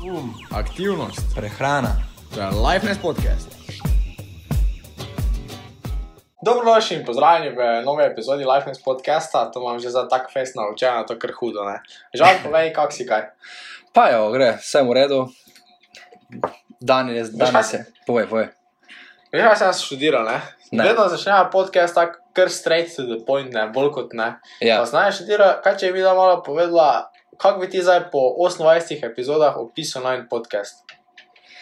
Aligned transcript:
Um, 0.00 0.34
aktivnost, 0.52 1.20
prehrana. 1.34 1.88
to 2.34 2.40
je 2.40 2.46
Lifeness 2.46 3.00
podcast. 3.02 3.48
Dobrodošli 6.44 6.96
in 6.96 7.04
pozdravljeni 7.04 7.56
v 7.56 7.82
novi 7.84 8.04
epizodi 8.04 8.44
Lifeness 8.44 8.84
podcasta. 8.84 9.50
To 9.50 9.60
imam 9.60 9.78
že 9.78 9.90
za 9.90 10.08
tak 10.08 10.32
fest 10.32 10.56
naučeno, 10.56 11.04
to 11.04 11.12
je 11.12 11.18
kar 11.18 11.30
hudo. 11.40 11.64
Ne? 11.64 11.82
Žal, 12.14 12.28
povej, 12.44 12.72
kak 12.72 12.92
si 12.92 13.06
kaj. 13.06 13.22
Pa 13.92 14.08
jo, 14.08 14.30
gre, 14.30 14.56
vse 14.60 14.82
v 14.82 14.92
redu. 14.92 15.28
Dan 16.80 17.08
je, 17.08 17.24
danes 17.32 17.72
je. 17.72 17.84
Povej, 18.06 18.26
povej. 18.26 18.48
Veš, 19.32 19.42
kaj 19.42 19.56
sem 19.56 19.72
študiral, 19.72 20.24
ne? 20.24 20.40
Ne. 20.72 20.84
Vedno 20.84 21.08
začnejo 21.08 21.50
podcast 21.52 21.94
tako 21.94 22.18
kar 22.32 22.48
straight 22.48 22.96
to 22.96 23.02
the 23.02 23.20
point, 23.26 23.52
ne, 23.52 23.68
bolj 23.68 23.92
kot 23.92 24.12
ne. 24.16 24.40
Ja, 24.64 24.80
Pa 24.80 24.88
znaš 24.88 25.20
študiral, 25.20 25.60
kaj 25.60 25.76
če 25.76 25.92
bi 25.92 25.98
mi 25.98 26.06
da 26.08 26.14
malo 26.14 26.40
povedala, 26.46 27.10
kako 27.40 27.60
bi 27.60 27.70
ti 27.70 27.82
zdaj 27.82 28.10
po 28.12 28.34
28 28.36 29.00
epizodah 29.10 29.56
opisal 29.56 30.04
najn 30.04 30.26
podcast? 30.30 30.84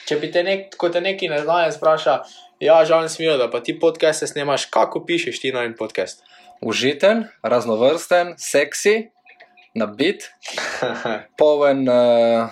Če 0.09 0.17
bi 0.19 0.33
te 0.33 0.43
nek, 0.43 0.75
te 0.93 1.01
neki 1.01 1.29
neznanec 1.29 1.77
vpraša, 1.77 2.19
ja, 2.65 2.81
žal 2.85 3.05
ne 3.05 3.13
smijo, 3.13 3.37
da 3.39 3.51
pa 3.51 3.61
ti 3.61 3.77
podcaste 3.79 4.27
snemaš, 4.27 4.67
kako 4.73 5.05
pišeš 5.07 5.41
ti 5.41 5.53
najn 5.53 5.77
podcast? 5.79 6.25
užiten, 6.61 7.25
raznovrsten, 7.43 8.35
seksi, 8.39 9.11
nabit, 9.75 10.31
poln 11.39 11.89
uh, 11.89 12.51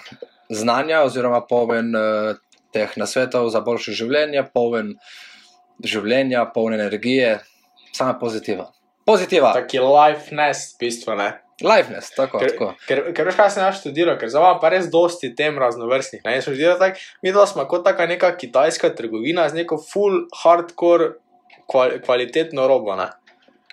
znanja, 0.50 1.02
oziroma 1.02 1.42
poln 1.48 1.94
uh, 1.96 2.36
teh 2.74 2.92
nasvetov 2.96 3.48
za 3.50 3.62
boljše 3.66 3.96
življenje, 3.98 4.44
poln 4.54 4.94
življenja, 5.84 6.46
poln 6.54 6.76
energije, 6.78 7.38
samo 7.92 8.18
pozitiva. 8.20 8.70
Pozitiva, 9.06 9.52
Taki 9.54 9.80
lifeness, 9.82 10.74
v 10.74 10.86
bistvu, 10.86 11.14
ne. 11.18 11.30
Liveness, 11.60 12.10
tako, 12.10 12.38
Ker, 12.38 12.50
tako. 12.50 12.66
ker, 12.86 12.98
ker 13.12 13.24
veš, 13.24 13.36
kaj 13.36 13.50
sem 13.50 13.62
jaz 13.62 13.78
študiral, 13.78 14.18
ker 14.18 14.28
za 14.28 14.40
vama 14.40 14.58
pa 14.58 14.68
res 14.68 14.86
dosti 14.86 15.30
tem 15.32 15.56
raznovrstnih. 15.56 16.20
Ne? 16.22 16.34
Jaz 16.34 16.44
sem 16.44 16.52
študiral 16.52 16.78
tako, 16.78 16.98
mi 17.22 17.32
dva 17.32 17.46
smo 17.46 17.64
kot 17.64 17.84
taka 17.84 18.06
neka 18.06 18.32
kitajska 18.34 18.90
trgovina 18.90 19.48
z 19.48 19.56
neko 19.56 19.78
full 19.82 20.26
hardcore 20.34 21.12
kval, 21.66 21.96
kvalitetno 22.00 22.66
robo. 22.66 22.92
Ne? 22.94 23.08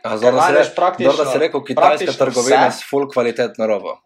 A 0.01 0.09
ker 0.09 0.17
Zelo 0.17 0.31
da 0.31 0.41
si 0.41 0.47
najdeš 0.49 0.67
re- 0.67 0.75
praktično- 0.75 1.11
zelo 1.11 1.19
da 1.19 1.31
si 1.31 1.37
rekel, 1.39 1.63
kitajska 1.63 2.11
trgovina 2.13 2.67
vse. 2.67 2.77
s 2.77 2.89
full 2.89 3.07
kvalitetno 3.07 3.67
robo. 3.67 3.97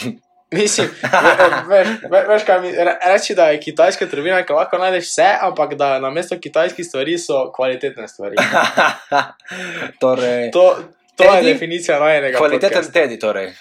Mislim, 0.48 0.88
ve- 1.02 1.36
veš, 1.68 1.88
ve- 2.06 2.24
veš 2.26 2.42
kaj 2.44 2.60
mi 2.60 2.70
re, 2.70 2.92
reči, 3.04 3.34
da 3.34 3.48
je 3.48 3.60
kitajska 3.60 4.06
trgovina, 4.06 4.42
ker 4.42 4.54
lahko 4.54 4.78
najdeš 4.78 5.04
vse, 5.06 5.28
ampak 5.42 5.74
da 5.74 5.98
na 5.98 6.10
mesto 6.10 6.38
kitajskih 6.38 6.86
stvari 6.86 7.18
so 7.18 7.50
kvalitetne 7.50 8.08
stvari. 8.08 8.36
torej, 10.00 10.50
To, 10.50 10.76
to 11.16 11.24
je 11.24 11.30
Teddy? 11.30 11.52
definicija 11.52 11.98
najnega. 12.00 12.38
kvaliteten 12.38 12.92
tedi, 12.92 13.18
torej. 13.18 13.52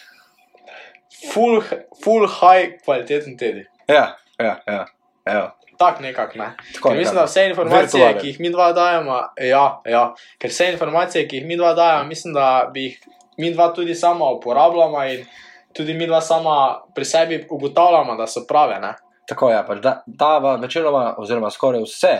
Full, 1.34 1.62
full 2.04 2.28
high 2.28 2.78
kvaliteten 2.86 3.38
tedi. 3.38 3.66
Ja, 3.88 4.18
ja, 4.40 4.60
ja. 4.68 4.86
Evo, 5.26 5.52
Tak 5.78 6.00
nekako 6.00 6.38
ne. 6.38 6.54
tako 6.74 6.90
Ker 6.90 6.98
mislim, 6.98 7.16
da 7.16 7.24
vse 7.26 7.46
informacije, 7.50 7.82
Virtualen. 7.82 8.20
ki 8.22 8.28
jih 8.28 8.40
mi 8.40 8.50
dva 8.50 8.72
dajemo, 8.74 9.18
ja, 9.44 9.82
ja, 9.86 10.14
ker 10.40 10.50
vse 10.50 10.70
informacije, 10.72 11.28
ki 11.28 11.36
jih 11.36 11.46
mi 11.46 11.58
dva 11.58 11.74
dajemo, 11.74 12.04
mislim, 12.08 12.34
da 12.34 12.70
bi 12.74 12.84
jih 12.84 13.00
mi 13.38 13.52
dva 13.54 13.74
tudi 13.74 13.96
sama 13.96 14.30
uporabljala 14.32 15.06
in 15.12 15.26
tudi 15.74 15.94
mi 15.94 16.08
dva 16.08 16.22
sama 16.22 16.82
pri 16.96 17.06
sebi 17.06 17.48
ugotavljamo, 17.50 18.16
da 18.16 18.28
so 18.28 18.46
prave. 18.48 18.80
Ne? 18.80 18.94
Tako 19.28 19.50
je, 19.50 19.64
pač 19.68 19.80
da, 19.84 20.04
dava 20.06 20.56
večinoma, 20.56 21.16
oziroma 21.18 21.50
skoraj 21.52 21.82
vse, 21.84 22.14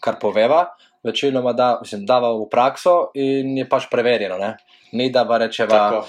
kar 0.00 0.18
poveva, 0.20 0.66
večinoma 1.04 1.52
da, 1.52 1.78
mislim, 1.82 2.06
dava 2.06 2.32
v 2.32 2.48
prakso 2.50 3.10
in 3.14 3.58
je 3.58 3.68
pač 3.68 3.88
preverjeno. 3.90 4.38
Ne? 4.38 4.56
Ni 4.92 5.10
da 5.12 5.24
pa 5.28 5.38
rečeva. 5.38 5.78
Tako. 5.78 6.06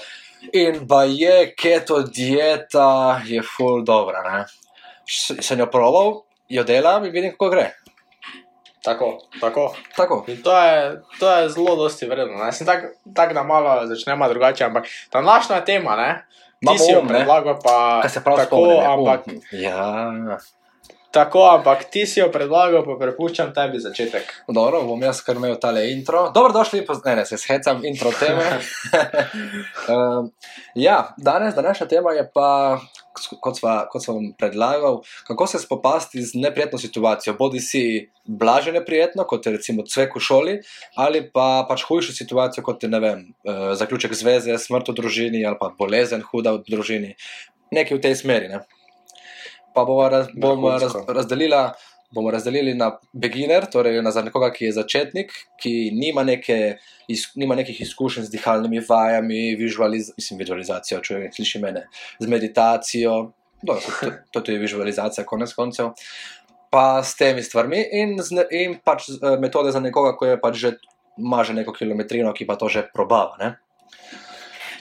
In 0.52 0.86
pa 0.88 1.04
je 1.04 1.52
keto 1.56 2.02
dieta, 2.02 3.20
je 3.26 3.42
full 3.44 3.84
dobra. 3.84 4.22
Ne? 4.24 4.44
Sem 5.40 5.58
jo 5.58 5.66
proval, 5.66 6.22
jo 6.48 6.64
delam 6.64 7.04
in 7.04 7.12
vidim, 7.12 7.34
kako 7.36 7.50
gre. 7.50 7.70
Tako, 8.82 9.18
tako. 9.40 9.74
Tako. 9.96 10.24
In 10.28 10.42
to 10.42 10.56
je, 10.56 11.02
to 11.20 11.30
je 11.30 11.48
zelo 11.48 11.76
dosti 11.76 12.06
vredno. 12.06 12.44
ne. 12.44 12.52
Sem 12.52 12.66
tak, 12.66 12.84
tak, 13.14 13.34
da 13.34 13.42
malo 13.42 13.86
začnemo 13.86 14.28
drugače, 14.28 14.64
ampak 14.64 14.86
današnja 15.12 15.64
tema, 15.64 15.96
ne? 15.96 16.24
Ti 16.60 16.64
Imamo 16.64 16.78
si 16.78 16.92
jo 16.92 17.00
um, 17.00 17.08
predlagal, 17.08 17.58
pa 17.64 18.08
se 18.08 18.24
prav 18.24 18.36
tako, 18.36 18.56
spomnim. 18.56 18.76
je, 18.76 18.86
ampak, 18.86 19.20
um, 19.26 19.40
Ja, 19.52 20.10
tako, 21.10 21.44
ampak 21.50 21.84
ti 21.90 22.06
si 22.06 22.20
jo 22.20 22.28
predlagal, 22.32 22.84
pa 22.86 22.94
prepuščam 23.00 23.50
tebi 23.54 23.80
začetek. 23.82 24.30
dobro, 24.48 24.82
bom 24.86 25.02
jaz 25.02 25.22
kar 25.26 25.36
imel 25.36 25.56
tale 25.60 25.90
intro. 25.90 26.28
Dobrodošli, 26.34 26.84
ne, 27.04 27.16
ne, 27.16 27.26
se 27.26 27.38
shecam 27.38 27.84
intro 27.84 28.12
teme. 28.14 28.46
um, 29.94 30.30
ja, 30.74 31.14
danes, 31.18 31.54
današnja 31.54 31.86
tema 31.86 32.14
je 32.14 32.24
pa, 32.34 32.80
kot, 33.40 33.58
sva, 33.58 33.74
kot 33.90 34.04
sem 34.04 34.32
predlagal, 34.38 35.02
kako 35.26 35.46
se 35.46 35.58
spopasti 35.58 36.22
z 36.22 36.38
neprijetno 36.38 36.78
situacijo. 36.78 37.34
Bodi 37.38 37.60
si 37.60 38.10
blaže 38.24 38.72
neprijetno, 38.72 39.24
kot 39.26 39.46
je 39.46 39.52
recimo 39.58 39.82
cvek 39.82 40.16
v 40.16 40.22
šoli, 40.22 40.58
ali 40.94 41.24
pa 41.32 41.66
pač 41.68 41.84
hujšo 41.88 42.14
situacijo, 42.14 42.64
kot 42.64 42.82
je 42.82 42.90
ne 42.90 43.00
vem, 43.02 43.24
uh, 43.44 43.72
zaključek 43.74 44.14
zveze, 44.14 44.58
smrt 44.58 44.92
v 44.92 45.00
družini 45.02 45.46
ali 45.46 45.58
pa 45.58 45.72
bolezen 45.78 46.22
huda 46.22 46.54
v 46.58 46.66
družini. 46.68 47.16
Nekaj 47.74 47.98
v 47.98 48.02
tej 48.02 48.14
smeri. 48.18 48.50
Ne? 48.50 48.62
Pa 49.74 49.84
bomo, 49.84 50.08
raz, 50.08 50.28
bomo 50.34 50.74
raz, 50.78 50.94
razdelila. 51.08 51.70
Bomo 52.10 52.32
razdelili 52.34 52.72
na 52.74 52.88
beginner, 53.14 53.68
torej 53.70 54.00
na 54.02 54.10
nekoga, 54.26 54.48
ki 54.50 54.64
je 54.64 54.72
začetnik, 54.80 55.30
ki 55.62 55.92
nima, 55.94 56.24
neke, 56.26 56.56
iz, 57.06 57.28
nima 57.38 57.54
nekih 57.54 57.78
izkušenj 57.84 58.26
z 58.26 58.32
dihalnimi 58.32 58.82
vajami, 58.88 59.54
vizualiz, 59.54 60.08
mislim, 60.18 60.40
vizualizacijo, 60.42 60.98
če 61.06 61.20
sliši 61.36 61.60
mene, 61.62 61.84
z 62.18 62.26
meditacijo, 62.26 63.14
dobro, 63.62 63.94
to, 64.00 64.10
to, 64.32 64.40
to 64.40 64.52
je 64.52 64.58
vizualizacija, 64.58 65.24
konec 65.24 65.54
koncev, 65.54 65.92
pa 66.70 67.02
s 67.02 67.14
temi 67.14 67.42
stvarmi 67.46 67.84
in, 67.92 68.16
ne- 68.30 68.48
in 68.58 68.78
pač 68.82 69.06
eh, 69.14 69.36
metode 69.38 69.70
za 69.70 69.82
nekoga, 69.82 70.16
ki 70.18 70.34
je 70.34 70.40
pač 70.42 70.60
že 70.64 70.74
ima 71.18 71.42
že 71.44 71.54
neko 71.54 71.74
kilometrino, 71.74 72.32
ki 72.32 72.46
pa 72.46 72.56
to 72.56 72.68
že 72.68 72.86
probava. 72.94 73.36
Ne? 73.38 73.54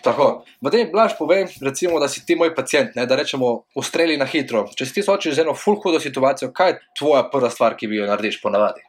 Tako, 0.04 0.28
v 0.62 0.72
tem 0.72 0.92
blaž 0.92 1.16
povem, 1.18 1.48
recimo, 1.62 2.00
da 2.00 2.08
si 2.08 2.26
ti 2.26 2.36
moj 2.36 2.54
pacient, 2.56 2.96
ne, 2.96 3.06
da 3.06 3.18
rečemo, 3.20 3.64
ustreli 3.76 4.18
na 4.18 4.28
hitro. 4.30 4.66
Če 4.76 4.88
si 4.88 5.00
ti 5.00 5.04
soočiš 5.06 5.36
z 5.36 5.46
eno 5.46 5.56
full 5.58 5.80
hudo 5.84 6.00
situacijo, 6.00 6.52
kaj 6.56 6.72
je 6.72 6.78
tvoja 7.00 7.26
prva 7.32 7.50
stvar, 7.54 7.76
ki 7.80 7.90
bi 7.92 8.00
jo 8.00 8.08
narediš 8.09 8.40
ponavadi? 8.44 8.86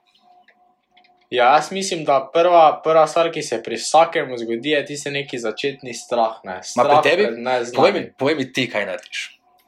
Ja, 1.31 1.53
jaz 1.55 1.71
mislim, 1.73 2.05
da 2.05 2.31
prva, 2.35 2.81
prva 2.85 3.07
stvar, 3.07 3.31
ki 3.31 3.43
se 3.43 3.61
pri 3.63 3.79
vsakem 3.79 4.33
zgodi, 4.39 4.75
je 4.75 4.85
tisti 4.87 5.13
neki 5.15 5.39
začetni 5.39 5.95
strah. 5.95 6.41
Ne? 6.45 6.59
Ma 6.59 6.63
Strah 6.63 7.03
pri 7.03 7.11
tebi? 7.11 7.29
Povej 7.77 7.93
mi, 7.95 8.03
povej 8.19 8.37
mi 8.41 8.53
ti, 8.53 8.67
kaj 8.71 8.87
narediš. 8.89 9.21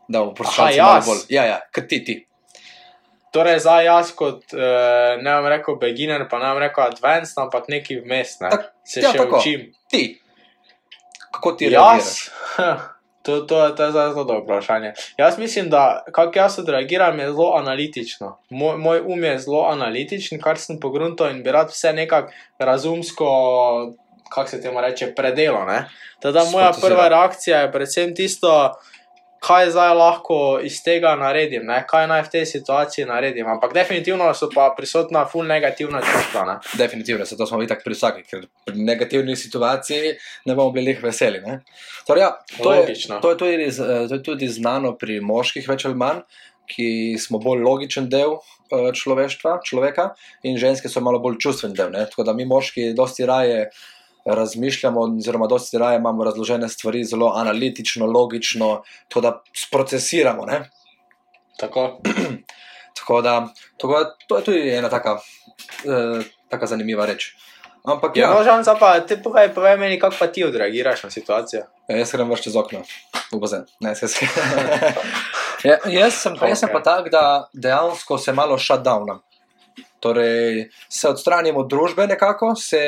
Da, 0.08 0.24
v 0.26 0.34
poslušalcu 0.34 0.80
Aha, 0.80 0.88
malo 0.88 1.04
bolj. 1.06 1.22
Ja, 1.30 1.46
ja, 1.46 1.60
kot 1.74 1.86
ti, 1.88 2.02
ti. 2.04 2.16
Torej, 3.32 3.62
zdaj 3.64 3.86
jaz 3.86 4.10
kot, 4.12 4.50
uh, 4.52 5.22
ne 5.22 5.36
vem, 5.38 5.46
rekel 5.54 5.78
beginner, 5.80 6.26
pa 6.28 6.42
ne 6.42 6.50
vem, 6.50 6.66
rekel 6.66 6.84
advanced, 6.84 7.38
ampak 7.40 7.70
neki 7.72 8.02
vmes, 8.02 8.34
ne. 8.42 8.50
Tak- 8.52 8.66
se 8.84 9.00
ja, 9.00 9.12
še 9.14 9.22
tako. 9.22 9.38
učim. 9.38 9.70
Ti. 9.88 10.02
Kako 11.32 11.52
ti 11.52 11.68
reagiraš? 11.68 12.28
To, 13.22 13.40
to, 13.40 13.68
to 13.70 13.84
je 13.84 13.90
zdaj 13.90 14.08
zelo 14.10 14.24
dobro 14.24 14.44
vprašanje. 14.44 14.92
Jaz 15.16 15.38
mislim, 15.38 15.70
da 15.70 16.04
kako 16.12 16.38
jaz 16.38 16.58
odreagiram, 16.58 17.18
je 17.18 17.26
zelo 17.26 17.52
analitično. 17.56 18.38
Moj, 18.50 18.76
moj 18.76 19.00
um 19.00 19.24
je 19.24 19.38
zelo 19.38 19.62
analitičen, 19.70 20.40
kar 20.40 20.58
sem 20.58 20.80
pogruntal 20.80 21.30
in 21.30 21.42
bi 21.42 21.52
rad 21.52 21.70
vse 21.70 21.92
nekako 21.92 22.32
razumsko, 22.58 23.26
kako 24.34 24.48
se 24.48 24.62
temu 24.62 24.80
reče, 24.80 25.14
predelo. 25.14 25.64
ne. 25.64 25.88
Teda 26.20 26.44
moja 26.44 26.72
prva 26.80 27.08
reakcija 27.08 27.60
je 27.60 27.72
predvsem 27.72 28.14
tisto, 28.14 28.72
kaj 29.42 29.70
zdaj 29.70 29.94
lahko 29.98 30.36
iz 30.62 30.78
tega 30.84 31.16
naredim, 31.18 31.64
ne? 31.66 31.80
kaj 31.88 32.06
naj 32.10 32.22
v 32.28 32.30
tej 32.36 32.44
situaciji 32.46 33.08
naredim. 33.08 33.48
Ampak 33.50 33.74
definitivno 33.74 34.28
so 34.38 34.48
pa 34.54 34.68
prisotna 34.76 35.24
full 35.26 35.48
negativna 35.48 36.02
čustva. 36.02 36.44
Ne? 36.46 36.56
Definitivno, 36.78 37.26
zato 37.26 37.46
smo 37.46 37.58
mi 37.58 37.66
tako 37.66 37.82
pri 37.88 37.98
vsaki, 37.98 38.22
ker 38.30 38.46
pri 38.66 38.84
negativni 38.86 39.36
situaciji 39.36 40.14
ne 40.46 40.54
bomo 40.54 40.70
bili 40.70 40.92
lih 40.92 41.02
veseli. 41.02 41.42
Ne? 41.42 41.58
Torej, 42.06 42.22
ja, 42.22 42.30
to, 42.62 42.72
je, 42.72 42.80
Logično. 42.80 43.18
to, 43.20 43.34
je 43.34 43.38
tudi, 43.38 43.66
eh, 43.66 44.08
to 44.08 44.14
je 44.14 44.22
tudi 44.22 44.48
znano 44.48 44.94
pri 44.98 45.18
moških, 45.20 45.66
več 45.68 45.86
ali 45.90 45.98
manj, 45.98 46.22
ki 46.70 47.18
smo 47.18 47.42
bolj 47.42 47.64
logičen 47.66 48.06
del 48.08 48.36
eh, 48.38 48.92
človeštva, 48.94 49.58
človeka, 49.66 50.12
in 50.46 50.54
ženske 50.58 50.88
so 50.88 51.02
malo 51.02 51.18
bolj 51.18 51.40
čustven 51.42 51.74
del. 51.74 51.90
Ne? 51.90 52.06
Tako 52.06 52.30
da 52.30 52.36
mi 52.38 52.46
moški 52.46 52.92
dosti 52.94 53.26
raje 53.26 53.66
razmišljamo, 54.24 55.00
oziroma 55.00 55.46
dosti 55.46 55.78
raje 55.78 55.98
imamo 55.98 56.24
razložene 56.24 56.68
stvari 56.68 57.04
zelo 57.04 57.32
analitično, 57.36 58.06
logično, 58.06 58.82
tako 59.08 59.20
da 59.20 59.42
sprocesiramo. 59.56 60.46
Ne? 60.46 60.70
Tako. 61.58 62.00
Tako 62.94 63.22
da, 63.22 63.48
tako 63.80 63.98
da 63.98 64.16
to 64.28 64.36
je 64.36 64.44
tudi 64.44 64.70
ena 64.70 64.88
taka, 64.88 65.12
uh, 65.14 66.24
taka 66.48 66.66
zanimiva 66.66 67.06
reč. 67.06 67.32
Ampak 67.84 68.16
Ja, 68.16 68.28
ja, 68.28 68.34
no, 68.34 68.44
žal, 68.62 68.78
pa 68.78 69.02
povej, 69.24 69.50
povej 69.54 69.74
meni, 69.76 69.98
kako 69.98 70.14
pa 70.18 70.26
ti 70.30 70.44
odreagiraš 70.44 71.02
na 71.02 71.10
situacijo. 71.10 71.62
ja, 71.88 71.96
jaz 71.96 72.12
grem 72.12 72.30
vrš 72.30 72.44
čez 72.46 72.56
okno, 72.56 72.82
v 73.32 73.40
bazen. 73.42 73.66
Ne, 73.80 73.94
se 73.94 74.06
ja, 75.68 75.78
jaz 75.86 76.14
sem, 76.14 76.36
okay. 76.38 76.54
jaz 76.54 76.62
sem 76.62 76.70
pa 76.72 76.82
tak, 76.82 77.10
da 77.10 77.48
dejansko 77.52 78.18
se 78.18 78.32
malo 78.32 78.58
shutdownam. 78.58 79.18
Torej, 80.02 80.66
se 80.90 81.08
odstranim 81.08 81.56
od 81.56 81.68
družbe 81.70 82.08
nekako, 82.10 82.56
se 82.58 82.82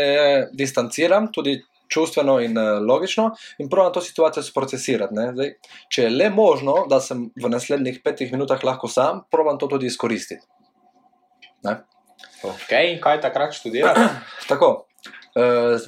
distanciram, 0.53 1.31
tudi 1.33 1.61
čustveno 1.89 2.41
in 2.43 2.59
uh, 2.59 2.81
logično, 2.83 3.29
in 3.59 3.69
probujem 3.71 3.93
to 3.95 4.01
situacijo 4.01 4.43
sprocesirati. 4.43 5.15
ne. 5.15 5.29
Zdaj, 5.33 5.53
če 5.89 6.07
je 6.07 6.11
le 6.11 6.31
možno, 6.31 6.75
da 6.91 7.01
sem 7.01 7.29
v 7.43 7.51
naslednjih 7.53 8.01
petih 8.05 8.33
minutah 8.33 8.65
lahko 8.65 8.91
sam, 8.91 9.23
probujem 9.31 9.61
to 9.63 9.71
tudi 9.77 9.87
izkoristiti. 9.87 10.43
Ne? 11.65 11.79
Ok, 12.45 12.73
in 12.91 12.99
kaj 13.01 13.21
takrat 13.23 13.55
študiraš? 13.55 14.01
Tako. 14.51 14.73
Uh, 15.35 15.79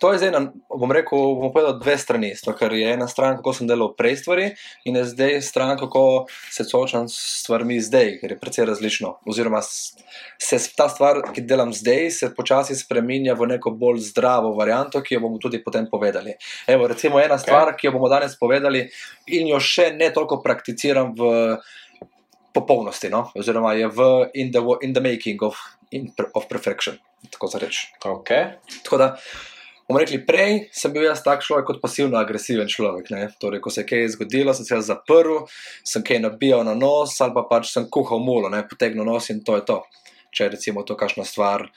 to 0.00 0.12
je 0.12 0.18
zdaj, 0.18 0.30
na, 0.34 0.40
bom 0.68 0.92
rekel, 0.92 1.18
bom 1.38 1.52
povedal 1.54 1.78
dve 1.78 1.94
strani. 1.98 2.32
Ker 2.58 2.72
je 2.74 2.92
ena 2.92 3.06
stran, 3.08 3.36
kako 3.38 3.54
sem 3.54 3.68
delal 3.70 3.94
prej 3.96 4.16
stvari, 4.22 4.50
in 4.84 4.96
je 4.98 5.04
zdaj 5.10 5.38
stran, 5.42 5.76
kako 5.78 6.26
se 6.50 6.64
soočam 6.64 7.08
s 7.08 7.44
stvarmi 7.44 7.78
zdaj, 7.80 8.18
ker 8.20 8.34
je 8.34 8.38
precej 8.40 8.68
različno. 8.68 9.14
Oziroma, 9.26 9.62
se 9.62 10.58
ta 10.76 10.88
stvar, 10.88 11.22
ki 11.34 11.46
delam 11.46 11.72
zdaj, 11.72 12.10
se 12.10 12.32
počasi 12.34 12.76
spremenja 12.76 13.36
v 13.38 13.54
neko 13.54 13.70
bolj 13.70 14.02
zdravo 14.10 14.54
varianto, 14.58 15.02
ki 15.02 15.14
jo 15.14 15.24
bomo 15.26 15.38
tudi 15.38 15.62
potem 15.64 15.86
povedali. 15.90 16.34
Evo, 16.66 16.88
recimo, 16.90 17.20
ena 17.22 17.38
stvar, 17.38 17.74
ki 17.76 17.88
jo 17.88 17.96
bomo 17.96 18.10
danes 18.12 18.38
povedali, 18.40 18.86
in 19.26 19.48
jo 19.54 19.62
še 19.62 19.92
ne 19.94 20.10
toliko 20.14 20.42
prakticiram 20.42 21.14
v 21.14 21.32
popolnosti, 22.54 23.10
no? 23.10 23.30
oziroma 23.34 23.74
je 23.74 23.88
v 23.90 24.30
in 24.34 24.52
the, 24.54 24.62
in 24.82 24.94
the 24.94 25.02
making 25.02 25.42
of, 25.42 25.58
in, 25.90 26.12
of 26.34 26.46
perfection, 26.48 26.98
tako 27.30 27.50
za 27.50 27.58
reči. 27.58 27.90
Ok, 28.06 28.30
Tako 28.84 28.98
da, 29.00 29.08
bomo 29.88 30.00
rekli, 30.00 30.20
prej 30.26 30.68
sem 30.72 30.92
bil 30.92 31.04
jaz 31.06 31.22
tak 31.24 31.44
človek 31.44 31.66
kot 31.68 31.80
pasivno-agresiven 31.82 32.70
človek. 32.70 33.10
Ne? 33.12 33.28
Torej, 33.40 33.60
ko 33.64 33.72
se 33.72 33.82
je 33.82 33.88
kaj 33.88 34.08
zgodilo, 34.16 34.54
sem 34.56 34.66
se 34.66 34.74
jaz 34.74 34.88
zaprl, 34.88 35.44
sem 35.84 36.04
kaj 36.06 36.22
nabijal 36.24 36.64
na 36.64 36.74
nos, 36.78 37.16
ali 37.20 37.36
pa 37.36 37.44
pač 37.50 37.72
sem 37.72 37.88
kuhal 37.90 38.22
mulo, 38.24 38.48
ne? 38.52 38.64
potegnil 38.68 39.04
nos 39.04 39.30
in 39.30 39.44
to 39.44 39.58
je 39.60 39.66
to. 39.68 39.82
Če 40.34 40.48
je 40.48 40.54
recimo 40.56 40.82
to 40.82 40.96
kakšna 40.98 41.26
stvar, 41.28 41.68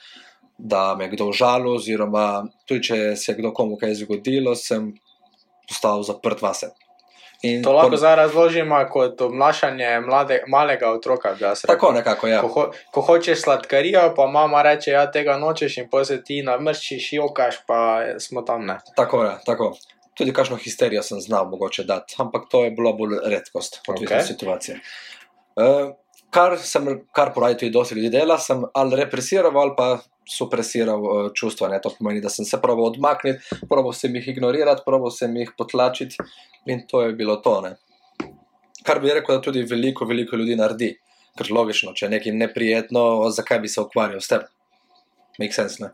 da 0.58 0.96
me 0.98 1.06
je 1.06 1.14
kdo 1.14 1.28
užalil, 1.30 1.76
oziroma 1.78 2.48
tudi 2.66 2.90
če 2.90 2.98
se 3.16 3.32
je 3.32 3.38
kdo 3.38 3.52
komu 3.54 3.78
kaj 3.78 4.00
zgodilo, 4.00 4.56
sem 4.58 4.90
postal 5.68 6.02
zaprt 6.02 6.42
vase. 6.42 6.72
In 7.42 7.62
to 7.62 7.72
lahko 7.72 7.90
pon- 7.90 7.98
zdaj 7.98 8.16
razložimo 8.16 8.78
kot 8.90 9.20
obnašanje 9.20 10.00
mlade, 10.00 10.40
malega 10.48 10.90
otroka. 10.90 11.36
Tako 11.66 11.92
nekako, 11.92 12.26
ja. 12.26 12.40
Ko, 12.40 12.48
ho, 12.48 12.64
ko 12.90 13.00
hočeš 13.00 13.40
sladkarijo, 13.40 14.14
pa 14.16 14.26
mama 14.26 14.62
reče, 14.62 14.90
ja, 14.90 15.04
tega 15.10 15.36
nočeš, 15.38 15.78
in 15.78 15.88
se 16.04 16.24
ti 16.24 16.42
namrščiš, 16.42 17.12
jokaš, 17.12 17.60
pa 17.66 18.00
smo 18.18 18.42
tam 18.42 18.66
ne. 18.66 18.78
Tako 18.96 19.24
je, 19.24 19.36
tako. 19.46 19.76
Tudi 20.14 20.32
kakšno 20.32 20.56
histerijo 20.56 21.02
sem 21.02 21.20
znal 21.20 21.46
mogoče 21.46 21.84
dati, 21.84 22.16
ampak 22.18 22.48
to 22.50 22.64
je 22.64 22.70
bila 22.70 22.92
bolj 22.92 23.18
redkost, 23.24 23.80
odvisno 23.88 24.16
Ok. 24.16 24.20
od 24.22 24.26
situacije. 24.26 24.80
Uh, 25.56 25.94
kar, 26.30 26.58
sem, 26.58 27.06
kar 27.12 27.30
poradi 27.34 27.58
tudi 27.58 27.70
dosti 27.70 27.94
ljudi 27.94 28.10
dela, 28.10 28.38
sem 28.38 28.64
ali 28.74 28.96
represiral 28.96 29.54
ali 29.58 29.72
pa 29.76 29.98
supresiral 30.28 31.02
uh, 31.02 31.30
čustva. 31.34 31.68
Ne? 31.72 31.80
To 31.82 31.92
pomeni, 31.98 32.20
da 32.20 32.30
sem 32.32 32.44
se 32.44 32.60
probal 32.62 32.92
odmakniti, 32.92 33.58
probal 33.68 33.92
sem 33.96 34.14
jih 34.16 34.28
ignorirati, 34.34 34.84
probal 34.86 35.12
sem 35.14 35.36
jih 35.36 35.52
potlačiti 35.58 36.16
in 36.66 36.86
to 36.86 37.02
je 37.02 37.12
bilo 37.18 37.36
to. 37.44 37.60
Ne? 37.64 37.76
Kar 38.86 39.00
bi 39.00 39.12
rekel, 39.12 39.36
da 39.36 39.42
tudi 39.42 39.64
veliko, 39.68 40.06
veliko 40.08 40.36
ljudi 40.36 40.56
naredi. 40.56 40.92
Ker 41.38 41.52
logično, 41.54 41.92
če 41.94 42.06
je 42.06 42.10
nekaj 42.16 42.34
neprijetno, 42.34 43.02
zakaj 43.30 43.60
bi 43.62 43.70
se 43.70 43.80
ukvarjal 43.80 44.20
s 44.20 44.30
tem? 44.30 44.46
Make 45.38 45.54
sense, 45.54 45.78
ne? 45.82 45.92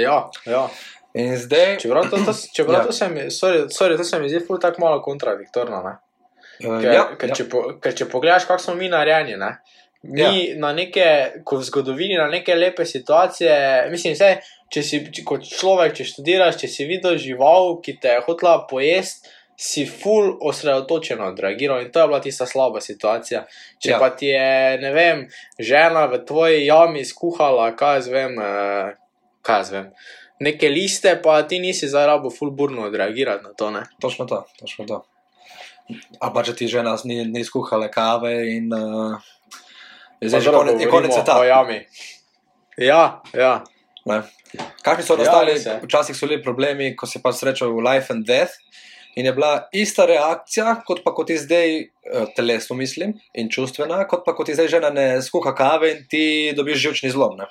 Ja, 0.00 0.30
ja. 0.46 0.68
In 1.14 1.34
zdaj. 1.36 1.76
Čeprav 1.82 2.08
to, 2.10 2.16
to, 2.24 2.32
čeprav 2.56 2.74
Ja. 2.74 2.80
ja. 2.80 2.86
to, 2.86 2.92
se 2.92 3.08
mi, 3.08 3.20
sorry, 3.20 3.66
sorry, 3.68 3.96
to 3.96 4.04
se 4.04 4.20
mi 4.20 4.28
zdi 4.28 4.40
tako 4.60 4.80
malo 4.80 5.02
kontradiktorno. 5.02 5.82
Ne? 5.82 5.96
Uh, 6.68 6.80
Ker, 6.80 6.92
ja, 6.92 7.04
ker, 7.18 7.28
ja. 7.28 7.34
če 7.34 7.48
po, 7.48 7.62
ker 7.80 7.94
če 7.96 8.06
pogledaš, 8.08 8.46
kako 8.48 8.62
smo 8.62 8.74
mi 8.74 8.88
narejeni, 8.88 9.36
ne? 9.40 9.54
Mi 10.02 10.20
Ja. 10.20 10.30
ja. 10.32 10.56
na 10.58 10.72
neke, 10.72 11.42
ko 11.44 11.58
v 11.60 11.66
zgodovini, 11.68 12.16
na 12.16 12.28
neke 12.28 12.54
lepe 12.54 12.84
situacije, 12.84 13.52
mislim, 13.90 14.14
vse, 14.14 14.30
če 14.72 14.82
si 14.82 15.00
kot 15.26 15.44
človek, 15.44 15.94
če 15.98 16.06
študiraš, 16.12 16.56
če 16.62 16.70
si 16.70 16.86
videl 16.88 17.18
žival, 17.20 17.76
ki 17.84 17.98
te 18.00 18.16
je 18.16 18.24
hotela 18.26 18.64
pojesti. 18.70 19.36
Si 19.60 19.82
full 19.84 20.38
osredotočeno 20.48 21.26
odreagiral 21.34 21.82
in 21.82 21.90
to 21.92 22.00
je 22.00 22.08
bila 22.08 22.20
tista 22.24 22.46
slaba 22.48 22.80
situacija. 22.80 23.42
Če 23.76 23.90
Ja. 23.90 23.92
ja. 23.92 23.98
pa 24.00 24.08
ti 24.16 24.30
je, 24.30 24.78
ne 24.80 24.92
vem, 24.94 25.26
žena 25.58 26.06
v 26.08 26.22
tvoji 26.24 26.64
jami 26.64 27.04
skuhala, 27.04 27.66
kaj 27.76 27.98
jaz 27.98 28.08
vem, 28.08 28.38
eh, 28.40 28.96
kaj 29.44 29.58
jaz 29.60 29.72
vem, 29.74 29.90
neke 30.40 30.70
liste, 30.72 31.12
pa 31.22 31.42
ti 31.42 31.58
nisi 31.60 31.88
zdaj 31.92 32.06
rabo 32.06 32.30
full 32.32 32.56
burno 32.56 32.86
odreagirati 32.88 33.44
na 33.44 33.52
to. 33.52 33.68
Ne? 33.70 33.84
Točno 34.00 34.24
to, 34.24 34.46
točno 34.56 34.86
to. 34.88 35.02
Ali 36.20 36.32
pa 36.32 36.42
če 36.46 36.54
ti 36.56 36.68
žena 36.70 36.96
ni, 37.04 37.24
ni 37.28 37.44
skuhala 37.44 37.90
kave 37.92 38.32
in 38.54 38.72
uh, 38.72 39.20
zdaj 40.28 40.40
že 40.40 40.50
konec, 40.50 40.80
je 40.80 40.88
konec 40.90 41.12
sveta. 41.14 41.40
Ja, 42.76 43.20
ja. 43.34 43.64
ne. 44.04 44.22
Kakšni 44.82 45.04
so 45.06 45.14
Ja, 45.14 45.24
nastali, 45.24 45.52
je. 45.56 45.80
včasih 45.84 46.16
so 46.16 46.26
bili 46.26 46.42
problemi, 46.42 46.96
ko 46.96 47.06
si 47.06 47.22
pa 47.22 47.32
srečal 47.32 47.70
life 47.80 48.12
and 48.12 48.26
death. 48.26 48.52
In 49.16 49.26
je 49.26 49.32
bila 49.32 49.68
ista 49.72 50.06
reakcija, 50.06 50.82
kot 50.86 51.02
pa 51.04 51.10
kot 51.14 51.30
je 51.30 51.38
zdaj, 51.38 51.78
eh, 51.80 52.26
telesno 52.36 52.76
mislim, 52.76 53.14
in 53.34 53.50
čustvena, 53.50 54.06
kot 54.08 54.22
pa 54.24 54.34
kot 54.34 54.48
je 54.48 54.54
zdaj 54.54 54.68
žena 54.68 54.90
ne 54.90 55.22
skuha 55.22 55.54
kave 55.54 55.90
in 55.90 56.06
ti 56.08 56.52
dobiš 56.56 56.78
žilčni 56.78 57.10
zlom. 57.10 57.36
Ne? 57.36 57.46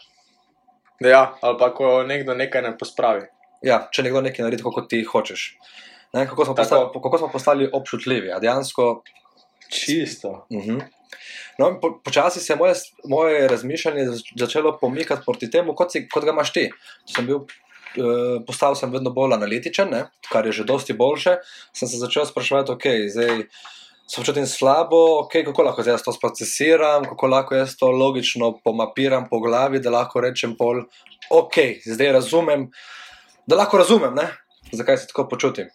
ja, 1.09 1.35
ali 1.41 1.57
pa 1.59 1.73
ko 1.73 2.03
nekdo 2.03 2.35
nekaj 2.35 2.61
ne 2.61 2.77
pospravi. 2.77 3.27
Ja, 3.63 3.87
če 3.91 4.03
nekdo 4.03 4.21
nekaj 4.21 4.43
naredi, 4.43 4.63
kot 4.63 4.87
ti 4.89 5.03
hočeš. 5.03 5.57
Ne, 6.13 6.25
kako, 6.27 6.45
smo 6.45 6.55
postali, 6.55 6.87
kako 6.93 7.17
smo 7.17 7.29
postali 7.29 7.69
občutljivi, 7.73 8.31
dejansko 8.41 9.03
Čisto. 9.69 10.45
Mhm. 10.49 10.79
No, 11.59 11.79
po, 11.81 11.99
počasi 12.03 12.39
se 12.39 12.53
je 12.53 12.57
moje, 12.57 12.73
moje 13.03 13.47
razmišljanje 13.47 14.05
zač- 14.05 14.31
začelo 14.39 14.77
pomikati 14.81 15.21
proti 15.25 15.49
temu, 15.51 15.75
kot, 15.75 15.91
si, 15.91 16.05
kot 16.07 16.23
ga 16.23 16.31
imaš 16.31 16.53
ti. 16.55 16.69
Sem 17.05 17.25
bil, 17.27 17.41
uh, 17.43 18.37
postal 18.47 18.77
sem 18.79 18.91
vedno 18.93 19.11
bolj 19.11 19.35
analitičen, 19.35 19.91
ne? 19.91 20.05
kar 20.31 20.47
je 20.47 20.53
že 20.61 20.63
dosti 20.63 20.95
boljše. 20.95 21.35
Sem 21.75 21.91
se 21.91 21.99
začel 21.99 22.25
spraševati, 22.29 22.71
ok, 22.71 22.87
zdaj 23.11 23.43
se 24.07 24.21
počutim 24.21 24.47
slabo, 24.47 25.01
okay, 25.25 25.43
kako 25.45 25.67
lahko 25.67 25.83
jaz 25.85 26.05
to 26.05 26.13
procesiram, 26.21 27.03
kako 27.05 27.27
lahko 27.27 27.59
jaz 27.59 27.75
to 27.77 27.91
logično 27.91 28.53
pomapiram 28.63 29.27
po 29.29 29.41
glavi, 29.43 29.83
da 29.83 29.91
lahko 29.91 30.23
rečem 30.23 30.55
pol, 30.57 30.85
ok, 31.29 31.59
zdaj 31.85 32.13
razumem, 32.21 32.69
da 33.45 33.59
lahko 33.59 33.83
razumem, 33.83 34.15
ne? 34.15 34.31
zakaj 34.71 34.97
se 34.97 35.11
tako 35.11 35.27
počutim. 35.27 35.67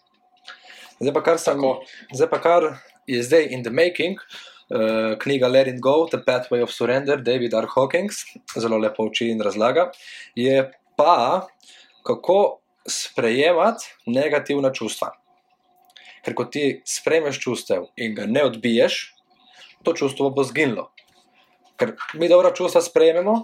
Zdaj 0.99 1.13
pa 1.13 1.21
kar 1.23 1.39
sem. 1.39 1.53
Tako. 1.53 1.85
Zdaj 2.15 2.29
pa 2.31 2.41
kar 2.41 2.69
je 3.05 3.21
zdaj 3.23 3.49
in 3.51 3.63
the 3.63 3.71
making, 3.71 4.17
uh, 4.17 4.54
knjiga 5.21 5.47
Let 5.47 5.67
It 5.67 5.79
Go, 5.79 6.07
The 6.09 6.21
Pathway 6.25 6.63
of 6.63 6.71
Surrender, 6.73 7.21
David 7.21 7.53
R. 7.53 7.67
Hawkins, 7.75 8.23
zelo 8.57 8.77
lepo 8.77 9.05
uči 9.05 9.29
in 9.29 9.41
razlaga, 9.41 9.91
je 10.35 10.71
pa 10.97 11.47
kako 12.05 12.59
sprejemati 12.89 13.85
negativna 14.05 14.71
čustva. 14.73 15.11
Ker 16.25 16.33
ko 16.33 16.45
ti 16.49 16.81
sprejmeš 16.85 17.39
čustev 17.39 17.89
in 17.97 18.15
ga 18.17 18.25
ne 18.25 18.45
odbiješ, 18.45 19.13
to 19.85 19.93
čustvo 19.93 20.31
bo 20.33 20.43
zginilo. 20.43 20.89
Ker 21.77 21.93
mi 22.17 22.29
dobra 22.29 22.53
čustva 22.53 22.81
sprejmemo 22.81 23.35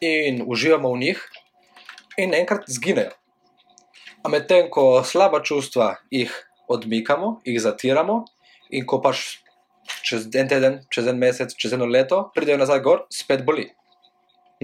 in 0.00 0.40
uživamo 0.46 0.92
v 0.94 0.98
njih, 0.98 1.20
in 2.18 2.34
enkrat 2.34 2.64
zginejo. 2.66 3.12
A 4.22 4.28
medtem 4.28 4.70
ko 4.70 5.02
slaba 5.04 5.42
čustva 5.44 5.96
jih 6.10 6.32
odmikamo, 6.68 7.40
jih 7.44 7.60
zatiramo, 7.62 8.24
in 8.70 8.86
ko 8.86 8.98
pač 9.00 9.38
čez 10.04 10.28
en 10.34 10.48
teden, 10.48 10.80
čez 10.90 11.06
en 11.10 11.18
mesec, 11.18 11.54
čez 11.56 11.72
eno 11.76 11.86
leto 11.86 12.28
pridejo 12.34 12.58
nazaj 12.60 12.82
gor, 12.84 13.06
spet 13.12 13.44
boli. 13.46 13.68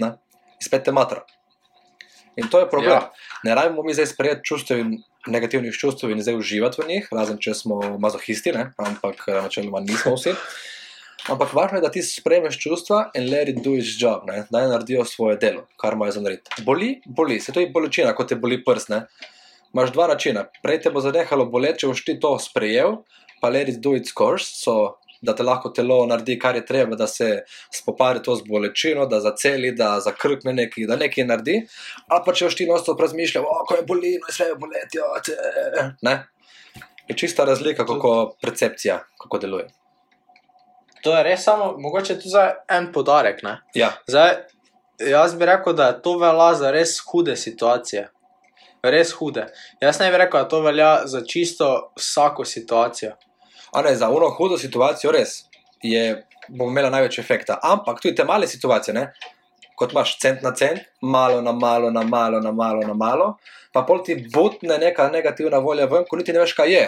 Ne? 0.00 0.14
Spet 0.62 0.84
te 0.84 0.92
matra. 0.92 1.24
In 2.36 2.48
to 2.50 2.60
je 2.60 2.68
problem. 2.70 2.92
Ja. 2.92 3.12
Ne 3.44 3.54
rabimo 3.54 3.82
mi 3.82 3.94
zdaj 3.94 4.06
sprejeti 4.06 4.44
čustev 4.44 4.80
in 4.82 4.96
negativnih 5.26 5.74
čustev 5.74 6.10
in 6.10 6.22
zdaj 6.22 6.36
uživati 6.36 6.82
v 6.82 6.88
njih, 6.88 7.08
razen 7.12 7.38
če 7.40 7.54
smo 7.54 7.80
mazohisti, 7.98 8.52
ne? 8.52 8.70
ampak 8.76 9.28
eh, 9.28 9.40
načeloma 9.42 9.80
nismo 9.80 10.16
vsi. 10.16 10.34
Ampak 11.32 11.54
važno 11.56 11.78
je, 11.78 11.82
da 11.86 11.88
ti 11.88 12.02
sprejmeš 12.04 12.58
čustva 12.60 12.98
in 13.16 13.30
let 13.30 13.48
it 13.48 13.62
do 13.64 13.72
its 13.78 13.94
job, 14.00 14.26
ne? 14.28 14.42
da 14.50 14.66
naredijo 14.68 15.06
svoje 15.08 15.38
delo, 15.40 15.64
kar 15.80 15.96
imajo 15.96 16.18
za 16.18 16.24
narediti. 16.24 16.64
Boli, 16.66 16.98
boli, 17.06 17.38
se 17.40 17.52
to 17.52 17.62
je 17.62 17.70
bolečina, 17.72 18.12
kot 18.14 18.28
te 18.28 18.36
boli 18.36 18.60
prst. 18.64 18.92
Ne? 18.92 19.06
Imaš 19.72 19.94
dva 19.94 20.10
načina. 20.12 20.44
Prej 20.62 20.82
te 20.84 20.92
bo 20.92 21.00
zanehalo 21.00 21.46
boleti, 21.50 21.82
če 21.82 21.92
boš 21.92 22.04
ti 22.04 22.18
to 22.20 22.34
sprejel, 22.38 22.98
pa 23.40 23.48
let 23.48 23.72
it 23.72 23.80
do 23.80 23.94
its 23.96 24.12
course, 24.12 24.52
so, 24.60 24.98
da 25.24 25.34
te 25.34 25.46
lahko 25.46 25.70
telo 25.74 26.02
naredi, 26.06 26.38
kar 26.38 26.56
je 26.56 26.64
treba, 26.66 26.96
da 26.96 27.06
se 27.10 27.30
spopade 27.72 28.22
to 28.22 28.36
z 28.36 28.46
bolečino, 28.48 29.06
da 29.10 29.20
zaceli, 29.24 29.72
da 29.76 29.96
zakrkne 30.04 30.52
nekaj, 30.52 30.86
da 30.90 30.96
nekaj 31.00 31.26
naredi. 31.28 31.60
Ali 32.08 32.22
pa 32.26 32.34
če 32.34 32.48
boš 32.48 32.58
ti 32.60 32.68
nosto 32.68 32.96
razmišljal, 33.00 33.46
o, 33.48 33.62
ko 33.68 33.78
je 33.80 33.86
bolino, 33.88 34.32
sve 34.32 34.52
je 34.52 34.58
boleti, 34.60 35.02
ne. 36.02 36.18
Je 37.08 37.16
čista 37.16 37.44
razlika, 37.44 37.84
kako 37.86 38.36
percepcija, 38.42 39.00
kako 39.20 39.38
deluje. 39.38 39.66
To 41.04 41.12
je 41.16 41.22
res 41.22 41.42
samo, 41.44 41.74
mogoče 41.78 42.16
tu 42.20 42.28
za 42.32 42.46
en 42.70 42.88
podarek. 42.92 43.42
Ne? 43.42 43.58
Ja, 43.76 43.90
Zdaj, 44.08 44.36
jaz 44.98 45.34
bi 45.34 45.46
rekel, 45.46 45.76
da 45.76 45.92
to 45.92 46.16
velja 46.18 46.54
za 46.54 46.70
res 46.72 46.96
hude 47.10 47.36
situacije. 47.36 48.08
Res 48.84 49.12
hude. 49.18 49.46
Jaz 49.80 50.00
ne 50.00 50.10
bi 50.10 50.20
rekel, 50.20 50.44
da 50.44 50.48
to 50.48 50.60
velja 50.64 50.92
za 51.06 51.20
čisto 51.28 51.68
vsako 51.96 52.44
situacijo. 52.44 53.12
A 53.74 53.82
ne, 53.82 53.96
za 53.96 54.08
uno 54.10 54.30
hudo 54.30 54.58
situacijo 54.58 55.12
res 55.12 55.44
je, 55.82 56.04
bo 56.48 56.68
imela 56.70 56.90
največ 56.90 57.18
efekta. 57.18 57.58
Ampak 57.62 58.00
tudi 58.00 58.14
te 58.14 58.24
male 58.24 58.46
situacije, 58.48 58.94
ne? 58.94 59.08
kot 59.74 59.92
imaš 59.92 60.18
cent 60.22 60.42
na 60.42 60.52
cent, 60.54 60.84
malo 61.02 61.40
na 61.42 61.52
malo, 61.52 61.90
na 61.90 62.02
malo, 62.02 62.40
na 62.40 62.52
malo, 62.52 62.82
na 62.86 62.94
malo, 62.94 63.36
pa 63.74 63.82
pol 63.82 64.04
ti 64.06 64.14
butne 64.30 64.78
neka 64.78 65.08
negativna 65.10 65.58
volja 65.58 65.88
ven, 65.90 66.06
ko 66.06 66.16
niti 66.16 66.32
ne 66.32 66.44
veš, 66.44 66.54
kaj 66.54 66.72
je. 66.72 66.86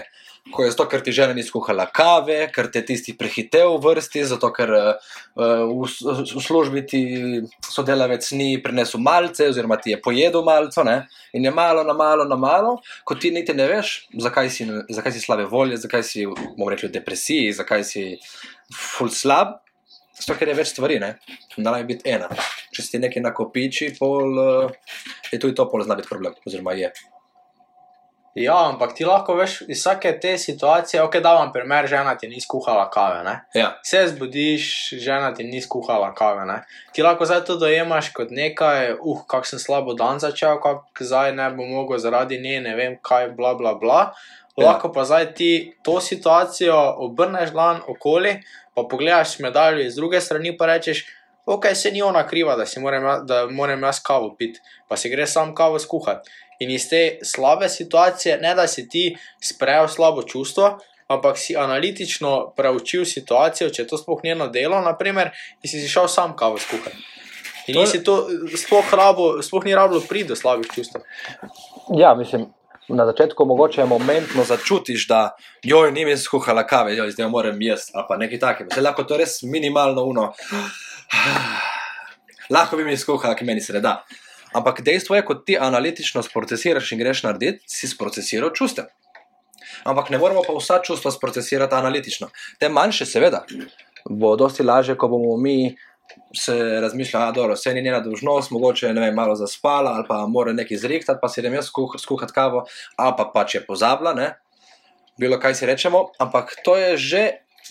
Ko 0.55 0.63
je 0.63 0.71
zato, 0.71 0.85
ker 0.87 1.03
ti 1.03 1.11
žena 1.11 1.35
ni 1.35 1.43
skuhala 1.43 1.89
kave, 1.91 2.45
ker 2.55 2.69
te 2.71 2.85
tisti 2.87 3.17
prehitev 3.19 3.73
v 3.75 3.81
vrsti, 3.83 4.23
zato 4.31 4.53
ker 4.55 4.71
uh, 4.71 5.17
v, 5.35 5.89
v 5.89 6.43
službi 6.45 6.85
ti 6.87 7.03
sodelavec 7.67 8.29
ni 8.39 8.53
prinesel 8.63 9.03
malce, 9.03 9.49
oziroma 9.51 9.81
ti 9.83 9.97
je 9.97 9.99
pojedel 10.03 10.47
malce, 10.47 10.87
ne? 10.87 11.01
in 11.35 11.45
je 11.45 11.51
malo 11.51 11.83
na 11.83 11.97
malo 11.99 12.25
na 12.25 12.39
malo, 12.39 12.77
ko 13.05 13.19
ti 13.19 13.35
niti 13.35 13.57
ne 13.59 13.67
veš, 13.67 13.97
zakaj 14.23 14.51
si, 14.55 14.69
zakaj 14.87 15.17
si 15.17 15.27
slabe 15.27 15.51
volje, 15.51 15.83
zakaj 15.83 16.07
si, 16.07 16.29
bomo 16.31 16.71
rekli, 16.71 16.93
v 16.93 16.99
depresiji, 17.01 17.51
zakaj 17.59 17.83
si 17.85 18.09
full 18.71 19.11
slab. 19.11 19.59
Zato, 20.17 20.39
ker 20.39 20.49
je 20.49 20.55
več 20.57 20.71
stvari, 20.73 20.97
ne, 21.03 21.11
naj 21.61 21.83
biti 21.91 22.09
ena. 22.09 22.31
Če 22.73 22.85
si 22.87 23.01
nekaj 23.03 23.21
nakopiči, 23.27 23.91
pol 23.99 24.39
uh, 24.41 25.03
je 25.33 25.41
tudi 25.41 25.55
to 25.55 25.69
pol 25.71 25.83
zna 25.83 25.95
biti 25.95 26.09
problem, 26.09 26.35
oziroma 26.47 26.73
je. 26.73 26.93
Ja, 28.37 28.57
ampak 28.69 28.93
ti 28.93 29.05
lahko 29.09 29.33
veš 29.39 29.63
iz 29.65 29.79
vsake 29.79 30.11
te 30.21 30.35
situacije, 30.39 31.01
ok, 31.03 31.15
da 31.25 31.33
vam 31.39 31.53
primer, 31.53 31.87
žena 31.89 32.13
ti 32.21 32.29
ni 32.29 32.41
skuhala 32.41 32.91
kave, 32.93 33.23
ne? 33.25 33.39
Ja, 33.55 33.71
Se 33.85 34.03
zbudiš, 34.11 34.67
žena 35.01 35.31
ti 35.35 35.45
ni 35.45 35.61
skuhala 35.65 36.11
kave, 36.15 36.45
ne? 36.45 36.59
Ti 36.93 37.03
lahko 37.03 37.25
zdaj 37.25 37.47
to 37.49 37.57
dojemaš 37.57 38.11
kot 38.13 38.29
nekaj, 38.31 38.93
uh, 39.01 39.23
kak 39.25 39.49
sem 39.49 39.59
slabo 39.59 39.95
dan 39.97 40.21
začel, 40.21 40.61
kak 40.61 41.01
zdaj 41.01 41.33
ne 41.33 41.49
bom 41.57 41.73
mogel 41.79 41.97
zaradi 41.99 42.37
nje, 42.37 42.61
ne 42.61 42.77
vem 42.77 42.99
kaj, 43.03 43.31
bla 43.39 43.55
bla 43.57 43.73
bla. 43.81 44.03
Ja. 44.57 44.67
Lahko 44.67 44.93
pa 44.93 45.09
zdaj 45.09 45.33
ti 45.33 45.51
to 45.85 45.97
situacijo 46.01 46.77
obrneš 47.09 47.57
lan 47.57 47.81
okoli, 47.89 48.43
pa 48.77 48.85
pogledaš 48.85 49.39
medaljo 49.39 49.81
iz 49.81 49.97
druge 49.97 50.21
strani, 50.21 50.53
pa 50.57 50.69
rečeš, 50.69 51.07
ok, 51.47 51.67
se 51.75 51.91
ni 51.91 52.03
ona 52.03 52.27
kriva, 52.27 52.57
da 52.57 52.65
moram, 52.81 53.05
ja- 53.05 53.21
da 53.21 53.47
moram 53.47 53.83
jaz 53.83 54.01
kavo 54.03 54.35
piti, 54.39 54.61
pa 54.89 54.97
si 54.97 55.09
gre 55.11 55.27
sam 55.27 55.55
kavo 55.55 55.79
skuhati. 55.79 56.31
In 56.59 56.71
iz 56.71 56.89
te 56.89 57.19
slabe 57.25 57.69
situacije, 57.69 58.39
ne 58.41 58.55
da 58.55 58.67
si 58.67 58.89
ti 58.89 59.17
sprejel 59.41 59.89
slabo 59.89 60.23
čustvo, 60.23 60.79
ampak 61.09 61.39
si 61.39 61.57
analitično 61.57 62.53
preučil 62.57 63.05
situacijo, 63.05 63.71
če 63.71 63.83
je 63.83 63.89
to 63.89 63.99
sploh 63.99 64.21
njeno 64.25 64.49
delo, 64.49 64.81
naprimer, 64.81 65.31
in 65.63 65.71
si 65.71 65.81
si 65.81 65.89
šel 65.89 66.09
sam 66.09 66.37
kavo 66.37 66.59
skuhati. 66.59 66.97
In 67.67 67.75
To 67.75 67.81
nisi 67.81 68.05
to, 68.05 68.29
sploh, 68.57 68.95
rabo, 68.95 69.43
sploh 69.43 69.65
ni 69.65 69.75
rabilo 69.75 70.01
priti 70.09 70.29
do 70.29 70.37
slabih 70.37 70.67
čustev. 70.75 71.03
ja 71.99 72.15
mislim. 72.15 72.47
Na 72.89 73.07
začetku 73.07 73.45
mogoče 73.45 73.85
momentno 73.85 74.45
začutiš, 74.45 75.09
da 75.09 75.37
joj, 75.63 75.93
ni 75.93 76.05
mi 76.05 76.17
skuhala 76.17 76.67
kave, 76.67 76.97
joj, 76.97 77.11
zdaj 77.11 77.29
moram 77.29 77.59
ali 77.95 78.05
pa 78.09 78.17
nekaj 78.17 78.39
takega. 78.39 78.75
Se 78.75 78.81
lahko 78.81 79.05
to 79.05 79.17
res 79.17 79.43
minimalno 79.43 80.05
uno. 80.05 80.33
lahko 82.55 82.77
bi 82.77 82.85
mi 82.85 82.97
skuhala, 82.97 83.37
ki 83.37 83.45
meni 83.45 83.61
se 83.61 83.73
ne 83.73 83.81
da. 83.81 84.01
Ampak 84.57 84.81
dejstvo 84.85 85.17
je, 85.17 85.25
ko 85.27 85.35
ti 85.35 85.59
analitično 85.61 86.23
sprocesiraš 86.23 86.93
in 86.93 87.03
greš 87.03 87.23
narediti, 87.27 87.65
si 87.69 87.89
sprocesiral 87.89 88.55
čustev. 88.57 88.89
Ampak 89.85 90.11
ne 90.11 90.19
moremo 90.19 90.43
pa 90.47 90.55
vsa 90.57 90.79
čustva 90.83 91.11
sprocesirati 91.13 91.75
analitično. 91.75 92.31
Te 92.59 92.69
manjše, 92.69 93.07
seveda, 93.07 93.45
bo 94.11 94.37
dosti 94.37 94.65
lažje, 94.65 94.97
ko 94.97 95.09
bomo 95.13 95.37
mi 95.37 95.77
se 96.35 96.55
razmišljali, 96.81 97.35
da 97.35 97.53
vse 97.53 97.75
ni 97.75 97.83
njena 97.83 98.01
dolžnost, 98.01 98.51
mogoče 98.51 98.93
ne 98.95 99.01
vem, 99.01 99.15
malo 99.15 99.35
zaspala 99.35 99.91
ali 99.91 100.05
pa 100.09 100.27
mora 100.27 100.53
nekaj 100.53 100.77
zrihtati, 100.77 101.19
pa 101.23 101.29
si 101.29 101.41
idem 101.41 101.55
jaz 101.55 101.67
skuh, 101.67 101.97
skuhati 101.99 102.33
kavo, 102.33 102.65
ali 102.97 103.15
pa 103.19 103.31
pač 103.35 103.55
je 103.55 103.67
pozabila, 103.67 104.15
ne? 104.15 104.35
bilo 105.19 105.39
kaj 105.41 105.55
si 105.55 105.67
rečemo, 105.67 106.11
ampak 106.19 106.57
to 106.65 106.77
je 106.77 106.97
že 106.97 107.23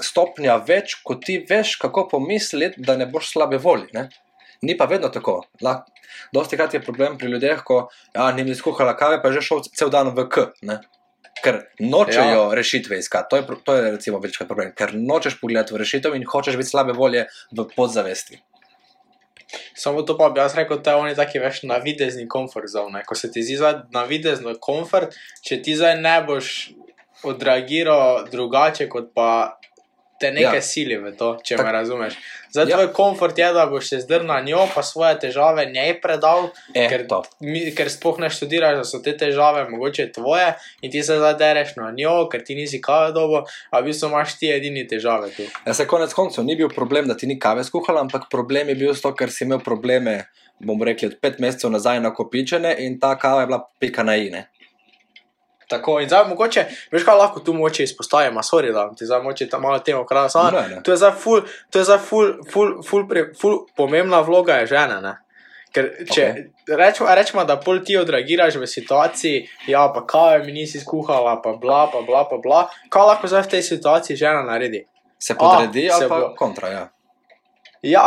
stopnja 0.01 0.57
več, 0.67 0.97
ko 1.03 1.15
ti 1.21 1.39
veš, 1.49 1.75
kako 1.81 2.07
pomisliti, 2.15 2.81
da 2.81 2.97
ne 2.99 3.07
boš 3.09 3.31
slabe 3.33 3.59
volje. 3.61 3.89
Ne? 3.93 4.09
Ni 4.65 4.77
pa 4.77 4.87
vedno 4.89 5.09
tako. 5.13 5.41
Lah, 5.61 5.83
dosti 6.33 6.57
krat 6.57 6.73
je 6.73 6.83
problem 6.83 7.17
pri 7.17 7.31
ljudeh, 7.31 7.63
ko 7.63 7.85
ja, 8.15 8.31
ni 8.35 8.43
mi 8.43 8.55
skuhala 8.55 8.95
kave, 8.97 9.21
pa 9.21 9.31
je 9.31 9.39
že 9.39 9.47
šel 9.49 9.63
cel 9.71 9.93
dan 9.93 10.13
v 10.15 10.27
K. 10.31 10.49
Ne? 10.67 10.79
Ker 11.43 11.61
nočejo 11.79 12.47
ja. 12.47 12.55
rešitve 12.55 12.97
iskati, 12.97 13.29
to 13.29 13.37
je, 13.37 13.61
to 13.67 13.75
je 13.75 13.91
recimo 13.97 14.19
večkrat 14.23 14.47
problem, 14.49 14.71
ker 14.73 14.95
nočeš 14.95 15.37
pogledati 15.41 15.75
v 15.75 15.83
rešitev 15.83 16.15
in 16.15 16.25
hočeš 16.25 16.57
biti 16.57 16.71
slabe 16.71 16.95
volje 16.95 17.27
v 17.51 17.67
podzavesti. 17.75 18.39
Samo 19.75 20.01
to 20.01 20.17
pa 20.17 20.29
bi 20.29 20.39
jaz 20.39 20.55
rekel, 20.55 20.79
da 20.81 20.95
je 20.95 21.01
oni 21.03 21.15
taki 21.15 21.39
več 21.39 21.61
navidezni 21.67 22.25
komfort 22.27 22.71
zone. 22.71 23.03
Ko 23.05 23.15
se 23.15 23.29
ti 23.31 23.43
zdi 23.43 23.59
zdaj 23.59 23.75
navidezno 23.93 24.55
komfort, 24.63 25.13
če 25.45 25.59
ti 25.61 25.75
zdaj 25.77 25.99
ne 26.01 26.15
boš 26.25 26.55
odreagiral 27.23 28.25
drugače, 28.31 28.89
kot 28.89 29.11
pa 29.15 29.59
te 30.19 30.31
nekaj 30.31 30.55
Ja. 30.55 30.61
sili 30.61 30.95
v 30.97 31.11
to, 31.11 31.37
če 31.43 31.55
Tak- 31.55 31.65
me 31.65 31.71
razumeš. 31.71 32.13
Zdaj 32.49 32.65
Ja. 32.65 32.75
tvoj 32.77 32.93
komfort 32.93 33.37
je, 33.37 33.53
da 33.53 33.65
boš 33.65 33.89
se 33.89 33.99
zdrl 33.99 34.23
na 34.23 34.39
njo, 34.39 34.67
pa 34.71 34.83
svoje 34.83 35.19
težave 35.19 35.65
njej 35.65 36.01
predal, 36.01 36.49
E, 36.73 36.87
ker, 36.89 37.07
to. 37.07 37.23
mi, 37.41 37.71
ker 37.71 37.89
sploh 37.89 38.19
ne 38.19 38.29
študiraš, 38.29 38.77
da 38.77 38.83
so 38.83 38.99
te 38.99 39.11
težave 39.11 39.69
mogoče 39.69 40.11
tvoje 40.11 40.53
in 40.81 40.91
ti 40.91 41.03
se 41.03 41.17
zdaj 41.17 41.33
dereš 41.33 41.75
na 41.75 41.91
njo, 41.91 42.29
ker 42.29 42.43
ti 42.43 42.55
nisi 42.55 42.81
kave 42.81 43.11
dobo, 43.11 43.43
a 43.71 43.79
v 43.79 43.83
bistvu 43.83 44.07
imaš 44.07 44.39
ti 44.39 44.47
edini 44.47 44.87
težave 44.87 45.29
tu. 45.29 45.43
Ja, 45.65 45.73
se 45.73 45.85
konec 45.85 46.13
koncev 46.13 46.45
ni 46.45 46.55
bil 46.55 46.69
problem, 46.69 47.07
da 47.07 47.13
ti 47.13 47.27
ni 47.27 47.39
kave 47.39 47.63
skuhala, 47.63 48.01
ampak 48.01 48.29
problem 48.31 48.69
je 48.69 48.75
bil 48.75 48.95
to, 48.95 49.11
ker 49.13 49.29
si 49.29 49.43
imel 49.43 49.59
probleme, 49.59 50.25
bomo 50.59 50.85
rekli, 50.85 51.07
od 51.07 51.19
pet 51.19 51.39
mesecev 51.39 51.69
nazaj 51.69 51.99
nakopičene 51.99 52.75
in 52.79 52.99
ta 52.99 53.15
kava 53.15 53.41
je 53.41 53.47
bila 53.47 53.59
pika 53.79 54.03
na 54.03 54.15
ine. 54.15 54.47
Tako, 55.67 55.99
in 55.99 56.09
zdaj 56.09 56.27
mogoče, 56.29 56.65
veš 56.91 57.03
kaj 57.03 57.17
lahko 57.17 57.39
tu 57.39 57.53
moče 57.53 57.83
izpostavimo, 57.83 58.41
sorry, 58.45 58.73
da 58.73 58.87
ti 58.97 59.05
zdaj 59.05 59.21
moče 59.23 59.49
tam 59.49 59.61
malo 59.65 59.79
temo 59.79 60.05
kraj 60.05 60.29
samo. 60.29 60.51
Ne, 60.51 60.67
ne. 60.75 60.81
To 60.83 60.93
je 60.93 60.97
zdaj 60.97 61.11
ful, 61.19 61.41
to 61.69 61.79
je 61.79 61.85
zdaj 61.89 62.01
ful, 62.05 62.33
ful, 62.51 62.75
ful, 62.85 63.07
pre, 63.09 63.27
ful 63.41 63.63
pomembna 63.75 64.21
vloga 64.21 64.61
je 64.61 64.67
žene, 64.75 64.99
ne? 65.01 65.15
Ker 65.75 65.89
če 66.07 66.23
okay. 66.23 66.43
rečemo, 66.79 67.09
rečemo, 67.15 67.43
da 67.43 67.57
pol 67.59 67.81
ti 67.83 67.97
odreagiraš 67.99 68.55
v 68.61 68.67
situaciji, 68.69 69.41
ja, 69.67 69.89
pa 69.91 70.05
kave 70.07 70.45
mi 70.45 70.53
nisi 70.55 70.79
skuhala, 70.79 71.41
pa 71.43 71.57
bla, 71.59 71.85
pa 71.91 71.99
bla, 72.07 72.23
pa 72.29 72.39
bla, 72.39 72.61
kaj 72.93 73.09
lahko 73.09 73.27
zdaj 73.27 73.43
v 73.49 73.51
tej 73.57 73.65
situaciji 73.73 74.21
žena 74.21 74.45
naredi? 74.47 74.85
Se 75.19 75.35
podredi 75.35 75.89
A, 75.89 75.97
ali 75.97 76.05
se 76.05 76.09
pa 76.09 76.19
bo- 76.21 76.35
kontra. 76.37 76.69
Ja. 76.71 76.85
Ja, 77.81 78.05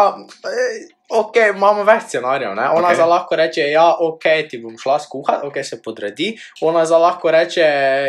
eh, 0.48 0.88
ok, 1.08 1.36
imamo 1.54 1.84
več 1.84 2.02
scenarijev. 2.08 2.54
ne. 2.54 2.62
Ona 2.62 2.72
Ok. 2.72 2.84
okay. 2.84 2.94
zdaj 2.94 3.08
lahko 3.08 3.36
reče, 3.36 3.70
ja, 3.70 3.86
ok, 4.00 4.24
ti 4.50 4.58
bom 4.58 4.78
šla 4.78 4.98
skuhati, 4.98 5.46
ok, 5.46 5.56
se 5.64 5.82
podredi. 5.82 6.28
Ona 6.60 6.84
zdaj 6.86 7.00
lahko 7.00 7.30
reče, 7.30 7.66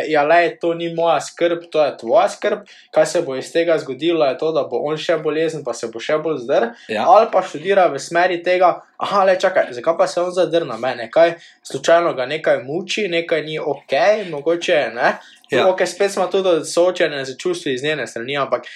ja, 0.08 0.24
le, 0.24 0.56
to 0.60 0.74
ni 0.74 0.92
moja 0.94 1.20
skrb, 1.20 1.64
to 1.72 1.84
je 1.84 1.96
tvoja 1.98 2.28
skrb. 2.28 2.66
Kaj 2.90 3.06
se 3.06 3.22
bo 3.22 3.36
iz 3.36 3.52
tega 3.52 3.78
zgodilo, 3.78 4.26
je 4.26 4.38
to, 4.38 4.52
da 4.52 4.64
bo 4.68 4.82
on 4.88 5.00
še 5.00 5.16
bolezen, 5.24 5.64
pa 5.64 5.74
se 5.74 5.88
bo 5.92 6.00
še 6.00 6.18
bolj 6.22 6.42
zdr. 6.44 6.70
Ja. 6.88 7.08
Ali 7.08 7.30
pa 7.32 7.42
študira 7.42 7.88
v 7.92 7.98
smeri 8.02 8.42
tega, 8.44 8.74
aha, 8.98 9.24
le 9.24 9.38
čakaj, 9.40 9.72
zakaj 9.76 9.96
pa 9.98 10.06
se 10.06 10.20
on 10.20 10.32
zadr 10.36 10.66
na 10.68 10.76
mene, 10.76 11.08
kaj 11.10 11.38
slučajno 11.66 12.14
ga 12.14 12.26
nekaj 12.28 12.62
muči, 12.64 13.08
nekaj 13.08 13.44
ni 13.48 13.58
ok, 13.58 13.96
mogoče 14.30 14.80
ne. 14.94 15.16
Ja. 15.50 15.66
Ok, 15.66 15.82
spet 15.88 16.12
smo 16.12 16.28
tudi 16.30 16.60
soočeni 16.68 17.24
z 17.26 17.36
čustvi 17.40 17.74
iz 17.74 17.82
njene 17.82 18.06
strani, 18.06 18.36
ampak 18.38 18.68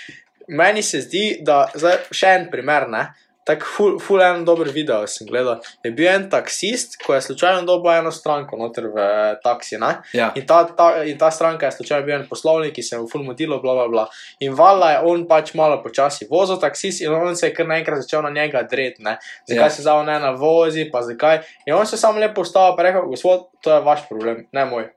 meni 0.48 0.82
se 0.82 1.00
zdi, 1.00 1.38
da 1.40 1.68
zdaj 1.74 2.08
še 2.10 2.32
en 2.38 2.48
primer, 2.50 2.88
ne. 2.90 3.04
Tako 3.44 3.66
ful, 3.76 3.98
ful 4.00 4.22
en 4.24 4.44
dober 4.44 4.70
video 4.72 5.02
sem 5.06 5.26
gledal. 5.28 5.58
Je 5.84 5.90
bil 5.92 6.08
en 6.08 6.30
taksist, 6.32 6.96
ko 7.04 7.12
je 7.14 7.20
slučajno 7.26 7.66
dobil 7.68 7.92
eno 7.92 8.10
stranko 8.10 8.56
noter 8.56 8.86
v 8.88 9.02
eh, 9.04 9.34
taksi, 9.44 9.76
ne. 9.82 9.90
Ja. 10.16 10.30
In 10.34 10.46
ta, 10.48 10.62
ta, 10.64 11.04
in 11.04 11.18
ta 11.20 11.28
stranka 11.30 11.68
je 11.68 11.76
slučajno 11.76 12.06
bil 12.06 12.14
en 12.16 12.24
poslovnik, 12.30 12.72
ki 12.74 12.82
se 12.82 12.96
je 12.96 13.02
mu 13.02 13.08
ful 13.10 13.22
motilo, 13.26 13.60
bla, 13.60 13.74
bla, 13.74 13.88
bla. 13.92 14.06
In 14.40 14.56
valjda 14.56 14.90
je 14.94 14.98
on 15.12 15.26
pač 15.28 15.52
malo 15.54 15.82
počasi 15.84 16.24
vozil 16.30 16.56
taksist 16.62 17.04
in 17.04 17.12
on 17.12 17.36
se 17.36 17.50
je 17.50 17.54
kar 17.54 17.68
naenkrat 17.68 18.00
začel 18.00 18.24
na 18.24 18.30
njega 18.32 18.62
dreti. 18.62 19.04
Zakaj 19.04 19.64
Ja. 19.64 19.70
se 19.70 19.82
zdaj 19.82 20.00
on 20.00 20.06
ne 20.06 20.18
navozi, 20.20 20.88
pa 20.92 21.02
zakaj. 21.02 21.42
In 21.66 21.74
on 21.74 21.86
se 21.86 21.96
samo 22.00 22.18
lepo 22.18 22.40
ustavil 22.40 22.80
in 22.80 22.86
rekel, 22.86 23.08
gospod, 23.12 23.50
to 23.60 23.74
je 23.74 23.80
vaš 23.80 24.08
problem, 24.08 24.46
ne 24.52 24.64
moj. 24.64 24.88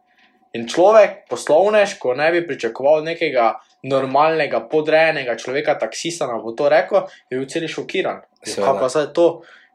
In 0.55 0.63
človek, 0.67 1.27
poslovnež, 1.29 1.99
ko 1.99 2.15
ne 2.15 2.31
bi 2.31 2.47
pričakoval 2.47 3.03
nekega 3.03 3.59
normalnega, 3.83 4.63
podrejenega 4.71 5.37
človeka, 5.37 5.77
taksista, 5.79 6.27
nam 6.27 6.41
bo 6.41 6.55
to 6.57 6.69
rekel, 6.69 7.05
je 7.29 7.37
bil 7.37 7.47
celi 7.49 7.69
šokiran. 7.69 8.23
Ja. 8.45 8.55
Kaj 8.63 8.75
pa 8.81 8.89
zdaj 8.89 9.13
to? 9.13 9.27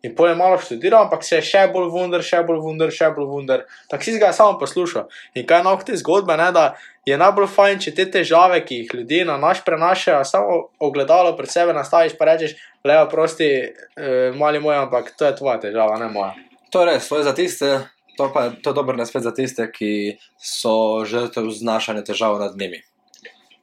In 0.03 0.17
potem 0.19 0.35
je 0.35 0.39
malo 0.39 0.59
študiral, 0.59 1.05
ampak 1.07 1.23
se 1.23 1.37
je 1.39 1.45
še 1.47 1.61
bolj 1.71 1.87
vunder, 1.95 2.25
še 2.27 2.41
bolj 2.43 2.59
vunder, 2.65 2.91
še 2.91 3.13
bolj 3.15 3.29
vunder. 3.31 3.61
Taksist 3.91 4.19
ga 4.19 4.33
je 4.33 4.35
samo 4.35 4.57
poslušal. 4.59 5.07
In 5.39 5.47
kaj 5.47 5.63
je 5.63 5.67
nauka 5.69 5.87
te 5.87 5.99
zgodbe, 6.01 6.35
ne, 6.41 6.49
da 6.51 6.65
je 7.07 7.19
najbolj 7.19 7.47
fajn, 7.55 7.79
če 7.87 7.95
te 7.95 8.09
težave, 8.19 8.59
ki 8.67 8.81
jih 8.81 8.97
ljudje 8.99 9.23
na 9.31 9.39
naš 9.39 9.63
prenašajo, 9.63 10.25
samo 10.27 10.59
ogledalo 10.83 11.37
pred 11.39 11.55
sebe 11.55 11.75
nastaviš, 11.77 12.19
pa 12.19 12.33
rečeš, 12.33 12.57
levo, 12.83 13.07
prosti, 13.15 13.51
eh, 13.71 14.35
mali 14.35 14.59
moj, 14.59 14.81
ampak 14.89 15.15
to 15.15 15.29
je 15.29 15.37
tvoja 15.39 15.61
težava, 15.63 15.99
ne 16.03 16.11
moja. 16.11 16.35
To 16.75 16.83
je 16.83 16.91
res, 16.91 17.07
to 17.07 17.23
je 17.23 17.29
za 17.29 17.35
tiste, 17.39 17.71
to, 18.19 18.31
pa, 18.35 18.51
to 18.51 18.75
je 18.75 18.75
dober 18.75 18.99
nasvet 18.99 19.23
za 19.23 19.31
tiste, 19.31 19.71
ki 19.71 20.19
so 20.35 21.05
žrtev 21.07 21.47
znašanja 21.55 22.03
težav 22.11 22.43
nad 22.43 22.59
njimi. 22.59 22.83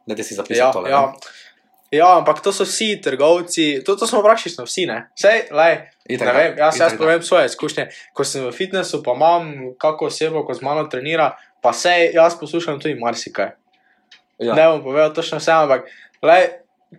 Dajte 0.09 0.23
si 0.23 0.35
zapisati 0.35 0.59
Ja, 0.59 0.71
tole. 0.73 0.89
ja. 0.89 1.01
ne. 1.05 1.97
ja, 1.97 2.09
ampak 2.17 2.41
to 2.41 2.51
so 2.51 2.65
vsi 2.65 2.97
trgovci, 3.01 3.83
to, 3.85 3.95
to 3.95 4.07
smo 4.07 4.21
praktično 4.21 4.65
vsi, 4.65 4.85
ne. 4.85 4.99
Sej, 5.15 5.47
lej, 5.51 5.77
Itak 6.07 6.27
ne 6.27 6.33
da, 6.33 6.39
vem, 6.39 6.57
jaz, 6.57 6.73
jaz 6.73 6.75
itak 6.77 6.91
da. 6.93 7.03
povem 7.03 7.23
svoje 7.23 7.45
izkušnje. 7.45 7.85
Ko 8.13 8.25
sem 8.25 8.45
v 8.45 8.51
fitnessu, 8.51 9.03
pa 9.03 9.13
imam 9.13 9.49
kako 9.77 10.09
osebo, 10.09 10.41
ko 10.43 10.53
z 10.53 10.61
mano 10.61 10.87
trenira, 10.89 11.31
pa 11.61 11.73
sej, 11.73 12.11
jaz 12.17 12.37
poslušam 12.39 12.79
tudi 12.79 12.95
marsikaj. 12.95 13.51
Ja. 14.39 14.53
Ne 14.53 14.67
bom 14.67 14.81
povedal 14.83 15.13
točno 15.13 15.37
vse, 15.37 15.51
ampak 15.51 15.85
lej, 16.21 16.49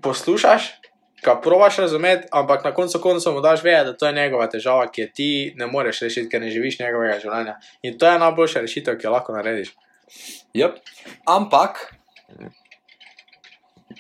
poslušaš 0.02 0.76
ga 1.20 1.34
probaš 1.36 1.76
razumeti, 1.78 2.28
ampak 2.32 2.64
na 2.64 2.70
koncu 2.72 2.98
koncev 3.00 3.32
mu 3.32 3.40
daš 3.40 3.62
vedeti, 3.62 3.90
da 3.90 3.96
to 3.96 4.06
je 4.06 4.12
njegova 4.12 4.46
težava, 4.48 4.86
ki 4.88 5.00
je 5.00 5.12
ti 5.12 5.28
ne 5.56 5.66
moreš 5.66 6.00
rešiti, 6.00 6.28
ker 6.28 6.40
ne 6.40 6.50
živiš 6.50 6.78
njegovega 6.80 7.18
življenja. 7.20 7.54
In 7.82 7.98
to 7.98 8.08
je 8.08 8.18
najboljša 8.18 8.60
rešitev, 8.60 8.96
ki 8.98 9.06
jo 9.06 9.12
lahko 9.12 9.32
narediš. 9.36 9.74
Yep. 10.56 10.78
Ampak, 11.28 11.82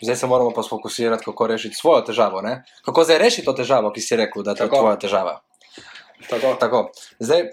zdaj 0.02 0.16
se 0.16 0.26
moramo 0.26 0.50
pa 0.54 0.62
sfokusirati, 0.62 1.24
kako 1.24 1.46
rešiti 1.46 1.74
svojo 1.74 2.00
težavo. 2.00 2.42
Ne? 2.42 2.62
Kako 2.84 3.04
zdaj 3.04 3.18
rešiti 3.18 3.44
to 3.44 3.52
težavo, 3.52 3.92
ki 3.92 4.00
si 4.00 4.16
rekel, 4.16 4.42
da 4.42 4.50
je 4.50 4.62
to 4.62 4.64
Tako. 4.64 4.76
tvoja 4.76 4.96
težava. 4.98 5.40
Tako. 6.28 6.54
Tako. 6.60 6.90
Zdaj, 7.18 7.50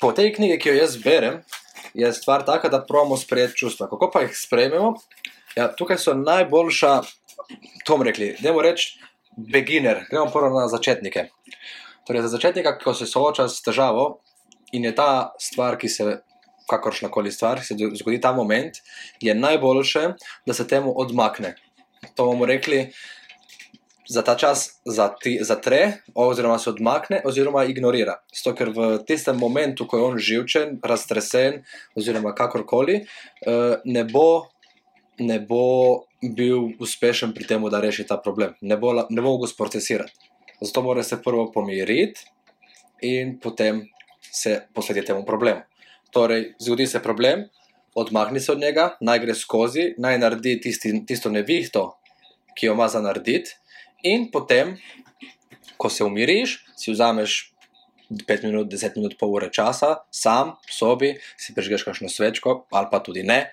po 0.00 0.12
tej 0.12 0.34
knjigi, 0.34 0.58
ki 0.58 0.68
jo 0.68 0.74
jaz 0.74 0.96
berem, 0.96 1.42
je 1.94 2.12
stvar 2.12 2.44
taka, 2.44 2.68
da 2.68 2.82
pravimo 2.82 3.16
sprejeti 3.16 3.56
čustva. 3.56 3.88
Kako 3.88 4.10
pa 4.10 4.24
jih 4.26 4.36
sprejmemo? 4.36 4.94
Ja, 5.56 5.68
tukaj 5.76 5.98
so 5.98 6.14
najboljša, 6.14 7.00
to 7.84 7.94
bomo 7.94 8.04
rekli, 8.04 8.34
da 8.42 8.52
reči, 8.62 8.98
beginner, 9.36 10.04
gremo 10.10 10.26
prvo 10.32 10.50
na 10.50 10.68
začetnike. 10.68 11.28
Torej, 12.06 12.22
za 12.22 12.28
začetnika, 12.28 12.78
ko 12.78 12.94
se 12.94 13.06
sooča 13.06 13.48
s 13.48 13.62
težavo 13.62 14.20
in 14.72 14.84
je 14.84 14.94
ta 14.94 15.32
stvar, 15.40 15.78
ki 15.78 15.88
se, 15.88 16.18
kakršna 16.70 17.08
koli 17.10 17.32
stvar, 17.32 17.62
se 17.62 17.76
zgodi 17.78 18.20
ta 18.20 18.32
moment, 18.32 18.80
je 19.20 19.34
najboljše, 19.34 20.08
da 20.46 20.54
se 20.54 20.66
temu 20.68 20.92
odmakne. 20.96 21.54
To 22.14 22.24
bomo 22.24 22.46
rekli, 22.46 22.90
za 24.08 24.22
ta 24.22 24.36
čas 24.36 24.80
zati- 24.84 25.38
zatre, 25.40 25.92
oziroma 26.14 26.58
se 26.58 26.70
odmakne, 26.70 27.22
oziroma 27.24 27.64
ignorira. 27.64 28.20
Zato, 28.34 28.56
ker 28.56 28.68
v 28.70 28.98
tistem 29.06 29.36
momentu, 29.36 29.86
ko 29.86 29.96
je 29.96 30.02
on 30.02 30.18
živčen, 30.18 30.78
raztresen, 30.82 31.64
oziroma 31.96 32.34
kakorkoli, 32.34 33.06
eh, 33.46 33.76
ne 33.84 34.04
bo, 34.04 34.48
ne 35.18 35.40
bo 35.40 36.04
bil 36.22 36.76
uspešen 36.80 37.34
pri 37.34 37.44
tem, 37.44 37.64
da 37.70 37.80
reši 37.80 38.06
ta 38.06 38.16
problem. 38.16 38.54
Ne 38.60 38.76
bo, 38.76 38.92
ne 38.92 39.20
bo 39.22 39.28
mogel 39.28 39.48
sprocesirati. 39.48 40.12
Zato 40.60 40.82
mora 40.82 41.02
se 41.02 41.22
prvo 41.22 41.52
pomiriti 41.52 42.20
in 43.00 43.38
potem 43.40 43.88
se 44.20 44.66
posvetiti 44.74 45.06
temu 45.06 45.24
problemu. 45.24 45.60
Torej, 46.10 46.54
zgodi 46.58 46.86
se 46.86 47.02
problem, 47.02 47.48
odmakni 47.94 48.40
se 48.40 48.52
od 48.52 48.58
njega, 48.58 48.96
naj 49.00 49.18
gre 49.18 49.34
skozi, 49.34 49.94
naj 49.98 50.18
naredi 50.18 50.60
tisti, 50.60 50.92
tisto 51.06 51.30
nevihto, 51.30 51.92
ki 52.58 52.66
jo 52.66 52.74
ima 52.74 52.88
za 52.88 53.00
narediti, 53.02 53.54
in 54.02 54.30
potem, 54.30 54.76
ko 55.76 55.90
se 55.90 56.04
umiriš, 56.04 56.58
si 56.76 56.92
vzameš 56.92 57.54
5 58.10 58.44
minut, 58.44 58.68
10 58.72 58.96
minut, 58.96 59.16
pol 59.18 59.32
ure 59.34 59.48
časa, 59.52 59.96
sam 60.10 60.54
sobi, 60.70 61.14
si 61.40 61.54
prižgeš 61.54 61.86
kakšno 61.86 62.10
svečko, 62.12 62.64
ali 62.70 62.90
pa 62.90 63.00
tudi 63.00 63.22
ne, 63.22 63.48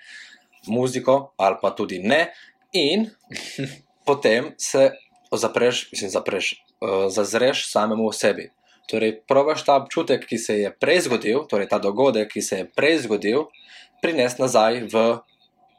muziko, 0.66 1.32
ali 1.36 1.56
pa 1.62 1.72
tudi 1.74 1.98
ne, 1.98 2.26
in 2.72 3.08
potem 4.08 4.52
se 4.58 4.90
zapreš, 5.32 5.88
mislim, 5.92 6.10
zapreš, 6.10 6.52
uh, 6.80 7.08
zazreš 7.08 7.70
samemu 7.70 8.10
v 8.10 8.14
sebi. 8.16 8.50
Torej, 8.90 9.22
probaš 9.28 9.64
ta 9.64 9.76
občutek, 9.78 10.26
ki 10.26 10.38
se 10.38 10.58
je 10.58 10.70
prej 10.74 11.06
zgodil, 11.06 11.46
torej 11.48 11.70
ta 11.70 11.78
dogodek, 11.78 12.28
ki 12.32 12.42
se 12.42 12.58
je 12.62 12.68
prej 12.76 12.98
zgodil, 13.06 13.46
prinesti 14.02 14.42
nazaj 14.42 14.80
v 14.92 15.02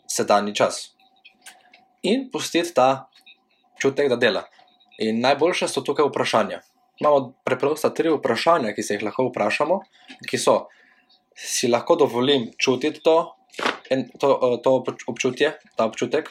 sedanji 0.07 0.55
čas. 0.55 0.95
In 2.03 2.29
pustiti 2.31 2.73
ta 2.73 3.09
čutek, 3.79 4.09
da 4.09 4.15
dela. 4.15 4.43
In 4.99 5.19
najboljše 5.19 5.67
so 5.67 5.83
tukaj 5.83 6.07
vprašanja. 6.07 6.61
Imamo 7.01 7.33
preprosta 7.43 7.89
tri 7.93 8.11
vprašanja, 8.13 8.71
ki 8.75 8.83
se 8.83 8.95
jih 8.95 9.03
lahko 9.03 9.27
vprašamo, 9.27 9.79
ki 10.29 10.37
so: 10.39 10.67
si 11.35 11.67
lahko 11.67 11.95
dovolim 11.99 12.51
čutiti 12.57 13.01
to, 13.03 13.35
en, 13.89 14.07
to, 14.19 14.29
eh, 14.31 14.57
to 14.63 14.75
obč- 14.79 15.03
občutje, 15.07 15.57
ta 15.75 15.85
občutek, 15.89 16.29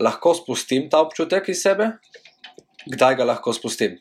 lahko 0.00 0.34
spustim 0.34 0.88
ta 0.90 1.00
občutek 1.04 1.48
iz 1.48 1.62
sebe, 1.62 1.92
kdaj 2.86 3.20
ga 3.20 3.24
lahko 3.24 3.52
spustim. 3.52 4.00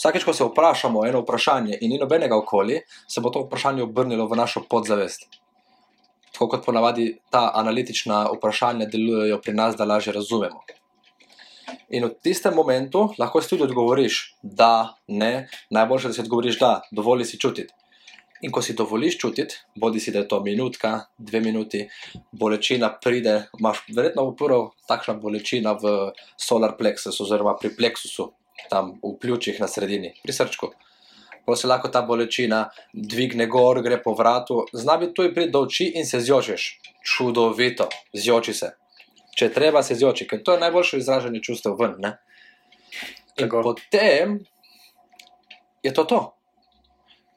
Vsakeč, 0.00 0.24
ko 0.24 0.32
se 0.32 0.44
vprašamo 0.44 1.04
eno 1.06 1.20
vprašanje 1.20 1.78
in 1.80 1.90
ni 1.92 1.98
nobenega 2.00 2.36
okoli, 2.36 2.80
se 3.08 3.20
bo 3.20 3.30
to 3.30 3.44
vprašanje 3.44 3.82
obrnilo 3.84 4.24
v 4.28 4.36
našo 4.36 4.64
podzavest. 4.64 5.28
Tako 6.32 6.48
kot 6.48 6.66
ponavadi 6.66 7.18
ta 7.30 7.50
analitična 7.54 8.26
vprašanja 8.36 8.86
delujejo 8.86 9.40
pri 9.40 9.54
nas, 9.54 9.76
da 9.76 9.84
lažje 9.84 10.12
razumemo. 10.12 10.62
In 11.90 12.06
v 12.06 12.14
tistem 12.22 12.54
momentu 12.54 13.08
lahko 13.18 13.42
si 13.42 13.50
tudi 13.50 13.66
odgovoriš, 13.66 14.20
da, 14.42 14.94
ne, 15.06 15.48
najboljše, 15.70 16.08
da 16.08 16.14
si 16.14 16.22
odgovoriš, 16.22 16.58
da, 16.58 16.72
dovoli 16.90 17.24
si 17.24 17.38
čutiti. 17.38 17.74
In 18.40 18.52
ko 18.54 18.62
si 18.62 18.74
dovoliš 18.74 19.18
čutiti, 19.18 19.58
bodi 19.76 20.00
si 20.00 20.12
da 20.14 20.22
je 20.22 20.28
to 20.28 20.38
minutka, 20.40 21.00
dve 21.18 21.40
minuti, 21.44 21.82
bolečina 22.32 22.88
pride, 23.02 23.50
imaš 23.58 23.82
verjetno 23.96 24.30
prvo 24.36 24.70
takšna 24.88 25.14
bolečina 25.20 25.74
v 25.76 26.12
solar 26.40 26.76
plexusu, 26.78 27.26
oziroma 27.26 27.56
pri 27.60 27.74
plexusu, 27.76 28.30
tam 28.70 28.94
v 29.02 29.18
pljučih 29.20 29.60
na 29.60 29.68
sredini, 29.68 30.14
pri 30.22 30.32
srčku. 30.32 30.72
Pa 31.50 31.56
se 31.56 31.66
lahko 31.66 31.88
ta 31.90 32.02
bolečina 32.06 32.68
dvigne 32.94 33.46
gor, 33.50 33.82
gre 33.82 33.98
po 34.02 34.14
vratu, 34.14 34.62
zna 34.72 34.96
biti 35.00 35.14
tu 35.14 35.24
priti 35.34 35.50
do 35.50 35.64
oči 35.66 35.88
in 35.98 36.06
se 36.06 36.20
zjočeš. 36.22 36.66
Čudovito, 37.02 37.88
zjoči 38.14 38.54
se. 38.54 38.70
Če 39.34 39.48
treba, 39.50 39.82
se 39.82 39.96
zjoči, 39.98 40.28
ker 40.30 40.44
to 40.46 40.54
je 40.54 40.60
najboljše 40.62 41.00
izražanje 41.00 41.40
čustev 41.42 41.74
ven. 41.80 41.96
Ne? 41.98 42.12
In 43.40 43.48
Tako. 43.48 43.62
potem 43.62 44.38
je 45.82 45.94
to 45.94 46.04
to. 46.04 46.20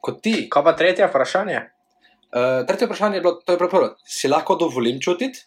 Kot 0.04 0.20
ti, 0.22 0.36
Kaj 0.52 0.64
pa 0.64 0.74
tretje 0.76 1.08
vprašanje? 1.08 1.58
Uh, 2.34 2.62
tretje 2.68 2.86
vprašanje 2.86 3.18
je 3.18 3.24
bilo, 3.24 3.34
to 3.40 3.56
je 3.56 3.58
prvo. 3.58 3.94
Si 4.04 4.28
lahko 4.28 4.58
dovolim 4.60 5.00
čutiti, 5.00 5.42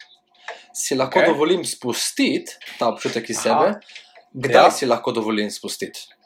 si 0.74 0.96
lahko 0.96 1.20
okay. 1.20 1.32
dovolim 1.32 1.66
spustiti 1.66 2.58
ta 2.80 2.90
občutek 2.90 3.30
iz 3.30 3.46
Aha. 3.46 3.46
sebe, 3.46 3.80
kdaj 4.34 4.62
Ja. 4.62 4.68
ja. 4.68 4.72
si 4.72 4.86
lahko 4.90 5.12
dovolim 5.12 5.52
spustiti. 5.52 6.17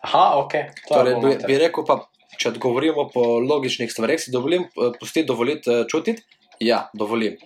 Aha, 0.00 0.24
ok. 0.40 0.52
To 0.88 0.94
Torej, 0.94 1.14
bi, 1.22 1.36
bi 1.46 1.58
rekel 1.58 1.84
pa, 1.86 1.98
če 2.38 2.54
odgovorimo 2.54 3.08
po 3.12 3.38
logičnih 3.38 3.90
stvareh, 3.92 4.20
si 4.20 4.32
dovolim 4.34 4.66
eh, 4.68 4.92
pustiti, 5.00 5.26
dovoliti 5.28 5.70
eh, 5.70 5.84
čutiti? 5.88 6.22
Ja, 6.60 6.90
dovolim. 6.94 7.36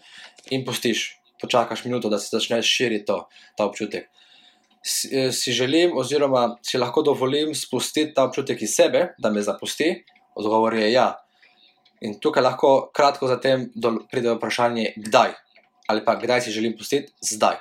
In 0.50 0.64
pustiš, 0.66 1.20
počakaš 1.40 1.84
minuto, 1.84 2.08
da 2.08 2.18
se 2.18 2.32
začne 2.36 2.62
širiti 2.62 3.06
to, 3.06 3.24
ta 3.56 3.66
občutek. 3.66 4.08
Si, 4.82 5.08
eh, 5.12 5.32
si 5.32 5.52
želim, 5.52 5.96
oziroma 5.96 6.56
si 6.62 6.78
lahko 6.78 7.02
dovolim 7.02 7.54
spustiti 7.54 8.14
ta 8.14 8.24
občutek 8.24 8.62
iz 8.62 8.74
sebe, 8.74 9.14
da 9.18 9.30
me 9.30 9.42
zapusti, 9.42 9.92
odgovor 10.34 10.74
je 10.74 10.92
ja. 10.92 11.12
In 12.04 12.18
tukaj 12.20 12.42
lahko 12.42 12.90
kratko 12.92 13.28
zatem 13.30 13.70
pride 14.10 14.34
vprašanje, 14.34 14.92
kdaj. 14.96 15.32
Ali 15.88 16.04
pa 16.04 16.16
kdaj 16.16 16.40
si 16.44 16.52
želim 16.52 16.74
pustiti, 16.76 17.12
zdaj. 17.20 17.56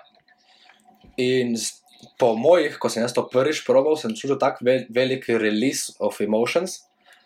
In 1.17 1.55
z- 1.55 1.82
po 2.19 2.33
mojih, 2.35 2.77
ko 2.79 2.89
sem 2.89 3.03
jaz 3.03 3.13
to 3.15 3.25
prvič 3.29 3.63
probal, 3.67 3.97
sem 3.99 4.15
čutil 4.15 4.39
tak 4.39 4.61
ve- 4.61 4.85
velik 4.89 5.27
release 5.29 5.93
of 5.99 6.21
emotions, 6.21 6.83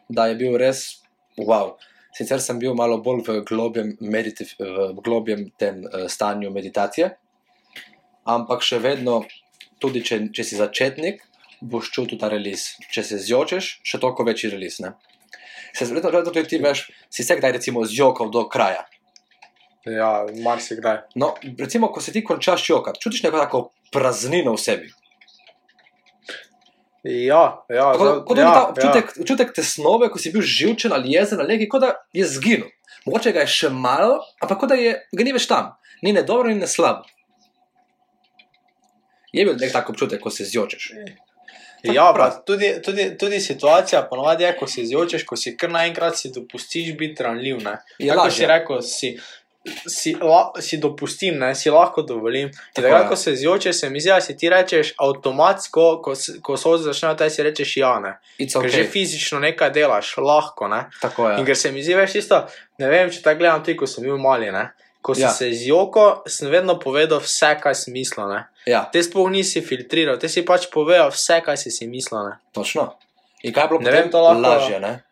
da 0.09 0.27
je 0.27 0.35
bil 0.35 0.57
res 0.57 1.01
wow. 1.37 1.75
Sicer 2.17 2.41
sem 2.41 2.59
bil 2.59 2.73
malo 2.73 2.97
bolj 2.97 3.23
v 3.27 3.41
globjem, 3.45 3.93
meditiv, 4.01 4.55
v 4.59 4.97
globjem 5.05 5.49
tem 5.59 5.83
uh, 5.85 6.07
stanju 6.09 6.49
meditacije, 6.49 7.11
ampak 8.25 8.65
še 8.65 8.79
vedno, 8.81 9.21
tudi 9.77 10.01
če, 10.01 10.33
če 10.33 10.43
si 10.43 10.57
začetnik, 10.57 11.21
boš 11.61 11.91
čutil 11.93 12.17
ta 12.17 12.29
release. 12.33 12.81
Če 12.93 13.03
se 13.05 13.21
zjočeš, 13.21 13.69
še 13.85 14.01
toliko 14.01 14.25
večji 14.25 14.49
release. 14.53 14.81
Ne? 14.83 14.95
Se 15.73 15.85
verjetno 15.85 16.09
verjetno 16.09 16.33
tudi 16.33 16.49
ti 16.49 16.61
veš, 16.61 16.87
si 17.13 17.23
se 17.23 17.37
kdaj 17.37 17.57
recimo 17.59 17.85
zjokal 17.85 18.31
do 18.33 18.47
kraja. 18.49 18.87
Ja, 19.87 20.25
marsikdaj. 20.43 20.97
No, 21.15 21.35
recimo, 21.59 21.91
ko 21.93 22.01
se 22.01 22.11
ti 22.11 22.23
končaš 22.25 22.65
jokati, 22.69 22.99
čutiš 22.99 23.23
neko 23.23 23.39
tako 23.39 23.61
praznino 23.93 24.53
v 24.55 24.61
sebi. 24.61 24.93
Ja, 27.07 27.63
ja, 27.69 27.91
Tako, 27.93 28.23
kot 28.27 28.35
da 28.35 28.41
ja, 28.41 28.47
ja, 28.47 28.53
ta 28.53 28.59
ja. 28.59 28.69
občutek, 28.69 29.11
ja. 29.15 29.21
občutek 29.21 29.53
tesnobe, 29.55 30.09
ko 30.11 30.19
si 30.19 30.31
bil 30.33 30.41
živčen 30.43 30.91
ali 30.93 31.13
jezen 31.13 31.39
ali 31.39 31.55
nekaj, 31.55 31.69
kot 31.71 31.85
da 31.85 31.91
je 32.13 32.25
zginil. 32.27 32.65
Mogoče 33.05 33.31
ga 33.31 33.45
je 33.45 33.53
še 33.53 33.69
malo, 33.71 34.17
ampak 34.43 34.59
kot 34.59 34.73
da 34.73 34.79
je, 34.79 34.97
ga 35.15 35.27
ni 35.27 35.35
več 35.35 35.47
tam. 35.47 35.77
Ni 36.03 36.11
ne 36.13 36.25
dobro, 36.27 36.51
ni 36.51 36.59
ne 36.59 36.67
slabo. 36.67 37.07
Je 39.31 39.45
bil 39.45 39.55
nek 39.59 39.71
tak 39.71 39.89
občutek, 39.93 40.19
ko 40.23 40.33
se 40.33 40.45
zjočeš. 40.47 40.91
Ja, 41.83 42.09
prav. 42.13 42.17
pa 42.17 42.43
tudi, 42.43 42.73
tudi, 42.83 43.11
tudi 43.17 43.39
situacija 43.39 44.01
ponovadi 44.09 44.43
je, 44.43 44.53
ko 44.57 44.67
si 44.67 44.85
zjočeš, 44.87 45.23
ko 45.29 45.37
si 45.37 45.53
kar 45.57 45.71
naenkrat 45.71 46.17
si 46.17 46.31
dopustiš 46.33 46.95
biti 46.97 47.23
ranljiv. 47.23 47.61
Ne? 47.63 47.77
Je 47.99 48.09
Tako 48.09 48.23
lažje. 48.25 48.37
si 48.37 48.49
rekel, 48.51 48.81
si, 48.81 49.11
si, 49.87 50.15
la, 50.15 50.51
si 50.59 50.77
dopustim, 50.77 51.37
ne? 51.37 51.55
si 51.55 51.69
lahko 51.69 52.01
dovolim. 52.01 52.47
In 52.47 52.53
takrat, 52.73 53.07
ko 53.07 53.15
se 53.15 53.35
zjočeš, 53.35 53.75
se 53.75 53.89
mi 53.89 53.99
zdi, 53.99 54.09
da 54.09 54.21
si 54.21 54.37
ti 54.37 54.49
rečeš 54.49 54.93
avtomatsko, 54.97 56.01
ko, 56.01 56.13
ko 56.41 56.57
so 56.57 56.77
začnejo, 56.77 57.15
taj 57.15 57.29
si 57.29 57.43
rečeš 57.43 57.77
ja. 57.77 57.99
Ne? 57.99 58.15
It's 58.39 58.53
Ker 58.53 58.69
že 58.69 58.81
okay. 58.81 58.89
fizično 58.89 59.39
nekaj 59.39 59.71
delaš, 59.71 60.17
lahko. 60.17 60.67
Ne? 60.67 60.85
Tako 61.01 61.31
In 61.31 61.39
je. 61.39 61.45
ker 61.45 61.57
se 61.57 61.71
mi 61.71 61.83
zdi, 61.83 61.95
veš, 61.95 62.15
isto, 62.15 62.43
ne 62.77 62.87
vem, 62.87 63.09
če 63.09 63.21
tako 63.21 63.39
gledam, 63.39 63.63
tudi 63.63 63.77
ko 63.77 63.87
sem 63.87 64.03
bil 64.03 64.17
mali. 64.17 64.51
Ne? 64.51 64.69
Ko 65.01 65.15
sem 65.15 65.23
Ja. 65.23 65.31
se 65.31 65.51
zjokal, 65.53 66.23
sem 66.27 66.49
vedno 66.49 66.75
povedal 66.75 67.19
vse, 67.19 67.55
kaj 67.61 67.75
sem 67.75 67.93
mislil. 67.93 68.27
Ne? 68.27 68.45
Ja, 68.65 68.85
Te 68.85 68.99
sploh 68.99 69.29
nisi 69.29 69.61
filtriral, 69.61 70.17
te 70.17 70.27
si 70.27 70.43
pač 70.43 70.67
povedal 70.67 71.09
vse, 71.09 71.41
kaj 71.41 71.57
si 71.57 71.71
si 71.71 71.87
mislil. 71.87 72.23
Ne? 72.23 72.37
točno. 72.53 72.93
In 73.43 73.53
kaj 73.53 73.63
je 73.63 73.67
bilo 73.69 73.79
Ne 73.79 73.91
vem, 73.91 73.99
potem 73.99 74.11
to 74.11 74.19
lahko- 74.19 74.41
lažje, 74.41 74.79
ne? 74.79 75.03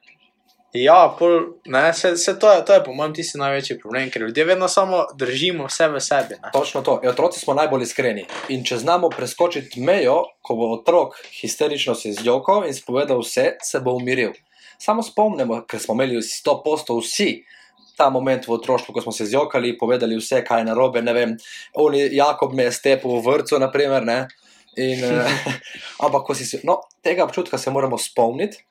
Ja, 0.76 1.16
pol, 1.20 1.56
ne, 1.66 1.94
se, 1.94 2.18
se 2.18 2.34
to, 2.40 2.52
je, 2.52 2.66
to 2.66 2.74
je 2.74 2.84
po 2.84 2.94
mojem 2.94 3.14
tisti 3.16 3.40
največji 3.40 3.78
problem, 3.80 4.10
ker 4.12 4.26
ljudje 4.28 4.46
vedno 4.46 4.68
samo 4.68 5.06
držimo 5.16 5.70
vse 5.70 5.88
v 5.88 6.02
sebi. 6.04 6.36
Ne. 6.44 6.52
Točno 6.54 6.82
to. 6.84 6.98
Ja, 7.04 7.14
otroci 7.14 7.40
smo 7.40 7.56
najbolj 7.56 7.86
iskreni. 7.86 8.26
In 8.52 8.66
če 8.68 8.82
znamo 8.84 9.10
preskočiti 9.10 9.80
mejo, 9.80 10.18
ko 10.44 10.58
bo 10.60 10.74
otrok 10.76 11.16
histerično 11.40 11.96
se 11.96 12.12
izjokal 12.12 12.68
in 12.68 12.76
spovedal 12.76 13.24
vse, 13.24 13.54
se 13.64 13.80
bo 13.80 13.96
umiril. 13.96 14.36
Samo 14.82 15.04
spomnimo, 15.04 15.62
ker 15.64 15.80
smo 15.80 15.96
imeli 15.96 16.20
100% 16.20 17.00
vsi 17.00 17.30
ta 17.96 18.10
moment 18.12 18.44
v 18.48 18.52
otroštvu, 18.52 18.94
ko 18.94 19.02
smo 19.02 19.16
se 19.16 19.24
izjokali, 19.24 19.78
povedali 19.78 20.20
vse, 20.20 20.44
kaj 20.44 20.60
je 20.60 20.70
narobe. 20.74 21.02
Ne 21.02 21.14
vem, 21.16 21.38
oni 21.74 22.10
Jakob 22.12 22.54
me 22.54 22.68
je 22.68 22.76
stepel 22.76 23.16
v 23.16 23.24
vrtu, 23.24 23.60
naprimer. 23.64 24.04
Ne? 24.04 24.26
In, 24.76 25.04
eh, 25.04 25.44
ampak, 26.04 26.28
ko 26.28 26.36
si 26.36 26.46
se, 26.46 26.60
no, 26.68 26.82
tega 27.00 27.24
občutka 27.24 27.58
se 27.58 27.72
moramo 27.72 27.98
spomniti. 27.98 28.66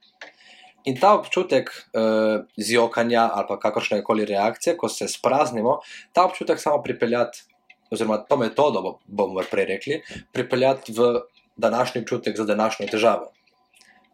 In 0.85 0.99
ta 1.01 1.15
občutek 1.17 1.71
uh, 1.71 2.45
zjokanja 2.57 3.31
ali 3.35 3.59
kakršne 3.61 4.03
koli 4.05 4.25
reakcije, 4.25 4.77
ko 4.77 4.89
se 4.89 5.09
spraznimo, 5.09 5.79
ta 6.13 6.25
občutek 6.25 6.61
samo 6.61 6.83
pripeljati, 6.83 7.43
oziroma 7.91 8.19
to 8.19 8.37
metodo 8.37 8.83
bo- 8.83 8.99
bomo 9.07 9.41
prej 9.51 9.65
rekli, 9.65 10.03
pripeljati 10.33 10.93
v 10.93 11.21
današnji 11.57 12.01
občutek 12.01 12.37
za 12.37 12.45
današnjo 12.45 12.87
težavo. 12.91 13.33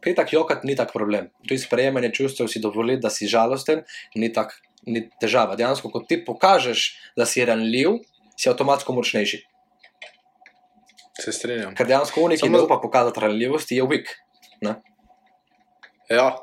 Kaj 0.01 0.15
tako 0.15 0.37
jokati 0.37 0.67
ni 0.67 0.77
tak 0.77 0.93
problem. 0.93 1.29
Tudi 1.43 1.59
sprejemanje 1.59 2.13
čustev 2.15 2.49
si 2.49 2.61
dovoliti, 2.61 3.03
da 3.03 3.11
si 3.11 3.27
žalosten, 3.27 3.83
ni 4.15 4.33
tak 4.33 4.55
ni 4.87 5.11
težava. 5.21 5.57
Dejansko, 5.57 5.91
ko 5.91 6.01
ti 6.01 6.25
pokažeš, 6.25 6.85
da 7.17 7.27
si 7.27 7.45
ranljiv, 7.45 7.99
si 8.37 8.49
avtomatsko 8.49 8.93
močnejši. 8.97 9.43
Se 11.21 11.33
strinjam. 11.33 11.75
Ker 11.77 11.87
dejansko 11.87 12.23
unik, 12.25 12.41
ki 12.41 12.47
Samo- 12.47 12.57
ne 12.57 12.65
upa 12.65 12.79
pokazati 12.83 13.21
ranljivosti, 13.21 13.77
je. 13.77 14.05
Ne? 14.61 14.75
Ja, 16.09 16.37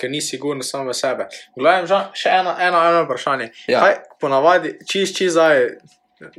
ker 0.00 0.10
ni 0.10 0.20
sigurno 0.24 0.64
samo 0.66 0.90
v 0.90 0.96
sebe. 0.96 1.28
Gledam, 1.56 2.10
še 2.16 2.32
eno, 2.40 2.54
eno, 2.58 2.80
eno 2.88 3.04
vprašanje. 3.04 3.50
Ja. 3.68 3.84
Kaj 3.84 3.96
ponavadi, 4.22 4.74
čist, 4.88 5.18
čist 5.18 5.36
zdaj, 5.36 5.66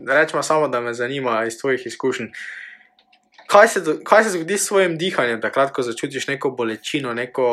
rečemo 0.08 0.44
samo, 0.44 0.68
da 0.68 0.82
me 0.82 0.94
zanima 0.94 1.44
iz 1.46 1.60
tvojih 1.62 1.86
izkušenj. 1.86 2.34
Kaj 3.52 3.68
se, 3.68 3.80
kaj 4.04 4.24
se 4.24 4.30
zgodi 4.30 4.58
s 4.58 4.66
svojim 4.68 4.94
dihanjem, 4.98 5.42
takrat, 5.44 5.74
ko 5.76 5.84
začutiš 5.84 6.28
neko 6.30 6.54
bolečino, 6.56 7.12
neko, 7.14 7.48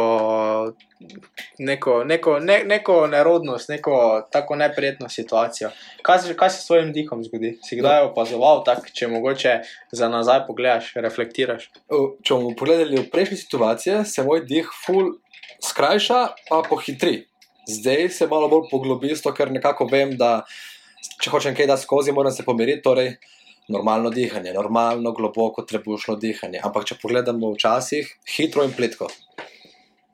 neko, 1.59 1.95
neko, 2.05 2.37
ne, 2.39 2.59
neko 2.65 2.99
nerodnost, 3.11 3.69
neko 3.69 3.97
tako 4.33 4.57
neprijetno 4.61 5.09
situacijo? 5.09 5.71
Kaj 6.07 6.19
se, 6.19 6.37
kaj 6.39 6.51
se 6.51 6.61
s 6.61 6.67
svojim 6.67 6.93
dihom 6.95 7.25
zgodi? 7.25 7.57
Si 7.67 7.81
kdaj 7.81 8.05
opazoval, 8.13 8.63
tak, 8.65 8.93
če 8.95 9.09
mogoče 9.11 9.57
za 9.93 10.09
nazaj 10.09 10.45
pogledaš, 10.47 10.93
reflektiraš? 11.03 11.67
Uh, 11.91 12.13
Če 12.23 12.37
bomo 12.37 12.55
pogledali 12.55 13.01
v 13.01 13.09
prejšnje 13.11 13.41
situacije, 13.41 14.05
se 14.07 14.23
moj 14.23 14.45
dih 14.47 14.71
ful 14.85 15.17
skrajša, 15.67 16.21
pa 16.47 16.61
pohitri. 16.69 17.25
Zdaj 17.67 18.09
se 18.21 18.31
malo 18.31 18.47
bolj 18.49 18.69
poglobi, 18.71 19.17
ker 19.35 19.51
nekako 19.51 19.91
vem, 19.91 20.15
da 20.15 20.45
če 21.19 21.35
hočem 21.35 21.59
kaj 21.59 21.67
dati 21.73 21.83
skozi, 21.83 22.15
moram 22.15 22.33
se 22.33 22.47
pomiriti. 22.47 22.85
Torej, 22.87 23.17
normalno 23.69 24.11
dihanje, 24.11 24.53
normalno, 24.55 25.13
globoko, 25.13 25.63
trebušno 25.63 26.17
dihanje. 26.17 26.61
Ampak 26.65 26.89
če 26.89 26.97
pogledamo 27.03 27.53
včasih, 27.53 28.09
hitro 28.37 28.65
in 28.65 28.73
plitko. 28.73 29.09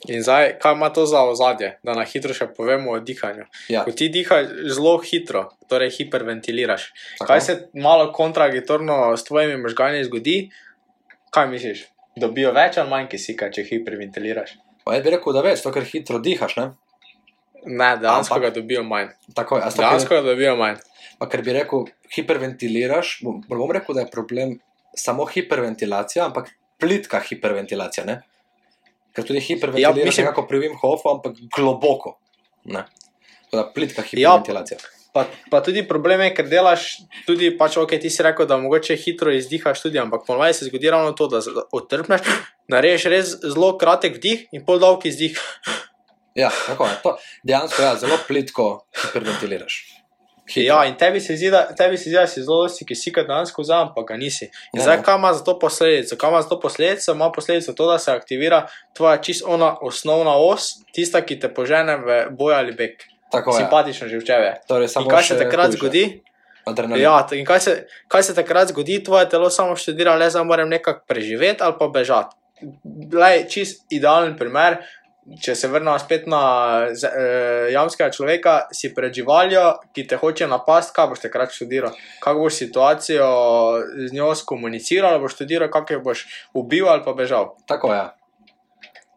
In 0.09 0.21
zdaj, 0.21 0.59
kaj 0.61 0.75
ima 0.77 0.91
to 0.93 1.07
za 1.07 1.23
ozadje, 1.25 1.79
da 1.83 1.95
na 1.97 2.03
hitro 2.05 2.35
še 2.37 2.51
povemo 2.53 2.93
o 2.93 2.99
dihanju? 3.01 3.47
Ja, 3.73 3.87
Ko 3.87 3.93
ti 3.97 4.11
dihaš 4.13 4.51
zelo 4.69 4.99
hitro, 5.01 5.47
torej 5.71 5.95
hiperventiliraš, 5.97 6.91
tako. 7.19 7.29
kaj 7.31 7.41
se 7.41 7.55
malo 7.73 8.11
kontradiktorno 8.13 9.17
s 9.17 9.25
tvojimi 9.25 9.57
možgani 9.63 10.05
zgodi? 10.05 10.51
Kaj 11.33 11.49
misliš? 11.49 11.87
Dobijo 12.21 12.53
več 12.53 12.77
ali 12.79 12.91
manj 12.93 13.09
kisika, 13.15 13.49
če 13.51 13.65
hiperventiliraš? 13.71 14.59
Pa 14.85 14.99
jaz 14.99 15.07
bi 15.07 15.15
rekel, 15.17 15.33
da 15.33 15.41
več, 15.47 15.63
to 15.65 15.73
ker 15.73 15.89
hitro 15.89 16.21
dihaš. 16.21 16.59
Ne? 16.61 16.67
Ne, 17.65 17.95
dejansko 17.97 18.37
ga 18.45 18.51
dobijo 18.53 18.83
manj. 18.85 19.09
Tako, 19.35 19.57
je, 19.63 19.71
Dejansko 19.79 20.19
ga 20.19 20.27
dobijo 20.27 20.53
manj. 20.61 20.83
Pa 21.19 21.29
ker 21.31 21.43
bi 21.47 21.55
rekel, 21.57 21.87
hiperventiliraš, 22.15 23.19
bom, 23.25 23.41
bom 23.49 23.71
rekel, 23.75 23.95
da 23.95 24.05
je 24.05 24.11
problem 24.13 24.59
samo 24.97 25.27
hiperventilacija, 25.27 26.27
ampak 26.27 26.51
plitka 26.81 27.21
hiperventilacija. 27.23 28.05
Ne? 28.09 28.21
Ker 29.15 29.27
tudi 29.27 29.41
hiperventiliraš 29.41 29.99
ja, 29.99 30.11
mislim- 30.11 30.27
nekako 30.27 30.47
pri 30.51 30.59
Wim 30.65 30.77
Hofu, 30.81 31.09
ampak 31.17 31.39
globoko. 31.57 32.19
Ne? 32.65 32.85
Tako 33.45 33.57
da 33.57 33.73
plitka 33.75 34.03
hiperventilacija. 34.03 34.79
Pa, 35.15 35.29
pa 35.51 35.61
tudi 35.63 35.85
problem 35.87 36.25
je, 36.27 36.33
ker 36.35 36.49
delaš, 36.51 36.97
tudi 37.23 37.53
pač, 37.55 37.77
ok, 37.79 37.93
ti 38.03 38.11
si 38.11 38.23
rekel, 38.27 38.49
da 38.51 38.59
mogoče 38.59 38.97
hitro 38.99 39.31
izdihaš 39.31 39.85
tudi, 39.85 39.99
ampak 40.03 40.25
ponovadi 40.27 40.57
se 40.59 40.67
zgodi 40.67 40.91
ravno 40.91 41.13
to, 41.15 41.29
da 41.31 41.39
otrpneš, 41.71 42.27
narediš 42.67 43.05
res 43.13 43.31
zelo 43.45 43.77
kratek 43.79 44.19
vdih 44.19 44.49
in 44.59 44.65
pol 44.67 44.83
dolg 44.83 45.07
izdih. 45.07 45.39
Ja, 46.35 46.51
tako 46.67 46.91
je. 46.91 46.99
To, 47.05 47.15
dejansko 47.47 47.83
ja, 47.83 47.95
zelo 47.95 48.19
plitko 48.27 48.67
hiperventiliraš. 49.05 49.94
Hitro. 50.47 50.63
Ja, 50.65 50.85
in 50.85 50.95
tebi 50.95 51.21
se 51.21 51.37
zdi, 51.37 51.51
da, 51.51 51.67
tebi 51.69 51.97
se 51.97 52.03
zdi, 52.05 52.15
da 52.15 52.27
si 52.27 52.43
zelo 52.43 52.63
dosti 52.63 52.85
kisika 52.85 53.23
dejansko 53.23 53.63
vzamem, 53.63 53.93
pa 53.97 54.03
ga 54.03 54.17
nisi. 54.17 54.45
In 54.45 54.51
Ja, 54.75 54.83
zdaj, 54.83 54.97
ne. 54.97 55.03
kaj 55.03 55.17
ima 55.17 55.33
za 55.33 55.45
to 55.45 55.59
posledico? 55.59 56.17
Kaj 56.17 56.31
ima 56.31 56.43
za 56.43 56.49
to 56.49 56.61
posledico? 56.61 57.13
Ima 57.13 57.31
posledico 57.33 57.73
to, 57.73 57.87
da 57.87 57.99
se 57.99 58.13
aktivira 58.13 58.67
tvoja 58.93 59.17
čisto 59.17 59.49
ona 59.49 59.77
osnovna 59.81 60.37
os, 60.37 60.63
tista, 60.93 61.21
ki 61.21 61.41
te 61.41 61.49
požene 61.49 61.97
v 61.97 62.27
boj 62.31 62.55
ali 62.55 62.73
beg. 62.73 62.91
Tako 63.33 63.51
je. 63.51 63.57
Simpatično 63.57 64.09
živčevje. 64.09 64.55
Torej, 64.69 64.89
In 64.97 65.09
kaj 65.09 65.23
se 65.23 65.39
takrat 65.39 65.67
hujše. 65.67 65.79
zgodi? 65.79 66.05
Adrenalin. 66.65 67.03
Ja, 67.03 67.27
in 67.33 67.45
kaj 67.45 67.61
se, 67.61 67.73
kaj 68.09 68.23
se 68.23 68.35
takrat 68.35 68.69
zgodi, 68.69 69.05
tvoje 69.05 69.29
telo 69.29 69.51
samo 69.51 69.77
študira, 69.77 70.15
le 70.15 70.31
zdaj 70.31 70.45
moram 70.45 70.69
nekako 70.69 71.05
preživeti 71.09 71.61
ali 71.61 71.75
pa 71.79 71.89
bežati. 71.89 72.37
Lej, 73.13 73.49
čist 73.49 73.83
idealen 73.91 74.37
primer. 74.37 74.77
Če 75.41 75.55
se 75.57 75.69
vrnemo 75.73 75.97
spet 75.99 76.27
na 76.29 76.41
eh, 76.85 77.71
jamskega 77.73 78.11
človeka, 78.13 78.57
si 78.77 78.91
pred 78.93 79.15
živaljo, 79.17 79.63
ki 79.97 80.05
te 80.11 80.19
hoče 80.21 80.49
napasti, 80.51 80.93
kaj 80.97 81.09
boš 81.13 81.23
takrat 81.23 81.55
študiral? 81.55 81.95
Kako 82.21 82.45
boš 82.45 82.59
situacijo 82.61 83.29
z 84.05 84.11
njo 84.13 84.35
skomuniciral, 84.37 85.17
boš 85.23 85.39
študiral, 85.39 85.71
kako 85.73 85.97
jo 85.97 86.03
boš 86.05 86.27
ubil 86.53 86.91
ali 86.93 87.01
pa 87.07 87.17
bežal. 87.17 87.55
Tako 87.65 87.95
je. 87.95 88.05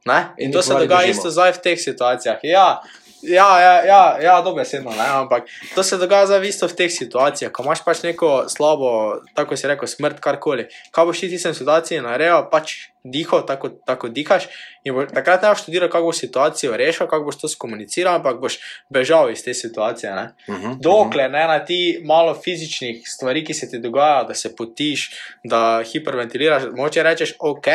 Ne? 0.08 0.22
In 0.38 0.48
In 0.48 0.56
to 0.56 0.64
se 0.64 0.74
dogaja 0.74 1.04
bežimo. 1.04 1.18
isto 1.20 1.30
zdaj 1.36 1.58
v 1.60 1.62
teh 1.66 1.80
situacijah. 1.80 2.40
Ja, 2.44 2.80
ja, 3.22 3.60
ja, 3.60 3.76
ja, 3.86 4.18
ja 4.22 4.42
dobesedno, 4.42 4.92
ne, 4.92 5.08
ampak 5.10 5.48
to 5.76 5.84
se 5.84 5.98
dogaja 5.98 6.26
zdaj 6.26 6.48
isto 6.48 6.68
v 6.68 6.76
teh 6.78 6.92
situacijah, 6.92 7.52
ko 7.52 7.66
imaš 7.66 7.84
pač 7.84 8.04
neko 8.06 8.46
slabo, 8.48 9.20
tako 9.36 9.58
si 9.58 9.68
rekel, 9.68 9.90
smrt, 9.90 10.22
karkoli. 10.24 10.68
Kaj 10.92 11.10
boš 11.10 11.20
ti 11.20 11.28
v 11.28 11.36
tistem 11.36 11.58
situaciji 11.58 12.06
naredil, 12.06 12.46
pač 12.52 12.94
diho, 13.12 13.42
tako, 13.42 13.70
tako 13.70 14.10
dihaš 14.10 14.48
in 14.84 14.94
bo, 14.96 15.06
takrat 15.06 15.44
ne 15.44 15.52
boš 15.52 15.62
študiral, 15.64 15.90
kako 15.90 16.12
boš 16.12 16.20
situacijo 16.24 16.78
rešil, 16.78 17.08
kako 17.08 17.26
boš 17.26 17.40
to 17.42 17.48
skomuniciral, 17.48 18.20
ampak 18.20 18.40
boš 18.42 18.60
bežal 18.90 19.32
iz 19.32 19.44
te 19.44 19.54
situacije. 19.54 20.12
Ne? 20.16 20.34
Uh 20.48 20.56
-huh. 20.56 20.76
Dokler 20.82 21.32
ne 21.32 21.48
na 21.48 21.60
ti 21.66 22.02
malo 22.06 22.34
fizičnih 22.44 23.02
stvari, 23.06 23.46
ki 23.46 23.54
se 23.54 23.70
ti 23.70 23.80
dogajajo, 23.80 24.24
da 24.24 24.34
se 24.34 24.56
potiš, 24.56 25.12
da 25.44 25.84
hiperventiliraš, 25.92 26.64
moče 26.76 27.04
rečeš 27.04 27.34
ok, 27.40 27.68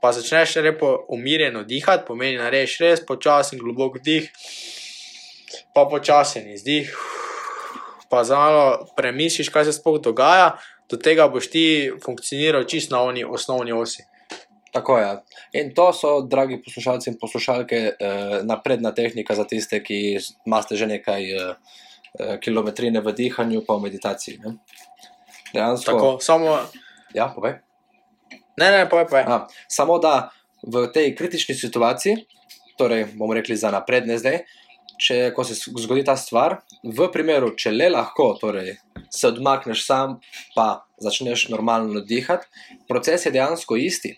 pa 0.00 0.12
začneš 0.12 0.56
lepo 0.56 1.04
umirjeno 1.08 1.62
dihati, 1.64 2.04
pomeni 2.06 2.36
narediš 2.36 2.78
res 2.78 3.06
počasen, 3.06 3.58
globok 3.58 3.96
vdih, 3.96 4.30
pa 5.74 5.84
počasen 5.90 6.52
izdih, 6.52 6.96
pa 8.08 8.24
za 8.24 8.36
malo 8.36 8.86
premisliš, 8.96 9.48
kaj 9.48 9.64
se 9.64 9.72
sploh 9.72 10.00
dogaja, 10.00 10.58
do 10.90 10.96
tega 10.96 11.28
boš 11.28 11.50
ti 11.50 11.92
funkcioniral 12.04 12.64
čist 12.64 12.90
na 12.90 13.02
oni 13.02 13.24
osnovni 13.24 13.72
osi. 13.72 14.02
Tako 14.70 14.98
je. 14.98 15.10
In 15.52 15.74
to 15.74 15.92
so, 15.92 16.20
dragi 16.22 16.60
poslušalci 16.62 17.10
in 17.10 17.18
poslušalke, 17.20 17.76
eh, 17.76 18.40
napredna 18.42 18.94
tehnika 18.94 19.34
za 19.34 19.44
tiste, 19.44 19.82
ki 19.82 20.18
imate 20.46 20.76
že 20.76 20.86
nekaj 20.86 21.22
eh, 21.30 21.54
eh, 22.20 22.38
kilometrine 22.38 23.00
v 23.00 23.12
dihanju, 23.12 23.64
pa 23.66 23.74
v 23.74 23.90
meditaciji. 23.90 24.38
Ne? 24.44 24.56
Dejansko. 25.54 25.92
Tako, 25.92 26.18
samo, 26.20 26.58
Ja, 27.14 27.26
povej. 27.34 27.58
ne, 28.56 28.70
ne, 28.70 28.86
povej, 28.86 29.06
povej. 29.10 29.24
A, 29.26 29.50
samo 29.66 29.98
da 29.98 30.30
v 30.62 30.86
tej 30.92 31.16
kritični 31.16 31.54
situaciji, 31.54 32.26
torej 32.78 33.10
bomo 33.18 33.34
rekli 33.34 33.56
za 33.56 33.72
napredne 33.74 34.18
zdaj, 34.18 34.44
če 35.00 35.32
ko 35.34 35.42
se 35.44 35.56
zgodi 35.56 36.04
ta 36.04 36.14
stvar, 36.14 36.60
v 36.84 37.08
primeru, 37.10 37.54
če 37.56 37.72
le 37.72 37.88
lahko, 37.90 38.36
torej 38.38 38.76
se 39.10 39.26
odmakneš 39.32 39.82
sam, 39.82 40.20
pa 40.54 40.84
začneš 41.00 41.48
normalno 41.50 42.04
dihati, 42.04 42.46
proces 42.86 43.26
je 43.26 43.32
dejansko 43.34 43.80
isti. 43.80 44.14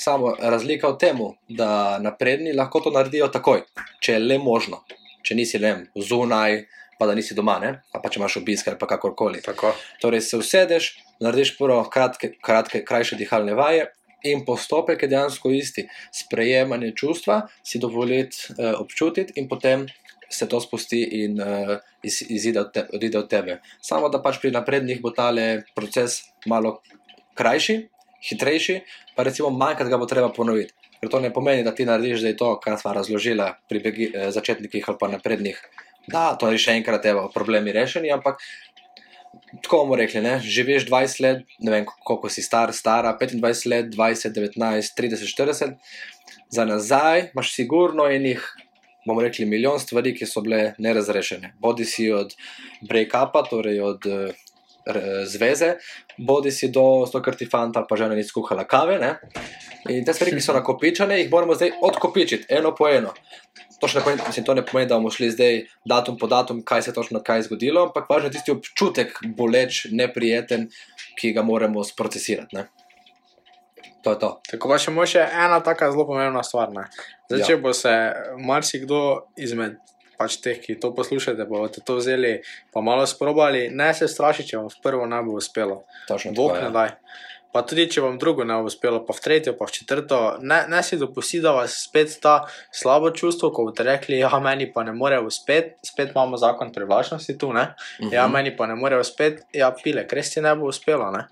Samo 0.00 0.32
razlika 0.40 0.88
v 0.88 0.98
tem, 0.98 1.18
da 1.48 1.98
napredni 2.00 2.54
lahko 2.56 2.80
to 2.80 2.92
naredijo 2.94 3.28
takoj, 3.28 3.66
če 4.00 4.16
je 4.16 4.20
le 4.24 4.38
možno, 4.40 4.80
če 5.26 5.36
nisi 5.36 5.60
le 5.60 5.74
zunaj, 5.92 6.62
pa 7.00 7.08
da 7.08 7.14
nisi 7.16 7.36
doma, 7.36 7.58
ne? 7.60 7.72
a 7.92 8.00
pa 8.00 8.08
če 8.12 8.20
imaš 8.20 8.38
obisk 8.40 8.68
ali 8.68 8.78
pa 8.80 8.88
kakorkoli. 8.88 9.40
Tako. 9.44 9.72
Torej 10.00 10.20
se 10.24 10.40
usedeš, 10.40 10.90
narediš 11.24 11.54
prvo 11.58 11.82
kratke, 11.92 12.34
kratke, 12.44 12.82
krajše 12.84 13.16
dihalne 13.20 13.56
vaje. 13.56 13.90
In 14.28 14.42
postopek 14.44 15.04
je 15.04 15.08
dejansko 15.08 15.52
isti. 15.56 15.86
Sprejemanje 16.12 16.90
čustva, 16.96 17.38
si 17.64 17.80
dovoliti 17.80 18.52
uh, 18.52 18.74
občutiti, 18.80 19.32
in 19.40 19.48
potem 19.48 19.86
se 20.28 20.48
to 20.48 20.60
spusti 20.60 21.00
in 21.22 21.40
uh, 21.40 21.76
iz, 22.04 22.20
izide 22.28 22.60
od 22.60 22.74
te, 22.74 22.84
odide 22.92 23.18
od 23.18 23.30
tebe. 23.32 23.62
Samo 23.80 24.12
da 24.12 24.20
pač 24.20 24.36
pri 24.42 24.52
naprednih 24.52 25.00
bo 25.00 25.12
tale 25.16 25.62
proces 25.76 26.20
malo 26.46 26.78
krajši, 27.40 27.80
hitrejši, 28.28 28.80
pa 29.16 29.26
recimo 29.26 29.50
manjkrat 29.50 29.88
ga 29.88 29.98
bo 30.00 30.08
treba 30.10 30.32
ponoviti. 30.32 30.74
Ker 31.00 31.08
to 31.08 31.20
ne 31.20 31.32
pomeni, 31.32 31.64
da 31.64 31.72
ti 31.74 31.86
narediš 31.88 32.20
zdaj 32.20 32.36
to, 32.36 32.48
kar 32.60 32.76
smo 32.80 32.92
razložili 32.92 33.46
pri 33.68 33.80
begi, 33.80 34.10
eh, 34.14 34.30
začetnikih 34.30 34.88
ali 34.88 34.98
pa 35.00 35.08
naprednih. 35.08 35.60
Da, 36.08 36.34
to 36.36 36.50
je 36.50 36.58
še 36.58 36.76
enkrat, 36.80 37.06
evo, 37.06 37.28
problemi 37.32 37.72
rešeni, 37.72 38.12
ampak 38.12 38.40
tako 39.62 39.84
bomo 39.84 39.96
rekli, 39.96 40.20
ne, 40.20 40.38
živiš 40.42 40.86
20 40.88 41.20
let, 41.20 41.44
ne 41.58 41.70
vem 41.70 41.86
koliko 41.86 42.28
si 42.28 42.42
star, 42.42 42.72
stara, 42.74 43.16
25 43.20 43.66
let, 43.70 43.86
20, 43.94 44.34
19, 44.34 44.94
30, 44.98 45.26
40, 45.36 45.76
za 46.50 46.64
nazaj 46.64 47.30
imaš 47.32 47.54
sigurno 47.54 48.06
enih, 48.10 48.42
bomo 49.06 49.22
rekli, 49.22 49.46
milijon 49.46 49.80
stvari, 49.80 50.14
ki 50.14 50.26
so 50.26 50.42
bile 50.44 50.74
nerazrešene. 50.78 51.54
Bodi 51.60 51.84
si 51.84 52.10
od 52.12 52.34
break-upa, 52.82 53.44
torej 53.48 53.80
od 53.80 54.06
eh, 54.06 54.49
zveze, 55.26 55.74
bodi 56.18 56.50
si 56.50 56.70
do 56.72 57.06
to, 57.12 57.22
ker 57.22 57.36
ti 57.36 57.46
fanta 57.46 57.84
pa 57.88 57.96
žena 57.96 58.14
ni 58.14 58.24
skuhala 58.24 58.64
kave. 58.64 58.98
Ne? 58.98 59.16
In 59.88 60.04
te 60.04 60.14
stvari, 60.14 60.34
ki 60.36 60.44
so 60.44 60.56
nakopičene, 60.56 61.18
jih 61.20 61.30
moramo 61.32 61.54
zdaj 61.54 61.76
odkopičiti, 61.82 62.48
eno 62.48 62.74
po 62.76 62.88
eno. 62.88 63.14
To, 63.80 63.88
ne 63.88 64.02
pomeni, 64.04 64.22
mislim, 64.26 64.44
to 64.44 64.54
ne 64.54 64.64
pomeni, 64.66 64.88
da 64.88 64.98
bomo 64.98 65.10
šli 65.10 65.30
zdaj 65.32 65.62
datum 65.88 66.18
po 66.20 66.28
datum, 66.28 66.60
kaj 66.64 66.82
se 66.82 66.90
je 66.90 66.94
točno 66.94 67.22
kaj 67.24 67.46
zgodilo, 67.48 67.86
ampak 67.88 68.10
važno 68.10 68.28
je 68.28 68.36
tisti 68.36 68.52
občutek, 68.52 69.16
boleč, 69.36 69.86
neprijeten, 69.90 70.68
ki 71.20 71.32
ga 71.32 71.42
moramo 71.42 71.84
sprocesirati. 71.84 72.56
Ne? 72.56 72.66
To 74.04 74.12
je 74.12 74.18
to. 74.18 74.30
Tako 74.50 74.68
pa 74.68 74.78
še 74.80 74.92
moče 74.92 75.24
ena 75.44 75.60
taka 75.64 75.90
zelo 75.92 76.06
pomembna 76.08 76.42
stvar. 76.44 76.72
Ne? 76.72 76.86
Zdaj, 77.28 77.40
ja. 77.40 77.46
če 77.48 77.56
bo 77.60 77.72
se 77.76 77.94
marsikdo 78.44 79.00
izmed 79.40 79.80
pač 80.20 80.36
teh, 80.44 80.60
ki 80.60 80.76
to 80.80 80.92
poslušate, 80.92 81.48
boste 81.48 81.80
to 81.80 81.96
vzeli, 81.96 82.36
pa 82.74 82.84
malo 82.84 83.06
sprobali, 83.08 83.70
ne 83.72 83.88
se 83.96 84.08
strašiti, 84.08 84.52
če 84.52 84.60
vam 84.60 84.68
prvo 84.84 85.08
ne 85.08 85.22
bo 85.24 85.38
uspelo. 85.40 85.84
Točno 86.08 86.36
Bog 86.36 86.52
tako 86.52 86.60
ne 86.60 86.68
je. 86.68 86.74
daj. 86.76 86.96
Pa 87.50 87.64
tudi, 87.66 87.88
če 87.90 88.04
vam 88.04 88.18
drugo 88.20 88.44
ne 88.46 88.60
bo 88.60 88.68
uspelo, 88.70 89.00
pa 89.06 89.16
v 89.16 89.22
tretjo, 89.24 89.56
pa 89.58 89.66
v 89.66 89.74
četrto, 89.74 90.18
ne, 90.46 90.60
ne 90.70 90.82
si 90.86 91.00
dopusti, 91.00 91.40
da 91.42 91.54
vas 91.56 91.72
spet 91.88 92.12
ta 92.22 92.36
slabo 92.68 93.10
čustvo, 93.16 93.50
ko 93.50 93.64
boste 93.66 93.86
rekli, 93.88 94.20
ja, 94.20 94.30
meni 94.44 94.68
pa 94.70 94.84
ne 94.86 94.94
more 94.94 95.18
uspeti, 95.24 95.74
spet 95.88 96.12
imamo 96.14 96.38
zakon 96.38 96.70
privlačnosti 96.76 97.38
tu, 97.40 97.50
ne? 97.56 97.72
Mhm. 98.02 98.12
Ja, 98.14 98.28
meni 98.30 98.52
pa 98.56 98.68
ne 98.70 98.76
more 98.78 99.00
uspeti, 99.00 99.42
ja, 99.58 99.72
pile, 99.74 100.06
res 100.12 100.30
ti 100.36 100.44
ne 100.44 100.54
bo 100.54 100.70
uspelo, 100.70 101.10
ne? 101.16 101.26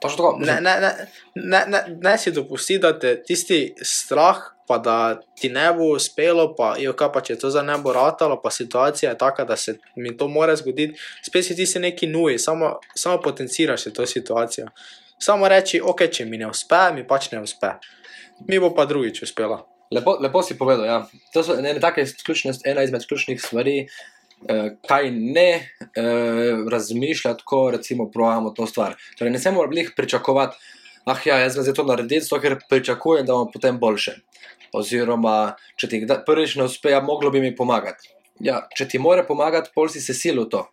Točno 0.00 0.16
tako. 0.16 0.38
Ne, 0.40 0.56
ne, 0.64 0.78
ne, 0.80 0.94
ne, 1.34 1.64
ne, 1.66 1.82
ne 2.00 2.16
si 2.18 2.32
dopusti, 2.32 2.78
da 2.80 2.94
te 2.98 3.18
tisti 3.22 3.60
strah, 3.82 4.40
pa 4.70 4.76
da 4.78 5.20
ti 5.34 5.48
ne 5.50 5.66
bo 5.74 5.88
uspelo, 5.96 6.44
pa 6.54 6.76
jo, 6.78 6.92
kaj 6.94 7.08
pa 7.10 7.20
če 7.26 7.34
to 7.42 7.48
za 7.50 7.64
ne 7.66 7.74
bo 7.82 7.90
ratalo, 7.90 8.36
pa 8.38 8.52
situacija 8.54 9.10
je 9.10 9.18
taka, 9.18 9.42
da 9.44 9.56
se 9.58 9.80
mi 9.96 10.12
to 10.16 10.28
mora 10.30 10.54
zgoditi, 10.56 10.94
spet 11.26 11.48
si 11.48 11.56
ti 11.58 11.66
se 11.66 11.82
neki 11.82 12.06
nuji, 12.06 12.38
samo, 12.38 12.76
samo 12.94 13.18
potenciraš 13.24 13.88
to 13.96 14.06
situacijo. 14.06 14.68
Samo 15.18 15.50
reči, 15.50 15.82
ok, 15.82 16.06
če 16.06 16.28
mi 16.30 16.38
ne 16.38 16.46
uspe, 16.46 16.84
mi 16.94 17.02
pač 17.02 17.32
ne 17.34 17.42
uspe. 17.42 17.74
Mi 18.46 18.62
bo 18.62 18.70
pa 18.76 18.86
drugič 18.86 19.24
uspelo. 19.26 19.58
Lepo, 19.90 20.14
lepo 20.22 20.42
si 20.46 20.54
povedal. 20.54 20.86
Ja. 20.86 21.02
To 21.34 21.42
so 21.42 21.58
take 21.82 22.06
ključne, 22.24 22.54
ena 22.64 22.86
izmed 22.86 23.02
ključnih 23.10 23.42
stvari, 23.42 23.78
eh, 23.82 24.68
kaj 24.86 25.10
ne 25.10 25.48
eh, 25.50 26.62
razmišljati, 26.70 27.42
ko 27.44 27.64
recimo 27.74 28.06
provamo 28.10 28.54
to 28.54 28.70
stvar. 28.70 28.94
Torej, 29.18 29.34
ne 29.34 29.42
smemo 29.42 29.66
jih 29.74 29.90
pričakovati, 29.96 30.56
ah, 31.04 31.20
ja, 31.26 31.38
jaz 31.38 31.56
ga 31.56 31.64
zdaj 31.66 31.76
to 31.78 31.84
naredim, 31.88 32.22
zato 32.24 32.40
ker 32.42 32.58
pričakujem, 32.68 33.26
da 33.26 33.36
bom 33.36 33.50
potem 33.52 33.78
boljše. 33.80 34.18
Oziroma, 34.76 35.56
če 35.80 35.88
ti 35.90 36.00
prvič 36.26 36.56
ne 36.60 36.68
uspe, 36.70 36.92
ja, 36.94 37.00
moglo 37.02 37.30
bi 37.30 37.42
mi 37.42 37.54
pomagati. 37.56 38.12
Ja, 38.40 38.62
če 38.76 38.86
ti 38.88 38.98
more 39.02 39.24
pomagati, 39.26 39.72
pol 39.74 39.90
si 39.92 40.00
se 40.00 40.14
silil 40.14 40.48
to. 40.52 40.64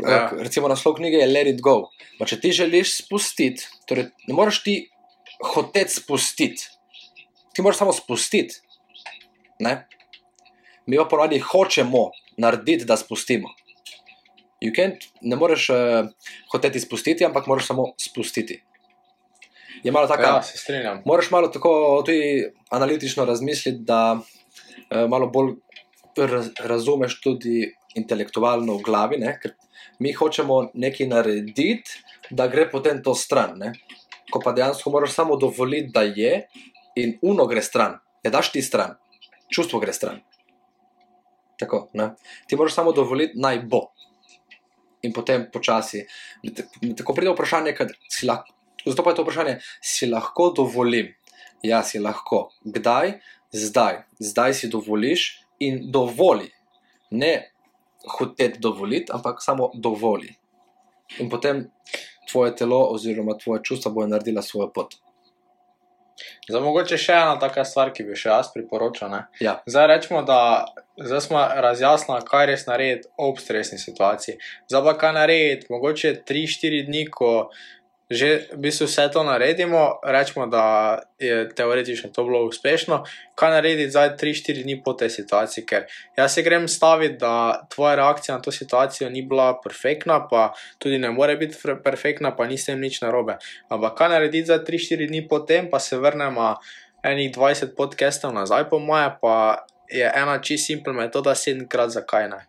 Ja. 0.00 0.30
Recimo 0.32 0.68
naslov 0.68 0.96
knjige 0.98 1.20
je 1.20 1.26
Let 1.26 1.50
it 1.50 1.60
go. 1.64 1.90
Pa 2.18 2.28
če 2.28 2.40
ti 2.40 2.52
želiš 2.56 2.96
spustiti, 3.02 3.68
torej 3.88 4.10
ne 4.28 4.36
moreš 4.36 4.62
ti 4.64 4.76
hoteti 5.54 5.92
spustiti, 5.92 6.68
ti 7.54 7.62
moraš 7.62 7.82
samo 7.82 7.92
spustiti. 7.92 8.60
Ne? 9.60 9.86
Mi 10.86 10.96
pa 11.00 11.04
ponavadi 11.10 11.40
hočemo 11.40 12.10
narediti, 12.36 12.84
da 12.84 12.96
spustimo. 12.96 13.52
You 14.60 14.72
can't, 14.72 15.04
ne 15.20 15.36
moreš 15.36 15.68
uh, 15.70 16.08
hoteti 16.52 16.80
spustiti, 16.80 17.24
ampak 17.24 17.46
moraš 17.46 17.66
samo 17.66 17.92
spustiti. 18.00 18.62
Je 19.82 19.92
malo 19.92 20.06
tako. 20.06 20.22
Ja, 20.22 20.42
se 20.42 20.58
strinjam. 20.58 21.02
Moraš 21.04 21.30
malo 21.30 21.48
tako 21.48 22.02
tudi 22.06 22.46
analitično 22.70 23.24
razmisliti, 23.24 23.78
da 23.80 24.18
eh, 24.90 25.06
malo 25.08 25.26
bolj 25.26 25.54
raz, 26.16 26.48
razumeš 26.60 27.20
tudi 27.20 27.74
intelektualno 27.94 28.76
v 28.76 28.82
glavi, 28.84 29.18
ne? 29.18 29.36
ker 29.42 29.54
mi 29.98 30.12
hočemo 30.12 30.70
nekaj 30.74 31.08
narediti, 31.08 32.02
da 32.30 32.48
gre 32.48 32.68
potem 32.70 33.02
to 33.02 33.14
stran. 33.14 33.56
Ne? 33.58 33.72
Ko 34.30 34.40
pa 34.44 34.52
dejansko 34.52 34.90
moraš 34.90 35.14
samo 35.16 35.36
dovoliti, 35.36 35.92
da 35.94 36.02
je 36.02 36.46
in 36.96 37.18
uno 37.22 37.46
gre 37.46 37.62
stran, 37.62 37.98
ne 38.24 38.30
daš 38.30 38.52
ti 38.52 38.62
stran, 38.62 38.96
čustvo 39.52 39.80
gre 39.80 39.92
stran. 39.92 40.20
Tako, 41.58 41.86
ne? 41.92 42.10
ti 42.48 42.56
moraš 42.56 42.74
samo 42.74 42.92
dovoliti, 42.92 43.38
naj 43.40 43.62
bo. 43.64 43.86
In 45.02 45.12
potem 45.12 45.46
počasi. 45.52 46.02
Tako 46.96 47.14
pride 47.14 47.30
vprašanje, 47.32 47.74
kad 47.76 47.92
si 48.10 48.26
lahko. 48.26 48.55
Zato 48.86 49.02
pa 49.02 49.10
je 49.10 49.18
to 49.18 49.26
vprašanje, 49.26 49.58
si 49.82 50.06
lahko 50.06 50.52
dovolim. 50.56 51.14
Ja, 51.62 51.82
si 51.82 51.98
lahko. 51.98 52.50
Kdaj? 52.64 53.18
Zdaj. 53.52 54.04
Zdaj 54.18 54.54
si 54.54 54.70
dovoliš 54.70 55.28
in 55.58 55.86
dovoli. 55.90 56.50
Ne 57.10 57.50
hoteti 58.06 58.58
dovoliti, 58.58 59.12
ampak 59.12 59.42
samo 59.42 59.70
dovoli. 59.74 60.34
In 61.18 61.30
potem 61.30 61.66
tvoje 62.30 62.56
telo 62.56 62.86
oziroma 62.90 63.38
tvoje 63.38 63.62
čustva 63.62 63.92
bojo 63.92 64.06
naredila 64.06 64.42
svojo 64.42 64.70
pot. 64.72 64.94
Za 66.48 66.60
mogoče 66.62 66.96
še 66.98 67.12
ena 67.12 67.34
taka 67.42 67.64
stvar, 67.66 67.90
ki 67.92 68.06
bi 68.06 68.16
še 68.16 68.30
jaz 68.30 68.48
priporočal. 68.54 69.10
Ne? 69.12 69.20
Ja. 69.42 69.58
Zdaj 69.68 69.86
rečemo, 69.90 70.22
da 70.24 70.38
zdaj 70.96 71.20
smo 71.26 71.42
razjasnili, 71.66 72.24
kaj 72.28 72.46
res 72.50 72.64
narediti 72.68 73.10
ob 73.20 73.40
stresni 73.42 73.78
situaciji. 73.82 74.38
Zdaj 74.70 74.84
pa 74.86 74.94
kaj 75.02 75.16
narediti, 75.18 75.68
mogoče 75.72 76.14
3-4 76.28 76.86
dni, 76.88 77.04
ko 77.12 77.50
že 78.10 78.54
v 78.54 78.58
bistvu 78.62 78.86
vse 78.86 79.08
to 79.10 79.22
naredimo, 79.26 79.98
rečemo, 80.06 80.46
da 80.46 80.98
je 81.18 81.48
teoretično 81.50 82.10
to 82.14 82.24
bilo 82.24 82.44
uspešno, 82.46 83.02
kaj 83.34 83.50
narediti 83.50 83.90
zdaj 83.90 84.14
3-4 84.14 84.62
dni 84.62 84.78
po 84.84 84.94
tej 84.94 85.10
situaciji, 85.10 85.66
ker 85.66 85.90
jaz 86.16 86.34
se 86.34 86.42
grem 86.46 86.68
staviti, 86.68 87.18
da 87.18 87.66
tvoja 87.74 87.96
reakcija 87.98 88.36
na 88.36 88.42
to 88.42 88.52
situacijo 88.52 89.10
ni 89.10 89.22
bila 89.22 89.58
perfektna, 89.58 90.22
pa 90.30 90.54
tudi 90.78 90.98
ne 90.98 91.10
more 91.10 91.36
biti 91.36 91.58
perfektna, 91.84 92.36
pa 92.36 92.46
ni 92.46 92.58
s 92.58 92.70
tem 92.70 92.80
nič 92.80 93.02
narobe. 93.02 93.38
Ampak 93.68 93.98
kaj 93.98 94.08
narediti 94.14 94.46
za 94.46 94.62
3-4 94.62 95.08
dni 95.08 95.26
potem, 95.28 95.70
pa 95.70 95.82
se 95.82 95.98
vrnemo 95.98 96.54
enih 97.02 97.34
20 97.34 97.74
podcastov 97.74 98.34
nazaj, 98.34 98.70
po 98.70 98.78
moje, 98.78 99.10
pa 99.20 99.66
je 99.90 100.06
ena 100.14 100.38
čisto 100.38 100.66
simpel 100.66 100.94
metoda, 100.94 101.34
sedemkrat 101.34 101.90
zakaj 101.90 102.28
ne. 102.28 102.46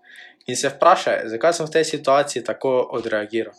In 0.47 0.55
se 0.55 0.69
vprašaj, 0.69 1.27
zakaj 1.33 1.53
sem 1.53 1.65
v 1.65 1.73
tej 1.73 1.85
situaciji 1.85 2.43
tako 2.43 2.79
odreagiral. 2.93 3.53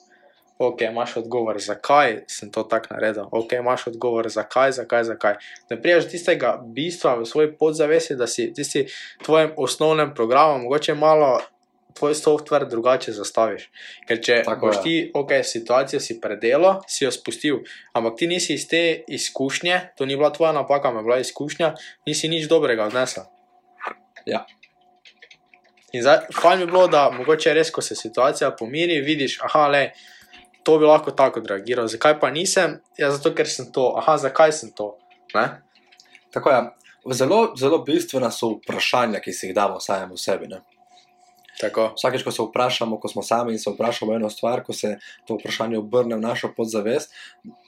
Ok, 0.59 0.81
imaš 0.83 1.16
odgovor, 1.16 1.61
zakaj 1.61 2.25
sem 2.27 2.51
to 2.51 2.62
tako 2.62 2.94
naredil. 2.94 3.29
Ok, 3.31 3.53
imaš 3.53 3.87
odgovor, 3.87 4.29
zakaj, 4.29 4.73
zakaj, 4.73 5.05
zakaj. 5.05 5.37
Da 5.71 5.77
priješ 5.77 6.05
do 6.05 6.11
tistega 6.11 6.57
bistva 6.66 7.14
v 7.14 7.27
svoji 7.27 7.53
podzavesti, 7.59 8.16
da 8.16 8.27
si 8.27 8.53
tisti 8.55 8.87
tvojem 9.23 9.53
osnovnem 9.57 10.14
programu, 10.14 10.62
mogoče 10.62 10.94
malo 10.94 11.38
tvoj 11.99 12.14
software 12.14 12.68
drugače 12.68 13.12
zastaviš. 13.12 13.68
Ker 14.09 14.21
če 14.23 14.42
Tako 14.47 14.66
boš 14.66 14.77
je. 14.77 14.83
ti, 14.83 14.97
ok, 15.14 15.33
situacijo 15.44 16.01
si 16.01 16.21
predelo, 16.21 16.79
si 16.88 17.05
jo 17.05 17.11
spustil, 17.14 17.62
ampak 17.92 18.18
ti 18.18 18.27
nisi 18.27 18.55
iz 18.55 18.68
te 18.68 18.83
izkušnje, 19.09 19.81
to 19.97 20.07
ni 20.07 20.16
bila 20.16 20.31
tvoja 20.35 20.53
napaka, 20.53 20.90
ampak 20.90 21.05
bila 21.05 21.18
izkušnja, 21.23 21.75
nisi 22.07 22.29
nič 22.29 22.49
dobrega 22.51 22.87
odnesel. 22.90 23.27
Ja. 24.27 24.44
In 25.92 26.03
zdaj, 26.03 26.29
fajn 26.35 26.61
bi 26.61 26.71
bilo, 26.71 26.87
da 26.88 27.09
mogoče 27.11 27.55
res, 27.57 27.71
ko 27.73 27.83
se 27.83 27.97
situacija 27.97 28.51
pomiri, 28.59 29.01
vidiš, 29.01 29.38
aha, 29.47 29.66
le, 29.73 29.83
to 30.68 30.78
bi 30.78 30.85
lahko 30.85 31.11
tako 31.16 31.40
odreagiral, 31.40 31.87
zakaj 31.88 32.18
pa 32.20 32.28
nisem? 32.31 32.74
Ja, 33.00 33.09
zato 33.09 33.33
ker 33.33 33.48
sem 33.48 33.70
to, 33.72 33.87
aha, 33.96 34.18
zakaj 34.20 34.52
sem 34.52 34.72
to. 34.76 34.90
Ne? 35.33 35.62
Tako 36.35 36.50
je. 36.52 36.59
Zelo, 37.16 37.38
zelo 37.57 37.78
bistvena 37.87 38.28
so 38.28 38.50
vprašanja, 38.59 39.22
ki 39.24 39.33
si 39.33 39.46
jih 39.48 39.54
damo 39.57 39.78
samemu 39.81 40.18
sebi. 40.20 40.50
Ne? 40.50 40.59
Tako. 41.57 41.87
Vsakeč, 41.96 42.20
ko 42.26 42.35
se 42.35 42.44
vprašamo, 42.44 42.98
ko 43.00 43.09
smo 43.09 43.24
sami 43.24 43.54
in 43.57 43.62
se 43.62 43.72
vprašamo 43.72 44.12
eno 44.14 44.28
stvar, 44.31 44.61
ko 44.66 44.76
se 44.76 44.98
to 45.24 45.38
vprašanje 45.38 45.78
obrne 45.81 46.18
v 46.18 46.26
našo 46.26 46.50
podzavest, 46.57 47.16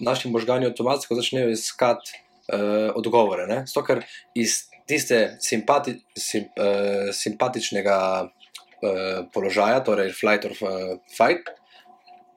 naši 0.01 0.29
možgani 0.29 0.69
avtomatsko 0.69 1.17
začnejo 1.17 1.49
iskati 1.55 2.21
uh, 2.53 2.93
odgovore. 3.01 3.47
ne. 3.49 3.63
Zato, 3.65 3.87
ker 3.87 4.05
iz 4.35 4.67
tiste 4.85 5.39
simpati, 5.41 5.97
sim, 6.19 6.53
uh, 6.61 7.09
simpatičnega 7.17 7.97
uh, 8.29 9.25
položaja, 9.33 9.81
torej 9.89 10.13
flight 10.21 10.45
or 10.45 10.53
uh, 10.61 11.01
fight, 11.17 11.49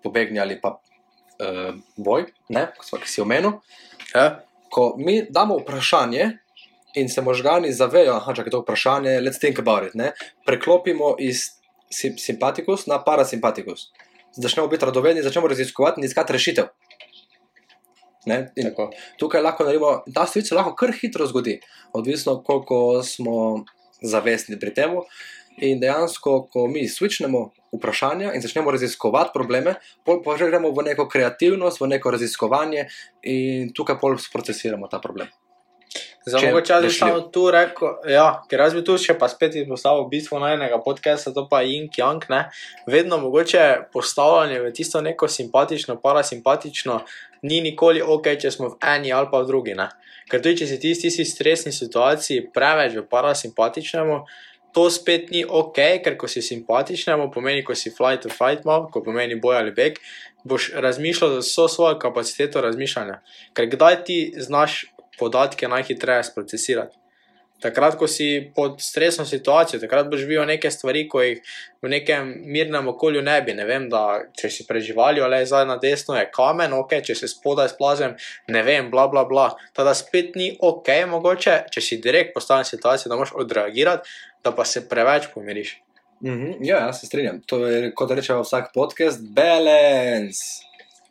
pobegnji 0.03 0.39
ali 0.39 0.59
pa 0.61 0.75
uh, 0.77 1.73
boj, 1.97 2.27
ne, 2.49 2.67
kot 2.77 3.01
ki 3.03 3.09
si 3.09 3.21
omenil, 3.21 3.59
Ja? 4.15 4.43
ko 4.69 4.95
mi 4.97 5.25
damo 5.29 5.57
vprašanje 5.57 6.31
in 6.95 7.09
se 7.09 7.21
možgani 7.21 7.73
zavejo, 7.73 8.19
da 8.35 8.41
je 8.41 8.49
to 8.49 8.59
vprašanje, 8.59 9.09
let's 9.09 9.39
think 9.39 9.59
about 9.59 9.87
it. 9.87 9.93
Ne? 9.93 10.11
Preklopimo 10.45 11.15
iz 11.19 11.37
sim 11.89 12.17
simpatikus 12.17 12.85
na 12.87 13.03
parasimpatikus. 13.03 13.91
Začnemo 14.35 14.67
biti 14.67 14.85
radovedni, 14.85 15.21
začnemo 15.21 15.47
raziskovati 15.47 16.01
in 16.01 16.05
iskati 16.05 16.33
rešitev. 16.33 16.65
Tukaj 19.19 19.41
lahko 19.41 19.63
naredimo, 19.63 20.03
ta 20.13 20.25
stvar 20.25 20.45
se 20.45 20.55
lahko 20.55 20.75
kar 20.75 20.93
hitro 21.01 21.25
zgodi, 21.25 21.59
odvisno 21.93 22.43
koliko 22.43 23.03
smo 23.03 23.65
zavestni 24.01 24.59
pri 24.59 24.73
tem. 24.73 24.97
In 25.57 25.79
dejansko, 25.79 26.47
ko 26.53 26.67
mi 26.67 26.87
switchnemo 26.89 27.49
vprašanja 27.73 28.33
in 28.33 28.41
začnemo 28.41 28.71
raziskovati 28.71 29.33
probleme, 29.33 29.75
pol 30.05 30.21
pa 30.23 30.37
že 30.37 30.49
gremo 30.49 30.71
v 30.71 30.89
neko 30.89 31.07
kreativnost, 31.09 31.81
v 31.81 31.93
neko 31.97 32.11
raziskovanje 32.11 32.87
in 33.23 33.73
tukaj 33.73 33.99
pol 33.99 34.17
procesiramo 34.33 34.87
ta 34.87 34.99
problem. 34.99 35.27
Mogoče 36.31 36.73
jaz 36.73 36.81
bi 36.81 36.87
rešljiv. 36.87 37.07
samo 37.07 37.19
tu 37.21 37.51
rekel, 37.51 37.87
ja, 38.07 38.43
ker 38.49 38.59
jaz 38.59 38.73
bi 38.73 38.83
tu 38.85 38.95
še 38.97 39.17
pa 39.19 39.27
spet 39.27 39.57
izpostavil 39.59 40.05
bistvo 40.09 40.39
najnega 40.39 40.79
podcasta, 40.85 41.33
to 41.35 41.43
pa 41.51 41.61
je 41.61 41.73
Yin 41.73 41.89
Yang, 41.97 42.29
ne. 42.31 42.39
Vedno 42.87 43.17
mogoče 43.19 43.89
postavljanje 43.93 44.61
v 44.61 44.71
tisto 44.73 45.01
neko 45.01 45.27
simpatično, 45.27 45.99
parasimpatično, 46.01 47.01
ni 47.43 47.59
nikoli 47.61 48.01
ok, 48.01 48.31
če 48.39 48.51
smo 48.55 48.71
v 48.71 48.79
eni 48.95 49.11
ali 49.11 49.27
pa 49.31 49.43
v 49.43 49.51
drugi, 49.51 49.75
ne. 49.75 49.89
Ker 50.31 50.39
tudi, 50.39 50.63
če 50.63 50.69
si 50.71 50.79
ti 50.79 50.93
v 50.95 51.01
tisti 51.03 51.27
stresni 51.27 51.75
situaciji 51.75 52.47
preveč 52.55 52.95
v 52.95 53.03
parasimpatičnemu, 53.11 54.23
to 54.73 54.89
spet 54.89 55.29
ni 55.31 55.43
ok, 55.45 55.79
ker 56.03 56.17
ko 56.17 56.27
si 56.27 56.41
simpatičnemu, 56.41 57.29
pomeni, 57.33 57.63
ko 57.63 57.75
si 57.77 57.93
flight 57.93 58.25
to 58.25 58.33
fight 58.33 58.65
mal, 58.65 58.89
ko 58.91 59.03
pomeni 59.05 59.37
boj 59.39 59.59
ali 59.61 59.71
beg, 59.75 59.99
boš 60.43 60.71
razmišljal 60.73 61.37
z 61.39 61.45
vso 61.45 61.67
svojo 61.67 61.99
kapaciteto 61.99 62.61
razmišljanja. 62.61 63.21
Ker 63.53 63.69
kdaj 63.69 64.03
ti 64.09 64.19
znaš 64.37 64.83
podatke 65.19 65.67
najhitreje 65.67 66.23
sprocesirati? 66.31 66.97
Takrat, 67.63 67.95
ko 67.95 68.09
si 68.11 68.51
pod 68.55 68.81
stresno 68.83 69.23
situacijo, 69.25 69.79
takrat 69.79 70.09
boš 70.11 70.25
videl 70.27 70.43
neke 70.49 70.67
stvari, 70.71 71.05
ko 71.07 71.21
jih 71.23 71.39
v 71.83 71.91
nekem 71.93 72.33
mirnem 72.51 72.89
okolju 72.91 73.21
ne 73.23 73.37
bi. 73.45 73.53
Ne 73.55 73.63
vem, 73.63 73.85
da 73.91 74.01
če 74.35 74.49
si 74.51 74.65
preživali, 74.67 75.23
le 75.23 75.39
zdaj 75.47 75.69
na 75.69 75.77
desno 75.79 76.17
je 76.17 76.25
kamen, 76.33 76.75
ok, 76.75 76.97
če 77.07 77.15
se 77.15 77.29
spodaj 77.31 77.71
splazem, 77.71 78.17
ne 78.51 78.65
vem, 78.67 78.91
bla 78.91 79.07
bla 79.07 79.23
bla. 79.29 79.47
Tada 79.71 79.95
spet 79.95 80.35
ni 80.35 80.49
ok, 80.59 80.91
mogoče, 81.13 81.55
če 81.71 81.85
si 81.85 82.01
direkt 82.03 82.35
postavljen 82.35 82.67
v 82.67 82.71
situacijo, 82.73 83.13
da 83.13 83.21
moraš 83.21 83.35
odreagirati, 83.45 84.19
da 84.43 84.55
pa 84.55 84.65
se 84.65 84.89
preveč 84.89 85.27
pomiriš. 85.33 85.81
Mhm, 86.23 86.63
ja, 86.63 86.85
jaz 86.85 86.99
se 86.99 87.05
strinjam. 87.05 87.41
To 87.45 87.67
je, 87.67 87.95
kot 87.95 88.11
reče 88.11 88.33
vsak 88.33 88.71
podcast, 88.73 89.21
balance. 89.21 90.43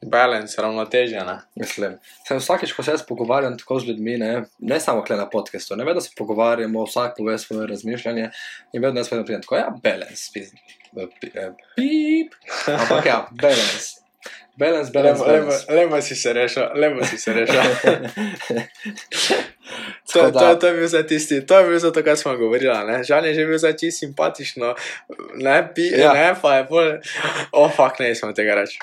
Balance, 0.03 0.63
ravnotežje. 0.63 1.25
Mislim, 1.55 1.99
sem 2.29 2.39
vsakeč, 2.39 2.73
ko 2.73 2.83
se 2.83 2.91
jaz 2.91 3.03
pogovarjam 3.07 3.59
tako 3.59 3.81
z 3.81 3.89
ljudmi, 3.89 4.19
ne, 4.19 4.45
ne 4.59 4.81
samo 4.81 5.05
kle 5.05 5.17
na 5.17 5.31
podkastu, 5.31 5.77
ne 5.77 5.85
vedno 5.85 6.01
se 6.01 6.11
pogovarjamo, 6.19 6.85
vsak 6.85 7.15
pove 7.19 7.39
svoje 7.39 7.67
razmišljanje 7.67 8.31
in 8.73 8.83
vedno 8.83 9.01
jaz 9.01 9.13
vedno 9.13 9.25
pridem 9.25 9.43
tako, 9.43 9.57
ja, 9.57 9.75
balance, 9.83 10.31
pizd, 10.35 10.55
eh, 10.97 11.53
pip, 11.77 12.35
ampak 12.67 13.07
ja, 13.07 13.29
balance. 13.31 14.03
Balance, 14.57 14.91
balance. 14.93 15.73
lepo 15.73 16.03
si 16.03 16.17
se 16.17 16.33
rešil, 16.33 16.63
lepo 16.75 17.05
si 17.05 17.19
se 17.19 17.33
rešil. 17.33 17.61
To, 20.03 20.19
Tako 20.19 20.31
to, 20.33 20.39
da- 20.39 20.59
to 20.59 20.67
je 20.67 20.75
bil 20.75 20.89
zdaj 20.89 21.07
tisti, 21.07 21.37
to 21.47 21.59
je 21.59 21.69
bil 21.69 21.79
zdaj 21.79 21.93
to, 21.93 22.03
kar 22.03 22.17
smo 22.17 22.35
govorili. 22.37 22.75
Žal 23.07 23.27
je 23.27 23.35
že 23.35 23.47
bil 23.47 23.59
zdaj 23.59 23.77
čisto 23.77 23.99
simpatično, 23.99 24.75
ne, 25.35 25.57
pi, 25.75 25.87
Ja. 25.95 26.13
ne, 26.13 26.35
pa 26.43 26.57
je 26.57 26.65
bolj, 26.65 26.91
oh, 27.53 27.71
fuck, 27.71 28.01
ne 28.01 28.15
smem 28.15 28.35
tega 28.35 28.55
reči. 28.55 28.79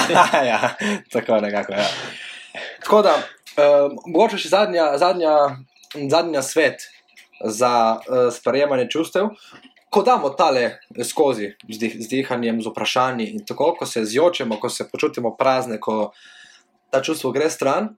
ja, 0.50 0.74
tako 1.12 1.38
nekako. 1.40 1.72
Ja. 1.72 1.86
Tako 2.82 3.02
da, 3.02 3.14
uh, 3.14 3.92
mogoče 4.06 4.38
še 4.38 4.48
zadnja, 4.50 4.98
zadnja, 4.98 5.56
zadnja 6.10 6.42
svet 6.42 6.90
za 7.40 7.70
uh, 7.96 8.28
sprejemanje 8.34 8.90
čustev. 8.90 9.30
Ko 9.90 10.02
damo 10.02 10.30
tale 10.34 10.80
skozi 11.06 11.52
z, 11.70 11.78
dih, 11.78 11.92
z 12.02 12.08
dihanjem, 12.10 12.58
z 12.58 12.66
vprašanji 12.66 13.28
in 13.30 13.44
tako, 13.46 13.76
ko 13.78 13.86
se 13.86 14.02
zjočemo, 14.04 14.58
ko 14.58 14.66
se 14.68 14.88
počutimo 14.90 15.36
prazne, 15.38 15.78
ko 15.78 16.10
ta 16.90 16.98
čustvo 16.98 17.30
gre 17.30 17.46
stran. 17.50 17.92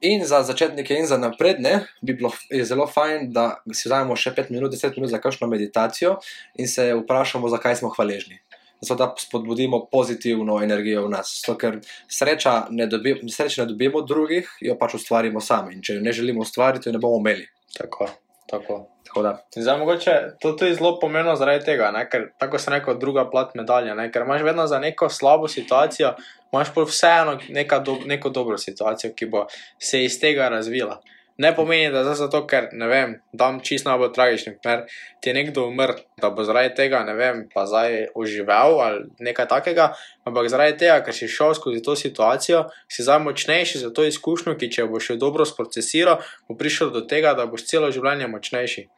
In 0.00 0.22
za 0.26 0.42
začetnike, 0.46 0.94
in 0.94 1.06
za 1.10 1.18
napredne, 1.18 1.88
bi 2.02 2.14
bilo 2.14 2.30
zelo 2.62 2.86
fajn, 2.86 3.32
da 3.34 3.48
si 3.72 3.88
vzamemo 3.88 4.14
še 4.16 4.30
5 4.36 4.52
minut, 4.54 4.74
10 4.74 4.94
minut 4.94 5.10
za 5.10 5.18
kakšno 5.18 5.48
meditacijo 5.50 6.20
in 6.54 6.70
se 6.70 6.92
vprašamo, 6.94 7.50
zakaj 7.50 7.80
smo 7.80 7.90
hvaležni 7.96 8.38
zato 8.80 9.06
da 9.06 9.14
spodbudimo 9.18 9.86
pozitivno 9.92 10.62
energijo 10.62 11.06
v 11.06 11.10
nas. 11.10 11.40
Zato, 11.40 11.58
ker 11.58 11.80
sreča 12.08 12.66
ne, 12.70 12.86
dobi, 12.86 13.16
sreče 13.30 13.62
ne 13.62 13.66
dobimo 13.66 13.98
od 13.98 14.08
drugih, 14.08 14.50
jo 14.60 14.76
pač 14.78 14.94
ustvarimo 14.94 15.40
sami. 15.40 15.74
In 15.74 15.82
če 15.82 15.98
jo 15.98 16.04
ne 16.04 16.12
želimo 16.12 16.44
ustvariti, 16.46 16.88
jo 16.88 16.92
ne 16.94 17.02
bomo 17.02 17.18
imeli. 17.18 17.48
Tako, 17.74 18.08
tako. 18.46 18.84
Da, 19.22 19.44
Zdaj, 19.56 19.78
mogoče 19.78 20.14
to 20.40 20.52
tudi 20.52 20.74
zelo 20.74 20.98
pomembno 21.00 21.36
zaradi 21.36 21.64
tega, 21.64 21.90
ne? 21.90 22.04
ker 22.10 22.28
tako 22.38 22.58
se 22.58 22.70
reče, 22.70 22.94
druga 23.00 23.24
plat 23.30 23.54
medalje. 23.54 23.94
Ne? 23.94 24.10
Ker 24.12 24.22
imaš 24.22 24.42
vedno 24.42 24.66
za 24.66 24.78
neko 24.78 25.08
slabo 25.08 25.48
situacijo, 25.48 26.14
imaš 26.52 26.74
pa 26.74 26.82
vseeno 26.82 27.38
neka 27.48 27.78
do, 27.78 27.98
neko 28.06 28.30
dobro 28.30 28.58
situacijo, 28.58 29.12
ki 29.16 29.26
bo 29.26 29.46
se 29.78 30.04
iz 30.04 30.20
tega 30.20 30.48
razvila. 30.48 31.00
Ne 31.38 31.52
pomeni, 31.54 31.92
da 31.94 32.02
zato, 32.18 32.40
ker 32.50 32.64
ne 32.74 32.88
vem, 32.90 33.12
dam 33.32 33.60
čist 33.62 33.86
najbolj 33.86 34.08
tragični 34.14 34.56
primer, 34.58 34.80
ti 35.22 35.30
je 35.30 35.34
nekdo 35.36 35.68
umrl, 35.70 36.00
da 36.18 36.32
bo 36.34 36.42
zaradi 36.42 36.72
tega, 36.74 37.04
ne 37.06 37.14
vem, 37.14 37.44
pa 37.52 37.62
zdaj 37.70 38.08
oživel 38.18 38.80
ali 38.82 39.04
nekaj 39.22 39.46
takega, 39.52 39.86
ampak 40.26 40.50
zaradi 40.50 40.74
tega, 40.82 40.98
ker 41.06 41.14
si 41.14 41.30
šel 41.30 41.54
skozi 41.54 41.84
to 41.86 41.94
situacijo, 41.94 42.64
si 42.90 43.06
zdaj 43.06 43.22
močnejši 43.22 43.84
za 43.84 43.92
to 43.94 44.08
izkušnjo, 44.10 44.56
ki 44.58 44.70
če 44.74 44.82
jo 44.82 44.90
boš 44.96 45.12
še 45.12 45.18
dobro 45.22 45.46
sprocesiral, 45.46 46.18
bo 46.50 46.58
prišel 46.58 46.90
do 46.90 47.06
tega, 47.06 47.36
da 47.38 47.46
boš 47.46 47.68
celo 47.70 47.94
življenje 47.94 48.26
močnejši. 48.34 48.88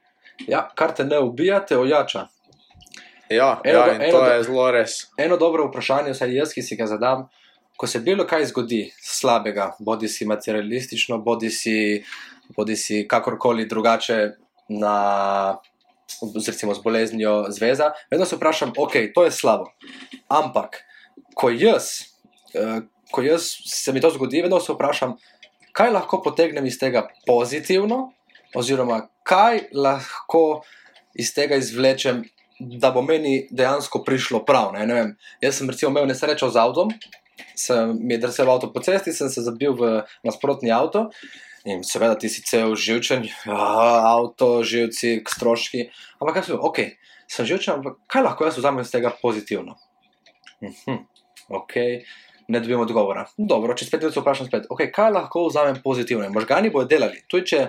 Ja, 0.49 0.69
kar 0.75 0.95
te 0.95 1.05
ne 1.05 1.19
ubija, 1.19 1.61
te 1.67 1.79
ojača. 1.79 2.27
Ja, 3.31 3.61
Eno 3.65 3.79
ja 3.79 3.95
eno 3.95 4.19
to 4.19 4.25
je 4.27 4.43
zelo 4.43 4.71
res. 4.71 4.97
Eno 5.17 5.37
dobro 5.37 5.69
vprašanje, 5.69 6.15
vsaj 6.17 6.35
jaz, 6.35 6.55
ki 6.55 6.63
si 6.67 6.77
ga 6.77 6.89
zadam, 6.91 7.29
ko 7.79 7.87
se 7.87 8.01
bilo 8.03 8.27
kaj 8.27 8.49
zgodi 8.51 8.81
slabega, 9.03 9.71
bodi 9.79 10.09
si 10.09 10.27
materialistično, 10.27 11.21
bodi 11.23 11.51
si, 11.51 12.03
bodi 12.57 12.77
si 12.77 13.05
kakorkoli 13.09 13.69
drugače 13.69 14.21
na. 14.69 15.59
Recimo 16.47 16.75
z 16.75 16.83
boleznijo 16.83 17.45
zveza, 17.55 17.93
vedno 18.11 18.27
se 18.27 18.37
vprašam, 18.37 18.73
ok, 18.77 18.93
to 19.15 19.25
je 19.25 19.31
slabo. 19.31 19.71
Ampak, 20.29 20.81
ko 21.39 21.51
jaz, 21.55 21.85
eh, 22.55 22.81
ko 23.11 23.23
jaz 23.23 23.47
se 23.65 23.93
mi 23.93 24.01
to 24.03 24.11
zgodi, 24.11 24.43
vedno 24.43 24.59
se 24.61 24.75
vprašam, 24.75 25.15
kaj 25.73 25.93
lahko 25.95 26.19
potegnem 26.23 26.67
iz 26.67 26.81
tega 26.83 27.07
pozitivno, 27.27 28.11
oziroma 28.55 29.09
kaj 29.23 29.69
lahko 29.73 30.63
iz 31.15 31.35
tega 31.35 31.59
izvlečem, 31.61 32.25
da 32.61 32.91
bo 32.91 33.03
meni 33.03 33.47
dejansko 33.51 34.03
prišlo 34.05 34.45
prav. 34.45 34.73
Ne? 34.77 34.87
Ne 34.87 35.01
jaz 35.41 35.61
sem 35.61 35.71
recimo 35.71 35.91
imel 35.91 36.09
nesrečo 36.11 36.51
z 36.51 36.61
avtom, 36.61 36.93
sem 37.57 37.97
mi 38.01 38.15
je 38.15 38.23
drsel 38.25 38.51
avto 38.51 38.73
po 38.73 38.83
cesti, 38.85 39.13
sem 39.13 39.31
se 39.33 39.45
zabil 39.45 39.75
v 39.77 40.03
nasprotni 40.27 40.73
avto. 40.73 41.09
In 41.69 41.83
seveda 41.85 42.17
ti 42.17 42.29
si 42.33 42.41
cel 42.41 42.73
živčen, 42.73 43.27
avto, 43.53 44.63
živci, 44.65 45.21
stroški. 45.29 45.91
Ampak 46.17 46.39
kaj 46.39 46.47
sem 46.47 46.57
rekel, 46.57 46.69
ok, 46.69 46.79
sem 47.29 47.49
živčen, 47.49 47.75
ampak 47.75 47.99
kaj 48.09 48.25
lahko 48.25 48.49
jaz 48.49 48.57
vzamem 48.57 48.87
iz 48.87 48.93
tega 48.93 49.13
pozitivno? 49.21 49.77
Mhm, 50.65 51.05
ok, 51.53 51.77
ne 52.49 52.63
dobim 52.65 52.81
odgovora. 52.81 53.27
Dobro, 53.37 53.77
čez 53.77 53.93
pet 53.93 54.01
minut 54.01 54.17
se 54.17 54.25
vprašam 54.25 54.49
spet, 54.49 54.71
ok, 54.73 54.87
kaj 54.89 55.13
lahko 55.19 55.45
vzamem 55.51 55.83
pozitivno? 55.85 56.31
Možgani 56.33 56.73
bodo 56.73 56.89
delali. 56.89 57.21
Tudi 57.29 57.53
če, 57.53 57.61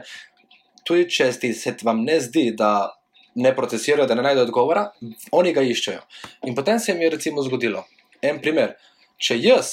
tudi 0.87 1.07
če 1.09 1.31
se 1.33 1.75
vam 1.83 2.03
ne 2.03 2.19
zdi, 2.19 2.51
da 2.57 2.91
ne 3.35 3.55
procesirajo, 3.55 4.07
da 4.07 4.15
ne 4.15 4.25
najdejo 4.25 4.47
odgovora, 4.49 4.89
oni 5.31 5.53
ga 5.53 5.63
iščejo. 5.63 6.01
In 6.49 6.55
potem 6.55 6.79
se 6.79 6.93
mi 6.93 7.05
je 7.05 7.13
recimo 7.15 7.43
zgodilo. 7.43 7.85
En 8.21 8.41
primer. 8.41 8.75
Če 9.21 9.37
jaz 9.37 9.71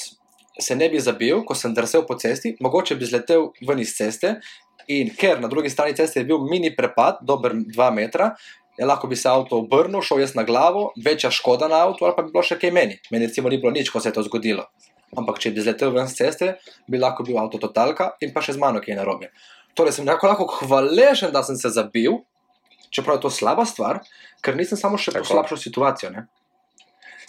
se 0.61 0.75
ne 0.75 0.89
bi 0.89 0.99
zabil, 0.99 1.41
ko 1.47 1.55
sem 1.55 1.73
drsel 1.73 2.05
po 2.07 2.17
cesti, 2.19 2.53
mogoče 2.61 2.95
bi 2.99 3.07
zletel 3.07 3.49
ven 3.65 3.79
iz 3.81 3.95
ceste, 3.97 4.35
in 4.89 5.11
ker 5.15 5.39
na 5.41 5.47
drugi 5.47 5.69
strani 5.69 5.95
ceste 5.97 6.21
je 6.21 6.27
bil 6.29 6.43
mini 6.49 6.71
prepad, 6.75 7.21
dober 7.25 7.55
2 7.55 7.89
metra, 7.95 8.33
je 8.79 8.85
lahko 8.85 9.07
bi 9.07 9.15
se 9.19 9.29
avto 9.29 9.59
obrnil, 9.59 10.01
šel 10.01 10.23
jaz 10.23 10.35
na 10.35 10.43
glavo, 10.47 10.89
večja 11.05 11.31
škoda 11.31 11.67
na 11.67 11.83
avtu, 11.87 12.05
ali 12.05 12.15
pa 12.15 12.23
bi 12.23 12.31
bilo 12.31 12.43
še 12.45 12.59
kaj 12.59 12.71
meni. 12.75 12.99
Meni 13.11 13.27
recimo 13.27 13.51
ni 13.51 13.59
bilo 13.59 13.73
nič, 13.75 13.91
ko 13.91 13.99
se 13.99 14.09
je 14.09 14.15
to 14.15 14.23
zgodilo. 14.27 14.69
Ampak 15.17 15.41
če 15.41 15.51
bi 15.51 15.63
zletel 15.65 15.91
ven 15.95 16.07
z 16.07 16.21
ceste, 16.21 16.51
bi 16.87 17.01
lahko 17.01 17.25
bil 17.27 17.39
avto 17.41 17.59
totalka 17.59 18.13
in 18.23 18.31
pa 18.33 18.43
še 18.45 18.55
z 18.55 18.61
mano 18.61 18.81
kaj 18.83 18.95
narobe. 18.99 19.33
Torej 19.79 19.95
sem 19.95 20.07
lahko, 20.07 20.27
lahko 20.27 20.45
hvaležen, 20.59 21.31
da 21.31 21.39
sem 21.47 21.55
se 21.55 21.71
zabil, 21.71 22.17
čeprav 22.91 23.15
je 23.15 23.23
to 23.23 23.31
slaba 23.31 23.63
stvar, 23.65 24.01
ker 24.43 24.57
nisem 24.59 24.75
samo 24.75 24.99
še 24.99 25.13
Tako. 25.15 25.23
poslabšal 25.23 25.61
situacijo. 25.61 26.09
Ne? 26.11 26.25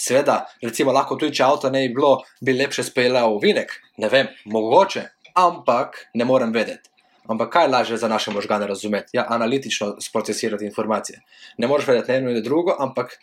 Seveda, 0.00 0.40
recimo, 0.64 0.90
lahko 0.96 1.14
tudi, 1.20 1.36
če 1.38 1.44
avto 1.46 1.70
ne 1.70 1.84
bi 1.84 1.92
bilo, 1.94 2.16
bi 2.42 2.56
lepše 2.56 2.82
speljal 2.88 3.36
vinek, 3.42 3.76
ne 4.02 4.10
vem, 4.10 4.32
mogoče, 4.50 5.04
ampak 5.38 6.08
ne 6.18 6.26
morem 6.26 6.50
vedeti. 6.56 6.90
Ampak 7.30 7.52
kaj 7.54 7.68
je 7.68 7.70
lažje 7.70 8.00
za 8.02 8.08
naše 8.10 8.34
možgane 8.34 8.66
razumeti? 8.66 9.14
Ja, 9.14 9.28
analitično 9.30 9.92
sprocesirati 10.02 10.66
informacije. 10.66 11.20
Ne 11.62 11.70
moreš 11.70 11.86
vedeti 11.86 12.10
ne 12.10 12.18
eno 12.18 12.34
in 12.34 12.42
drugo, 12.42 12.74
ampak 12.80 13.14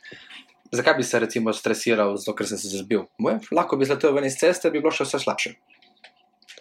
zakaj 0.72 0.96
bi 1.02 1.04
se 1.04 1.20
recimo 1.20 1.54
stresiral, 1.54 2.16
zato 2.16 2.38
ker 2.38 2.48
sem 2.48 2.62
se 2.62 2.72
zbil? 2.78 3.04
Moje, 3.18 3.42
lahko 3.52 3.76
bi 3.76 3.90
zletel 3.90 4.16
ven 4.16 4.30
iz 4.30 4.40
ceste, 4.40 4.72
bi 4.72 4.80
bilo 4.80 4.96
še 4.96 5.10
vse 5.10 5.20
slabše. 5.26 5.58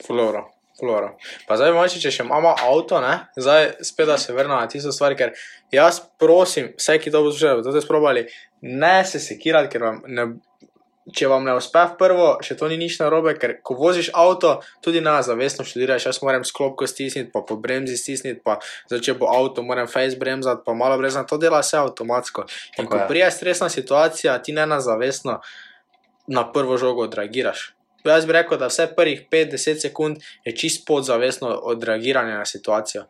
Flora. 0.02 0.42
Flora. 0.78 1.14
Pa 1.48 1.56
zdaj, 1.56 1.72
moče, 1.72 2.00
če 2.02 2.12
še 2.12 2.24
imamo 2.26 2.52
avto, 2.52 3.00
ne? 3.00 3.14
zdaj 3.36 3.70
spet 3.86 4.12
se 4.20 4.34
vrnemo 4.36 4.58
na 4.60 4.68
tisto 4.68 4.92
stvar, 4.92 5.16
ker 5.16 5.32
jaz 5.72 6.02
prosim, 6.20 6.74
vse, 6.76 6.98
ki 7.00 7.12
to 7.14 7.22
poslušajo, 7.24 7.62
da 7.64 7.72
ste 7.72 7.84
sprobali, 7.84 8.26
ne 8.60 8.98
se 9.08 9.20
sekirati, 9.22 9.72
ker 9.72 9.86
vam 9.86 10.02
ne, 10.06 10.26
če 11.14 11.28
vam 11.30 11.44
ne 11.46 11.54
uspe 11.54 11.78
v 11.78 11.94
prvo, 12.00 12.26
še 12.42 12.56
to 12.58 12.68
ni 12.68 12.78
nič 12.80 12.98
narobe, 12.98 13.36
ker 13.38 13.56
ko 13.64 13.76
voziš 13.78 14.10
avto, 14.16 14.56
tudi 14.82 15.00
na 15.04 15.20
zavestno 15.22 15.64
študiraš, 15.66 16.08
jaz 16.10 16.18
moram 16.26 16.44
sklopko 16.44 16.88
stisniti, 16.90 17.30
pa 17.32 17.44
po 17.46 17.56
bremzi 17.62 17.94
stisniti, 18.00 18.42
pa 18.42 18.58
zdaj, 18.90 19.04
če 19.06 19.14
bo 19.20 19.30
avto, 19.30 19.62
moram 19.62 19.88
face 19.90 20.18
bremzati, 20.18 20.64
pa 20.66 20.74
malo 20.74 20.98
bremzati, 20.98 21.30
to 21.30 21.38
dela 21.38 21.62
vse 21.62 21.78
avtomatsko. 21.84 22.48
In 22.76 22.84
Tako 22.84 22.90
ko 22.90 23.00
je. 23.04 23.08
prije 23.12 23.30
stresna 23.38 23.70
situacija, 23.70 24.36
ti 24.42 24.56
ne 24.56 24.66
na 24.66 24.82
zavestno 24.82 25.40
na 26.26 26.42
prvo 26.52 26.74
žogo 26.76 27.06
odreagiraš. 27.06 27.75
Jaz 28.06 28.26
bi 28.26 28.32
rekel, 28.32 28.58
da 28.58 28.70
vse 28.70 28.86
prvih 28.96 29.26
5-10 29.32 29.80
sekund 29.88 30.24
je 30.44 30.56
čist 30.56 30.86
podzavestno 30.86 31.48
odreagiranje 31.48 32.34
na 32.34 32.44
situacijo. 32.44 33.04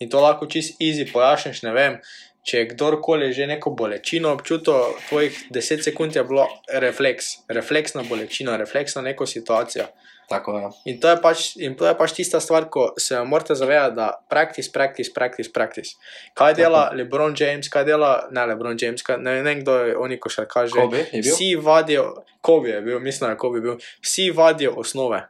In 0.00 0.10
to 0.10 0.20
lahko 0.20 0.46
čist 0.46 0.80
easy 0.80 1.06
pojasniš, 1.12 1.62
ne 1.62 1.72
vem. 1.72 1.98
Če 2.44 2.58
je 2.58 2.68
kdorkoli 2.74 3.32
že 3.32 3.46
neko 3.48 3.70
bolečino 3.72 4.32
občutil, 4.34 4.98
tvojih 5.08 5.38
10 5.50 5.84
sekund 5.84 6.16
je 6.16 6.24
bilo 6.24 6.44
refleks, 6.68 7.46
refleks 7.48 7.94
na 7.94 8.02
bolečino, 8.08 8.56
refleks 8.60 8.98
na 8.98 9.02
neko 9.02 9.26
situacijo. 9.26 9.86
Tako 10.28 10.58
je. 10.58 10.68
In 10.84 11.00
to 11.00 11.08
je 11.08 11.16
pač, 11.20 11.56
in 11.60 11.74
to 11.76 11.86
je 11.86 11.94
pač 11.98 12.14
tista 12.16 12.40
stvar, 12.40 12.68
ko 12.72 12.94
se 12.98 13.18
morate 13.24 13.54
zavedati, 13.54 13.96
da 13.96 14.08
practice, 14.30 14.72
practice, 14.72 15.12
practice, 15.14 15.52
practice. 15.52 15.96
Kaj 16.34 16.54
dela 16.54 16.86
LeBron 16.96 17.36
James, 17.36 17.68
kaj 17.68 17.84
dela 17.84 18.12
ne 18.32 18.46
LeBron 18.46 18.78
James, 18.80 19.04
kaj, 19.04 19.20
ne, 19.20 19.42
vem 19.44 19.60
kdo 19.60 19.76
je 19.84 19.96
oni 20.00 20.18
košarkar 20.20 20.70
že. 20.70 20.80
Kobe 20.80 21.04
je 21.12 21.20
bil? 21.20 21.34
Vsi 21.34 21.50
vadijo, 21.60 22.06
Kobe 22.40 22.72
je 22.72 22.80
bil, 22.80 23.00
mislim, 23.00 23.28
da 23.28 23.34
je 23.34 23.40
Kobe 23.44 23.60
bil. 23.60 23.76
Vsi 24.02 24.30
vadijo 24.30 24.72
osnove. 24.80 25.20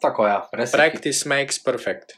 Tako 0.00 0.26
je. 0.26 0.40
Je. 0.58 0.66
Practice 0.72 1.28
makes 1.28 1.60
perfect. 1.64 2.16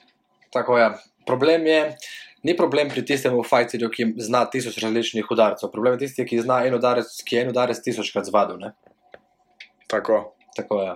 Tako 0.54 0.78
je. 0.78 0.90
Problem 1.26 1.66
je, 1.66 1.96
ni 2.42 2.56
problem 2.56 2.88
pri 2.88 3.04
tistem 3.04 3.34
fajterju, 3.44 3.90
ki 3.90 4.06
zna 4.22 4.44
tisoč 4.50 4.78
različnih 4.82 5.26
udarcev. 5.30 5.70
Problem 5.74 5.98
je 5.98 6.06
tisti, 6.06 6.26
ki 6.26 6.40
zna 6.46 6.62
en 6.66 6.78
udarec, 6.78 7.10
ki 7.26 7.36
je 7.36 7.42
en 7.42 7.52
udarec 7.52 7.82
tisočkrat 7.82 8.30
zvadil. 8.30 8.62
Ne? 8.62 8.72
Tako. 9.90 10.22
Tako 10.56 10.82
je. 10.82 10.94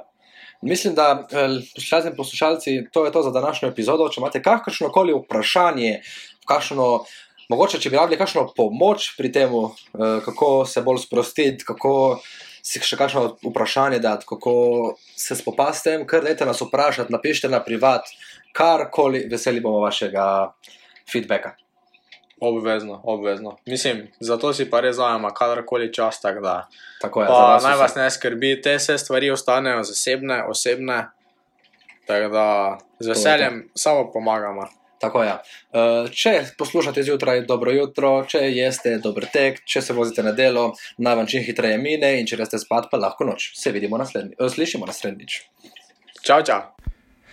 Mislim, 0.62 0.94
da 0.94 1.26
eh, 1.30 1.48
poslušalci 1.74 2.08
in 2.08 2.16
poslušalci, 2.16 2.84
to 2.92 3.04
je 3.04 3.12
to 3.12 3.22
za 3.22 3.30
današnjo 3.30 3.68
epizodo. 3.68 4.08
Če 4.08 4.20
imate 4.20 4.42
kakršno 4.42 4.92
koli 4.94 5.14
vprašanje, 5.14 6.00
kakšno, 6.46 7.04
mogoče 7.50 7.80
če 7.82 7.90
bi 7.90 7.98
rabili 7.98 8.18
kakšno 8.18 8.46
pomoč 8.56 9.12
pri 9.18 9.32
tem, 9.32 9.50
eh, 9.50 10.20
kako 10.24 10.64
se 10.66 10.82
bolj 10.82 11.02
sprostiti, 11.02 11.64
kako 11.66 12.20
si 12.62 12.78
še 12.78 12.96
kakšno 12.96 13.24
vprašanje 13.42 13.98
dati, 13.98 14.26
kako 14.28 14.54
se 15.16 15.36
spopasti 15.36 15.80
s 15.80 15.88
tem, 15.88 16.06
kar 16.06 16.22
dajte 16.22 16.46
nas 16.46 16.62
vprašati, 16.62 17.12
napišite 17.12 17.50
na 17.50 17.58
privat, 17.64 18.06
karkoli, 18.54 19.26
veseli 19.30 19.60
bomo 19.60 19.82
vašega 19.82 20.24
feedbacka. 21.10 21.56
Obvezno, 22.44 23.00
obvezno. 23.04 23.56
Mislim, 23.66 24.08
zato 24.20 24.52
si 24.52 24.64
pa 24.70 24.80
res 24.82 24.96
zajema 24.96 25.30
kadarkoli 25.30 25.92
čas, 25.94 26.20
tako 26.20 26.40
da. 26.42 26.54
Tako 27.00 27.22
je, 27.22 27.28
Pa 27.28 27.60
naj 27.62 27.76
vas 27.78 27.94
ne 27.94 28.10
skrbi, 28.10 28.56
te 28.62 28.74
vse 28.76 28.98
stvari 28.98 29.30
ostanejo 29.30 29.84
zasebne, 29.86 30.42
osebne. 30.50 31.04
Tako 32.06 32.32
da 32.34 32.46
z 32.98 33.08
veseljem 33.14 33.62
samo 33.74 34.10
pomagamo. 34.12 34.66
Tako 34.98 35.22
je. 35.22 35.32
Uh, 35.34 36.10
če 36.10 36.32
poslušate 36.58 37.02
zjutraj, 37.06 37.44
dobro 37.46 37.70
jutro, 37.74 38.10
če 38.26 38.42
jeste 38.50 38.96
dober 39.02 39.28
tek, 39.30 39.62
če 39.62 39.82
se 39.82 39.94
vozite 39.94 40.26
na 40.26 40.34
delo, 40.34 40.72
naj 40.98 41.18
vam 41.18 41.30
čim 41.30 41.46
hitreje 41.46 41.78
mine 41.78 42.16
in 42.18 42.26
če 42.26 42.38
greste 42.38 42.58
spat, 42.62 42.90
pa 42.90 42.98
lahko 42.98 43.26
noč. 43.26 43.52
Se 43.58 43.70
vidimo 43.74 44.02
naslednji, 44.02 44.34
uh, 44.38 44.50
slišimo 44.50 44.86
naslednjič. 44.90 45.44
Čau, 46.22 46.42
čau. 46.42 46.91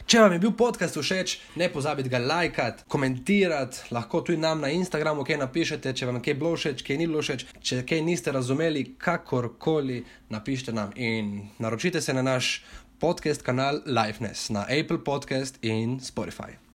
Če 0.09 0.23
vam 0.23 0.33
je 0.33 0.39
bil 0.41 0.55
podcast 0.57 0.95
všeč, 0.97 1.35
ne 1.61 1.67
pozabite 1.69 2.09
ga 2.09 2.17
lajkati, 2.17 2.87
komentirati, 2.89 3.91
lahko 3.93 4.23
tudi 4.25 4.41
nam 4.41 4.63
na 4.65 4.71
Instagramu 4.73 5.21
kaj 5.21 5.37
napišete, 5.37 5.93
če 5.93 6.07
vam 6.09 6.17
je 6.17 6.23
kaj 6.25 6.35
bilo 6.39 6.55
všeč, 6.57 6.81
kaj 6.87 6.97
ni 6.97 7.05
bilo 7.05 7.21
všeč, 7.21 7.43
če 7.61 7.83
kaj 7.85 8.01
niste 8.07 8.33
razumeli, 8.33 8.81
kakorkoli 8.97 9.99
napišite 10.33 10.73
nam 10.73 10.95
in 10.97 11.29
naročite 11.61 12.01
se 12.01 12.17
na 12.17 12.23
naš 12.25 12.49
podcast 12.97 13.45
kanal 13.45 13.83
Lifeness 13.85 14.49
na 14.49 14.65
Apple 14.65 15.03
Podcast 15.05 15.61
in 15.61 15.99
Spotify. 16.01 16.57